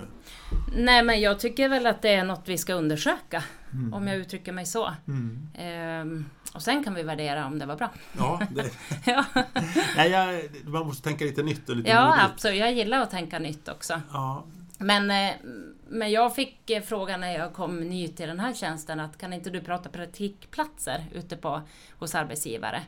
Nej, 0.77 1.03
men 1.03 1.21
jag 1.21 1.41
tycker 1.41 1.69
väl 1.69 1.87
att 1.87 2.03
det 2.03 2.11
är 2.15 2.25
något 2.25 2.43
vi 2.45 2.59
ska 2.59 2.75
undersöka, 2.75 3.43
om 3.93 4.07
jag 4.07 4.17
uttrycker 4.17 4.53
mig 4.53 4.67
så. 4.67 4.93
Mm. 5.09 5.49
Ehm, 5.55 6.25
och 6.55 6.63
sen 6.63 6.85
kan 6.85 6.95
vi 6.95 7.03
värdera 7.03 7.47
om 7.47 7.59
det 7.59 7.67
var 7.67 7.77
bra. 7.77 7.91
Ja, 8.19 8.41
det, 8.51 8.71
ja, 9.07 9.25
Nej, 9.97 10.11
jag, 10.11 10.45
man 10.65 10.87
måste 10.87 11.03
tänka 11.03 11.25
lite 11.25 11.43
nytt 11.43 11.69
och 11.69 11.77
lite 11.77 11.91
ja 11.91 12.07
modigt. 12.07 12.25
absolut. 12.25 12.59
Jag 12.59 12.73
gillar 12.73 13.01
att 13.01 13.11
tänka 13.11 13.39
nytt 13.39 13.69
också. 13.69 14.01
Ja. 14.13 14.45
Men, 14.79 15.11
eh, 15.11 15.35
men 15.89 16.11
jag 16.11 16.35
fick 16.35 16.71
eh, 16.71 16.83
frågan 16.83 17.21
när 17.21 17.39
jag 17.39 17.53
kom 17.53 17.81
ny 17.81 18.09
till 18.09 18.29
den 18.29 18.41
här 18.41 18.55
tjänsten 18.55 19.01
att 19.01 19.19
kan 19.19 19.33
inte 19.33 19.51
du 19.51 19.61
prata 19.61 19.89
praktikplatser 19.89 21.05
ute 21.13 21.37
på, 21.37 21.63
hos 21.99 22.15
arbetsgivare? 22.15 22.83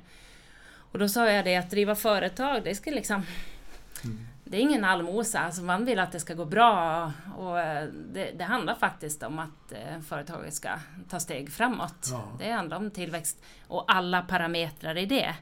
Och 0.75 0.99
då 0.99 1.09
sa 1.09 1.31
jag 1.31 1.45
det 1.45 1.57
att 1.57 1.71
driva 1.71 1.95
företag, 1.95 2.65
det 2.65 2.75
ska 2.75 2.91
liksom 2.91 3.23
Det 4.45 4.57
är 4.57 4.61
ingen 4.61 4.85
allmosa, 4.85 5.39
alltså 5.39 5.63
man 5.63 5.85
vill 5.85 5.99
att 5.99 6.13
det 6.13 6.21
ska 6.21 6.35
gå 6.35 6.45
bra 6.45 7.13
och 7.37 7.61
eh, 7.61 7.89
det, 8.13 8.31
det 8.39 8.45
handlar 8.45 8.75
faktiskt 8.75 9.23
om 9.23 9.39
att 9.39 9.73
eh, 9.73 10.01
företaget 10.01 10.55
ska 10.55 10.69
ta 11.09 11.21
steg 11.21 11.53
framåt. 11.53 12.09
Ja. 12.11 12.33
Det 12.39 12.51
handlar 12.51 12.77
om 12.77 12.91
tillväxt 12.91 13.43
och 13.67 13.85
alla 13.93 14.23
parametrar 14.23 14.99
i 14.99 15.07
det. 15.07 15.35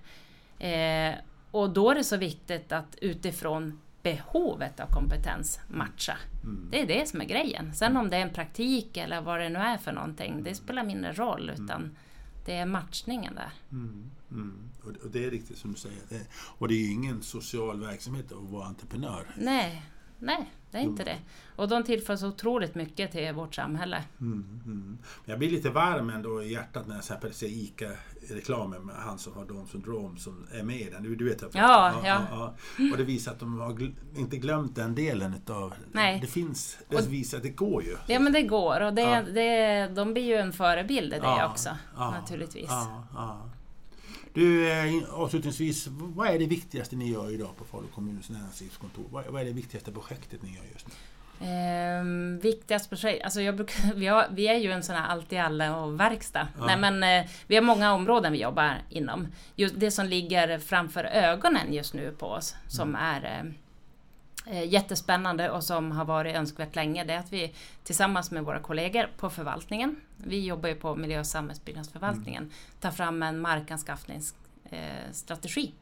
Eh, 0.67 1.15
och 1.51 1.71
då 1.71 1.91
är 1.91 1.95
det 1.95 2.05
så 2.05 2.17
viktigt 2.17 2.73
att 2.73 2.97
utifrån 3.01 3.81
behovet 4.11 4.81
av 4.81 4.87
kompetens 4.87 5.61
matcha. 5.69 6.17
Mm. 6.45 6.69
Det 6.71 6.81
är 6.81 6.87
det 6.87 7.09
som 7.09 7.21
är 7.21 7.25
grejen. 7.25 7.75
Sen 7.75 7.97
om 7.97 8.11
det 8.11 8.17
är 8.17 8.21
en 8.21 8.33
praktik 8.35 8.97
eller 8.97 9.21
vad 9.21 9.41
det 9.41 9.49
nu 9.49 9.59
är 9.59 9.79
för 9.79 9.93
någonting, 9.93 10.43
det 10.43 10.55
spelar 10.55 10.85
mindre 10.85 11.13
roll. 11.13 11.51
Utan 11.51 11.97
det 12.45 12.53
är 12.57 12.67
matchningen 12.67 13.35
där. 13.35 13.53
Mm. 13.71 14.11
Mm. 14.31 14.69
Och, 14.85 14.93
det- 14.93 14.99
och 15.01 15.11
det 15.11 15.25
är 15.25 15.31
riktigt 15.31 15.59
som 15.59 15.73
du 15.73 15.79
säger. 15.79 15.99
Det, 16.09 16.27
och 16.59 16.69
det 16.69 16.75
är 16.75 16.79
ju 16.79 16.93
ingen 16.93 17.23
social 17.23 17.81
verksamhet 17.81 18.33
att 18.33 18.51
vara 18.51 18.67
entreprenör. 18.67 19.35
Nej, 19.39 19.83
nej, 20.19 20.51
det 20.71 20.79
är 20.79 20.83
inte 20.83 21.05
det. 21.05 21.17
Och 21.57 21.69
de 21.69 21.83
tillför 21.85 22.17
så 22.17 22.29
otroligt 22.29 22.75
mycket 22.75 23.13
till 23.13 23.33
vårt 23.33 23.55
samhälle. 23.55 24.05
Mm. 24.21 24.61
Mm. 24.65 24.99
Jag 25.25 25.39
blir 25.39 25.51
lite 25.51 25.71
varm 25.71 26.11
ändå 26.11 26.43
i 26.43 26.53
hjärtat 26.53 26.87
när 26.87 26.95
jag 27.23 27.35
ser 27.35 27.47
ICA-reklamen 27.47 28.83
med 28.87 28.95
han 28.97 29.19
som 29.19 29.33
har 29.35 29.45
Down 29.45 29.67
syndrom 29.67 30.17
som 30.19 30.47
är 30.53 30.63
med 30.63 30.81
i 30.81 30.91
den. 30.91 31.03
Du, 31.03 31.17
du 31.17 31.25
vet 31.29 31.43
jag 31.43 31.51
Ja, 31.55 31.91
pratar 31.95 32.17
om. 32.19 32.55
ja. 32.79 32.91
Och 32.93 32.97
det 32.99 33.05
visar 33.05 33.33
att 33.33 33.41
de 33.41 33.59
har 33.61 33.71
gl- 33.73 33.95
inte 34.17 34.37
glömt 34.37 34.75
den 34.77 34.95
delen 34.95 35.35
utav... 35.35 35.75
Nej. 35.93 36.21
Det 36.21 36.27
finns... 36.27 36.79
Det 36.89 36.97
Och- 36.97 37.13
visar 37.13 37.37
att 37.37 37.43
det 37.43 37.49
går 37.51 37.83
ju. 37.83 37.97
Ja 38.07 38.19
men 38.19 38.33
det 38.33 38.43
går 38.43 38.81
och 38.81 38.95
det, 38.95 39.03
Ja. 39.03 39.23
det, 39.23 39.87
de 39.95 40.13
blir 40.13 40.25
ju 40.25 40.35
en 40.35 40.53
förebild 40.53 41.07
i 41.15 41.19
det 41.19 41.23
Ja, 41.27 41.49
också. 41.51 41.71
ja, 41.97 42.11
naturligtvis. 42.11 42.67
Ja, 42.71 43.05
ja. 43.15 43.51
Du, 44.37 44.71
eh, 44.71 45.15
avslutningsvis, 45.15 45.87
vad 45.91 46.29
är 46.29 46.39
det 46.39 46.47
viktigaste 46.47 46.97
ni 46.97 47.13
gör 47.13 47.31
idag 47.31 47.57
på 47.57 47.65
Falu 47.65 47.87
kommuns 47.95 48.31
näringslivskontor? 48.31 49.05
Vad 49.11 49.41
är 49.41 49.45
det 49.45 49.53
viktigaste 49.53 49.93
projektet 49.93 50.43
ni 50.43 50.49
gör 50.49 50.65
just 50.73 50.87
nu? 50.87 50.95
Ehm, 51.41 52.39
viktigast 52.39 52.91
projekt, 52.91 53.25
alltså 53.25 53.41
jag 53.41 53.57
brukar, 53.57 53.95
vi, 53.95 54.07
har, 54.07 54.27
vi 54.31 54.49
är 54.49 54.59
ju 54.59 54.73
en 54.73 54.83
sån 54.83 54.97
här 54.97 55.09
allt 55.09 55.33
i 55.33 55.39
alla 55.39 55.77
och 55.77 56.01
verkstad. 56.01 56.49
Ja. 56.59 56.67
Nej 56.67 56.77
men 56.77 57.03
eh, 57.03 57.31
vi 57.47 57.55
har 57.55 57.63
många 57.63 57.93
områden 57.93 58.33
vi 58.33 58.43
jobbar 58.43 58.83
inom. 58.91 59.29
Just 59.55 59.81
det 59.81 59.91
som 59.91 60.07
ligger 60.07 60.59
framför 60.59 61.05
ögonen 61.05 61.73
just 61.73 61.95
nu 61.95 62.15
på 62.19 62.27
oss, 62.27 62.55
som 62.69 62.95
är 62.95 63.25
eh, 63.25 63.39
eh, 63.41 63.53
jättespännande 64.51 65.51
och 65.51 65.65
som 65.65 65.93
har 65.93 66.05
varit 66.05 66.37
önskvärt 66.37 66.77
länge, 66.77 67.05
det 67.05 67.13
är 67.13 67.19
att 67.19 67.33
vi 67.33 67.55
tillsammans 67.85 68.31
med 68.31 68.45
våra 68.45 68.61
kollegor 68.61 69.11
på 69.17 69.31
förvaltningen, 69.31 69.97
vi 70.17 70.47
jobbar 70.47 70.69
ju 70.69 70.75
på 70.75 70.97
miljö 70.97 71.21
och 71.21 71.27
samhällsbyggnadsförvaltningen, 71.27 72.51
tar 72.81 72.91
fram 72.91 73.23
en 73.23 73.41
markanskaffningsstrategi. 73.41 74.47
Eh, 74.71 75.13
strategi. 75.13 75.73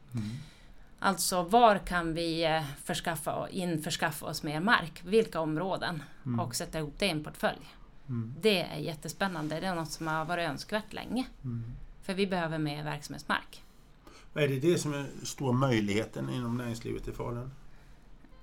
Alltså 0.99 1.43
var 1.43 1.77
kan 1.77 2.13
vi 2.13 2.45
eh, 2.45 2.63
förskaffa 2.83 3.49
införskaffa 3.49 4.25
oss 4.25 4.43
mer 4.43 4.59
mark? 4.59 5.01
Vilka 5.05 5.39
områden? 5.39 6.03
Och 6.39 6.55
sätta 6.55 6.79
ihop 6.79 6.93
det 6.97 7.05
i 7.05 7.09
en 7.09 7.23
portfölj. 7.23 7.75
Mm. 8.09 8.35
Det 8.41 8.61
är 8.61 8.77
jättespännande. 8.77 9.59
Det 9.59 9.67
är 9.67 9.75
något 9.75 9.91
som 9.91 10.07
har 10.07 10.25
varit 10.25 10.49
önskvärt 10.49 10.93
länge. 10.93 11.25
Mm. 11.43 11.63
För 12.03 12.13
vi 12.13 12.27
behöver 12.27 12.57
mer 12.57 12.83
verksamhetsmark. 12.83 13.63
Är 14.33 14.47
det 14.47 14.59
det 14.59 14.77
som 14.77 14.93
är 14.93 15.05
stora 15.23 15.51
möjligheten 15.51 16.29
inom 16.29 16.57
näringslivet 16.57 17.07
i 17.07 17.11
Falun? 17.11 17.51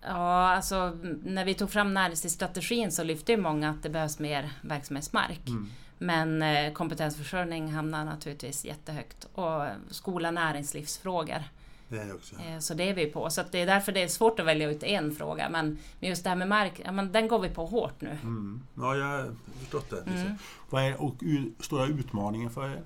Ja, 0.04 0.48
alltså 0.54 0.98
när 1.24 1.44
vi 1.44 1.54
tog 1.54 1.70
fram 1.70 1.94
näringslivsstrategin 1.94 2.92
så 2.92 3.04
lyfte 3.04 3.32
ju 3.32 3.38
många 3.38 3.70
att 3.70 3.82
det 3.82 3.90
behövs 3.90 4.18
mer 4.18 4.52
verksamhetsmark. 4.62 5.48
Mm. 5.48 5.68
Men 5.98 6.42
eh, 6.42 6.72
kompetensförsörjning 6.72 7.72
hamnar 7.72 8.04
naturligtvis 8.04 8.64
jättehögt. 8.64 9.28
Och 9.34 9.62
skola 9.90 10.30
näringslivsfrågor. 10.30 11.42
Det 11.88 12.12
också. 12.12 12.36
Eh, 12.36 12.58
Så 12.58 12.74
det 12.74 12.88
är 12.88 12.94
vi 12.94 13.06
på. 13.06 13.30
Så 13.30 13.42
det 13.50 13.58
är 13.58 13.66
därför 13.66 13.92
det 13.92 14.02
är 14.02 14.08
svårt 14.08 14.40
att 14.40 14.46
välja 14.46 14.70
ut 14.70 14.82
en 14.82 15.14
fråga. 15.14 15.48
Men 15.48 15.78
just 16.00 16.24
det 16.24 16.28
här 16.30 16.36
med 16.36 16.48
mark, 16.48 16.80
ja, 16.84 16.92
men 16.92 17.12
den 17.12 17.28
går 17.28 17.38
vi 17.38 17.48
på 17.48 17.66
hårt 17.66 18.00
nu. 18.00 18.18
Mm. 18.22 18.62
Ja, 18.74 18.96
jag 18.96 19.06
har 19.06 19.34
förstått 19.60 19.90
det. 19.90 20.10
Mm. 20.10 20.34
Vad 20.70 20.82
är 20.84 21.02
och, 21.02 21.14
stora 21.60 21.86
utmaningen 21.86 22.50
för 22.50 22.68
er? 22.68 22.82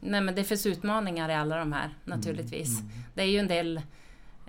Nej, 0.00 0.20
men 0.20 0.34
det 0.34 0.44
finns 0.44 0.66
utmaningar 0.66 1.28
i 1.28 1.34
alla 1.34 1.56
de 1.56 1.72
här 1.72 1.90
naturligtvis. 2.04 2.80
Mm. 2.80 2.92
Det 3.14 3.22
är 3.22 3.26
ju 3.26 3.38
en 3.38 3.48
del 3.48 3.80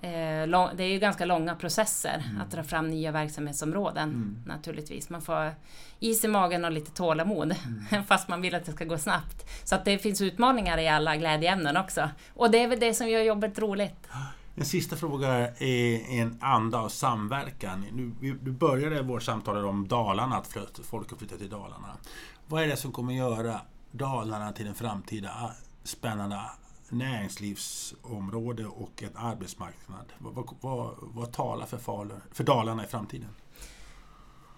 det 0.01 0.83
är 0.83 0.87
ju 0.87 0.99
ganska 0.99 1.25
långa 1.25 1.55
processer 1.55 2.23
Mm. 2.29 2.41
att 2.41 2.51
dra 2.51 2.63
fram 2.63 2.87
nya 2.89 3.11
verksamhetsområden 3.11 4.09
Mm. 4.09 4.43
naturligtvis. 4.45 5.09
Man 5.09 5.21
får 5.21 5.51
is 5.99 6.23
i 6.23 6.27
magen 6.27 6.65
och 6.65 6.71
lite 6.71 6.91
tålamod 6.91 7.55
Mm. 7.91 8.03
fast 8.07 8.27
man 8.27 8.41
vill 8.41 8.55
att 8.55 8.65
det 8.65 8.71
ska 8.71 8.85
gå 8.85 8.97
snabbt. 8.97 9.45
Så 9.63 9.75
att 9.75 9.85
det 9.85 9.97
finns 9.97 10.21
utmaningar 10.21 10.77
i 10.77 10.87
alla 10.87 11.15
glädjeämnen 11.15 11.77
också. 11.77 12.09
Och 12.33 12.51
det 12.51 12.63
är 12.63 12.67
väl 12.67 12.79
det 12.79 12.93
som 12.93 13.09
gör 13.09 13.21
jobbet 13.21 13.59
roligt. 13.59 14.07
En 14.55 14.65
sista 14.65 14.95
fråga 14.95 15.29
är 15.57 16.09
en 16.21 16.37
anda 16.41 16.77
av 16.77 16.89
samverkan. 16.89 17.85
Du 18.41 18.51
började 18.51 19.01
vårt 19.01 19.23
samtal 19.23 19.65
om 19.65 19.87
Dalarna, 19.87 20.37
att 20.37 20.79
folk 20.83 21.09
har 21.11 21.17
flyttat 21.17 21.39
till 21.39 21.49
Dalarna. 21.49 21.87
Vad 22.47 22.63
är 22.63 22.67
det 22.67 22.77
som 22.77 22.91
kommer 22.91 23.13
göra 23.13 23.61
Dalarna 23.91 24.51
till 24.51 24.67
en 24.67 24.75
framtida 24.75 25.51
spännande 25.83 26.39
näringslivsområde 26.89 28.65
och 28.65 29.03
en 29.03 29.17
arbetsmarknad? 29.17 30.13
Vad, 30.17 30.49
vad, 30.61 30.95
vad, 30.99 31.31
talar 31.31 31.65
för, 31.65 31.77
Falun, 31.77 32.21
för 32.31 32.43
Dalarna 32.43 32.83
i 32.83 32.88
framtiden? 32.88 33.29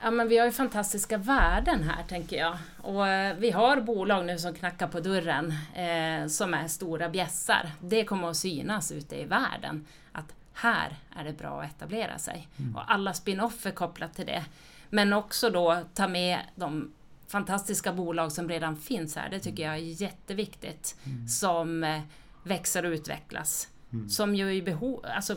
Ja, 0.02 0.12
men 0.12 0.28
vi 0.28 0.38
har 0.38 0.46
ju 0.46 0.52
fantastiska 0.52 1.18
värden 1.18 1.84
här, 1.84 2.04
tänker 2.04 2.38
jag. 2.38 2.58
Och 2.84 3.08
eh, 3.08 3.38
vi 3.38 3.52
har 3.52 3.82
bolag 3.82 4.26
nu 4.26 4.38
som 4.38 4.54
knackar 4.54 4.88
på 4.88 5.00
dörren, 5.00 5.54
eh, 5.76 6.28
som 6.28 6.54
är 6.54 6.68
stora 6.68 7.10
bjässar. 7.10 7.72
Det 7.82 8.06
kommer 8.06 8.30
att 8.30 8.38
synas 8.38 8.92
ute 8.92 9.16
i 9.16 9.26
världen, 9.26 9.86
att 10.12 10.34
här 10.54 10.96
är 11.16 11.24
det 11.24 11.34
bra 11.34 11.62
att 11.62 11.72
etablera 11.72 12.18
sig. 12.18 12.48
Och 12.76 12.92
alla 12.92 13.14
spin-off 13.14 13.66
är 13.66 13.72
kopplat 13.72 14.14
till 14.14 14.26
det. 14.26 14.46
Men 14.90 15.14
också 15.14 15.50
då 15.50 15.84
ta 15.94 16.08
med 16.08 16.40
de 16.56 16.92
fantastiska 17.32 17.94
bolag 17.94 18.32
som 18.32 18.50
redan 18.50 18.76
finns 18.78 19.16
här, 19.16 19.30
det 19.30 19.40
tycker 19.40 19.64
jag 19.64 19.74
är 19.74 20.02
jätteviktigt. 20.02 20.96
Som 21.30 21.84
eh, 21.84 22.02
växer 22.44 22.86
och 22.86 22.90
utvecklas. 22.92 23.68
Som 24.10 24.36
ju 24.36 24.48
är 24.48 24.54
i 24.54 24.62
behov, 24.62 25.06
alltså 25.06 25.36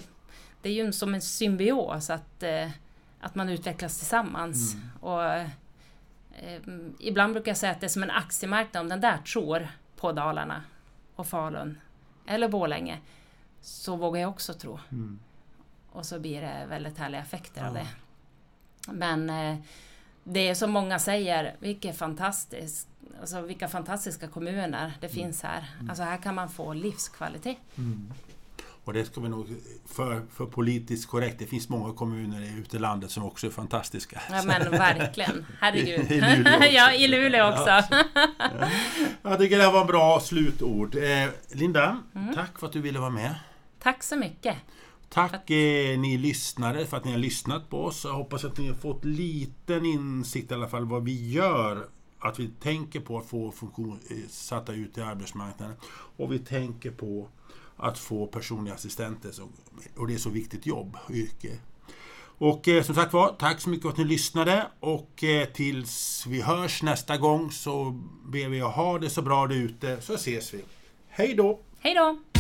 det 0.63 0.69
är 0.69 0.73
ju 0.73 0.93
som 0.93 1.15
en 1.15 1.23
symbios 1.23 2.11
att 2.11 2.43
eh, 2.43 2.71
att 3.21 3.35
man 3.35 3.49
utvecklas 3.49 3.99
tillsammans. 3.99 4.77
Och, 5.01 5.25
eh, 5.25 5.49
ibland 6.99 7.33
brukar 7.33 7.51
jag 7.51 7.57
säga 7.57 7.73
att 7.73 7.81
det 7.81 7.87
är 7.87 7.89
som 7.89 8.03
en 8.03 8.11
aktiemarknad, 8.11 8.81
om 8.81 8.89
den 8.89 9.01
där 9.01 9.19
tror 9.19 9.69
på 9.97 10.13
Dalarna 10.13 10.63
och 11.15 11.27
Falun 11.27 11.79
eller 12.27 12.49
Borlänge 12.49 12.99
så 13.61 13.97
vågar 13.97 14.21
jag 14.21 14.31
också 14.31 14.55
tro. 14.55 14.79
Mm. 14.93 15.19
Och 15.93 16.07
så 16.07 16.21
blir 16.21 16.41
det 16.41 16.67
väldigt 16.69 16.99
härliga 16.99 17.21
effekter 17.21 17.65
av 17.65 17.77
Ja. 17.77 17.83
det. 17.83 17.89
Men 18.93 19.31
eh, 19.31 19.59
det 20.25 20.49
är 20.49 20.55
som 20.55 20.71
många 20.71 20.99
säger, 20.99 21.57
vilket 21.59 21.99
fantastiskt, 21.99 22.89
alltså 23.21 23.41
vilka 23.41 23.69
fantastiska 23.69 24.29
kommuner 24.29 24.93
det 25.01 25.09
finns 25.09 25.43
här. 25.43 25.65
Alltså 25.89 26.03
här 26.03 26.17
kan 26.17 26.35
man 26.35 26.49
få 26.49 26.73
livskvalitet. 26.75 27.57
Mm. 27.79 28.13
Och 28.85 28.93
det 28.93 29.05
ska 29.05 29.21
vi 29.21 29.29
nog, 29.29 29.47
för, 29.87 30.23
för 30.35 30.47
politiskt 30.47 31.09
korrekt, 31.09 31.39
det 31.39 31.47
finns 31.47 31.69
många 31.69 31.93
kommuner 31.95 32.59
ute 32.61 32.77
i 32.77 32.81
landet 32.81 33.11
som 33.11 33.25
också 33.25 33.47
är 33.47 33.51
fantastiska. 33.51 34.21
Ja 34.31 34.43
men 34.43 34.71
verkligen, 34.71 35.47
herregud. 35.61 36.13
I 36.13 36.19
Luleå 36.21 36.59
också. 36.59 36.65
ja, 36.71 36.93
i 36.93 37.09
Luleå 37.09 37.49
också. 37.49 37.83
Jag 39.23 39.39
tycker 39.39 39.59
det 39.59 39.65
här 39.65 39.73
var 39.73 39.81
en 39.81 39.87
bra 39.87 40.21
slutord. 40.21 40.95
Eh, 40.97 41.29
Linda, 41.53 41.99
Mm. 42.15 42.35
tack 42.35 42.59
för 42.59 42.67
att 42.67 42.73
du 42.73 42.81
ville 42.81 42.99
vara 42.99 43.11
med. 43.11 43.35
Tack 43.79 44.03
så 44.03 44.17
mycket. 44.17 44.57
Tack 45.15 45.51
eh, 45.51 45.99
ni 45.99 46.19
lyssnare 46.19 46.87
för 46.87 46.97
att 46.97 47.05
ni 47.05 47.11
har 47.11 47.19
lyssnat 47.19 47.71
på 47.71 47.85
oss. 47.85 48.05
Jag 48.05 48.13
hoppas 48.13 48.45
att 48.45 48.59
ni 48.59 48.69
har 48.69 48.75
fått 48.75 49.05
liten 49.05 49.87
insikt 49.87 50.51
i 50.51 50.55
alla 50.55 50.69
fall 50.69 50.85
vad 50.85 51.05
vi 51.05 51.31
gör. 51.31 51.89
Att 52.19 52.39
vi 52.39 52.49
tänker 52.49 53.01
på 53.01 53.19
att 53.19 53.27
få 53.27 53.53
funktionssatta 53.53 54.73
ut 54.73 54.99
i 54.99 55.01
arbetsmarknaden. 55.01 55.77
Och 56.17 56.33
vi 56.33 56.39
tänker 56.39 56.91
på 56.91 57.29
att 57.77 57.99
få 57.99 58.27
personliga 58.27 58.75
assistenter. 58.75 59.31
Och 59.97 60.07
det 60.07 60.15
är 60.15 60.19
så 60.19 60.31
viktigt 60.31 60.67
jobb 60.67 60.97
och 61.05 61.11
yrke. 61.11 61.59
Och 62.39 62.69
eh, 62.69 62.83
som 62.83 62.95
sagt 62.95 63.13
var, 63.13 63.37
tack 63.39 63.61
så 63.61 63.71
mycket 63.71 63.83
för 63.83 63.91
att 63.91 63.99
ni 63.99 64.05
lyssnade. 64.05 64.67
Och 64.81 65.25
eh, 65.25 65.49
tills 65.49 66.27
vi 66.29 66.41
hörs 66.41 66.83
nästa 66.83 67.17
gång 67.17 67.51
så 67.51 68.01
ber 68.25 68.49
vi 68.49 68.61
att 68.61 68.75
ha 68.75 68.99
det 68.99 69.11
så 69.11 69.23
bra 69.23 69.47
där 69.47 69.57
ute 69.57 70.01
så 70.01 70.15
ses 70.15 70.55
vi. 70.55 70.65
Hej 71.09 71.35
då! 71.35 71.61
Hej 71.79 71.95
då! 71.95 72.32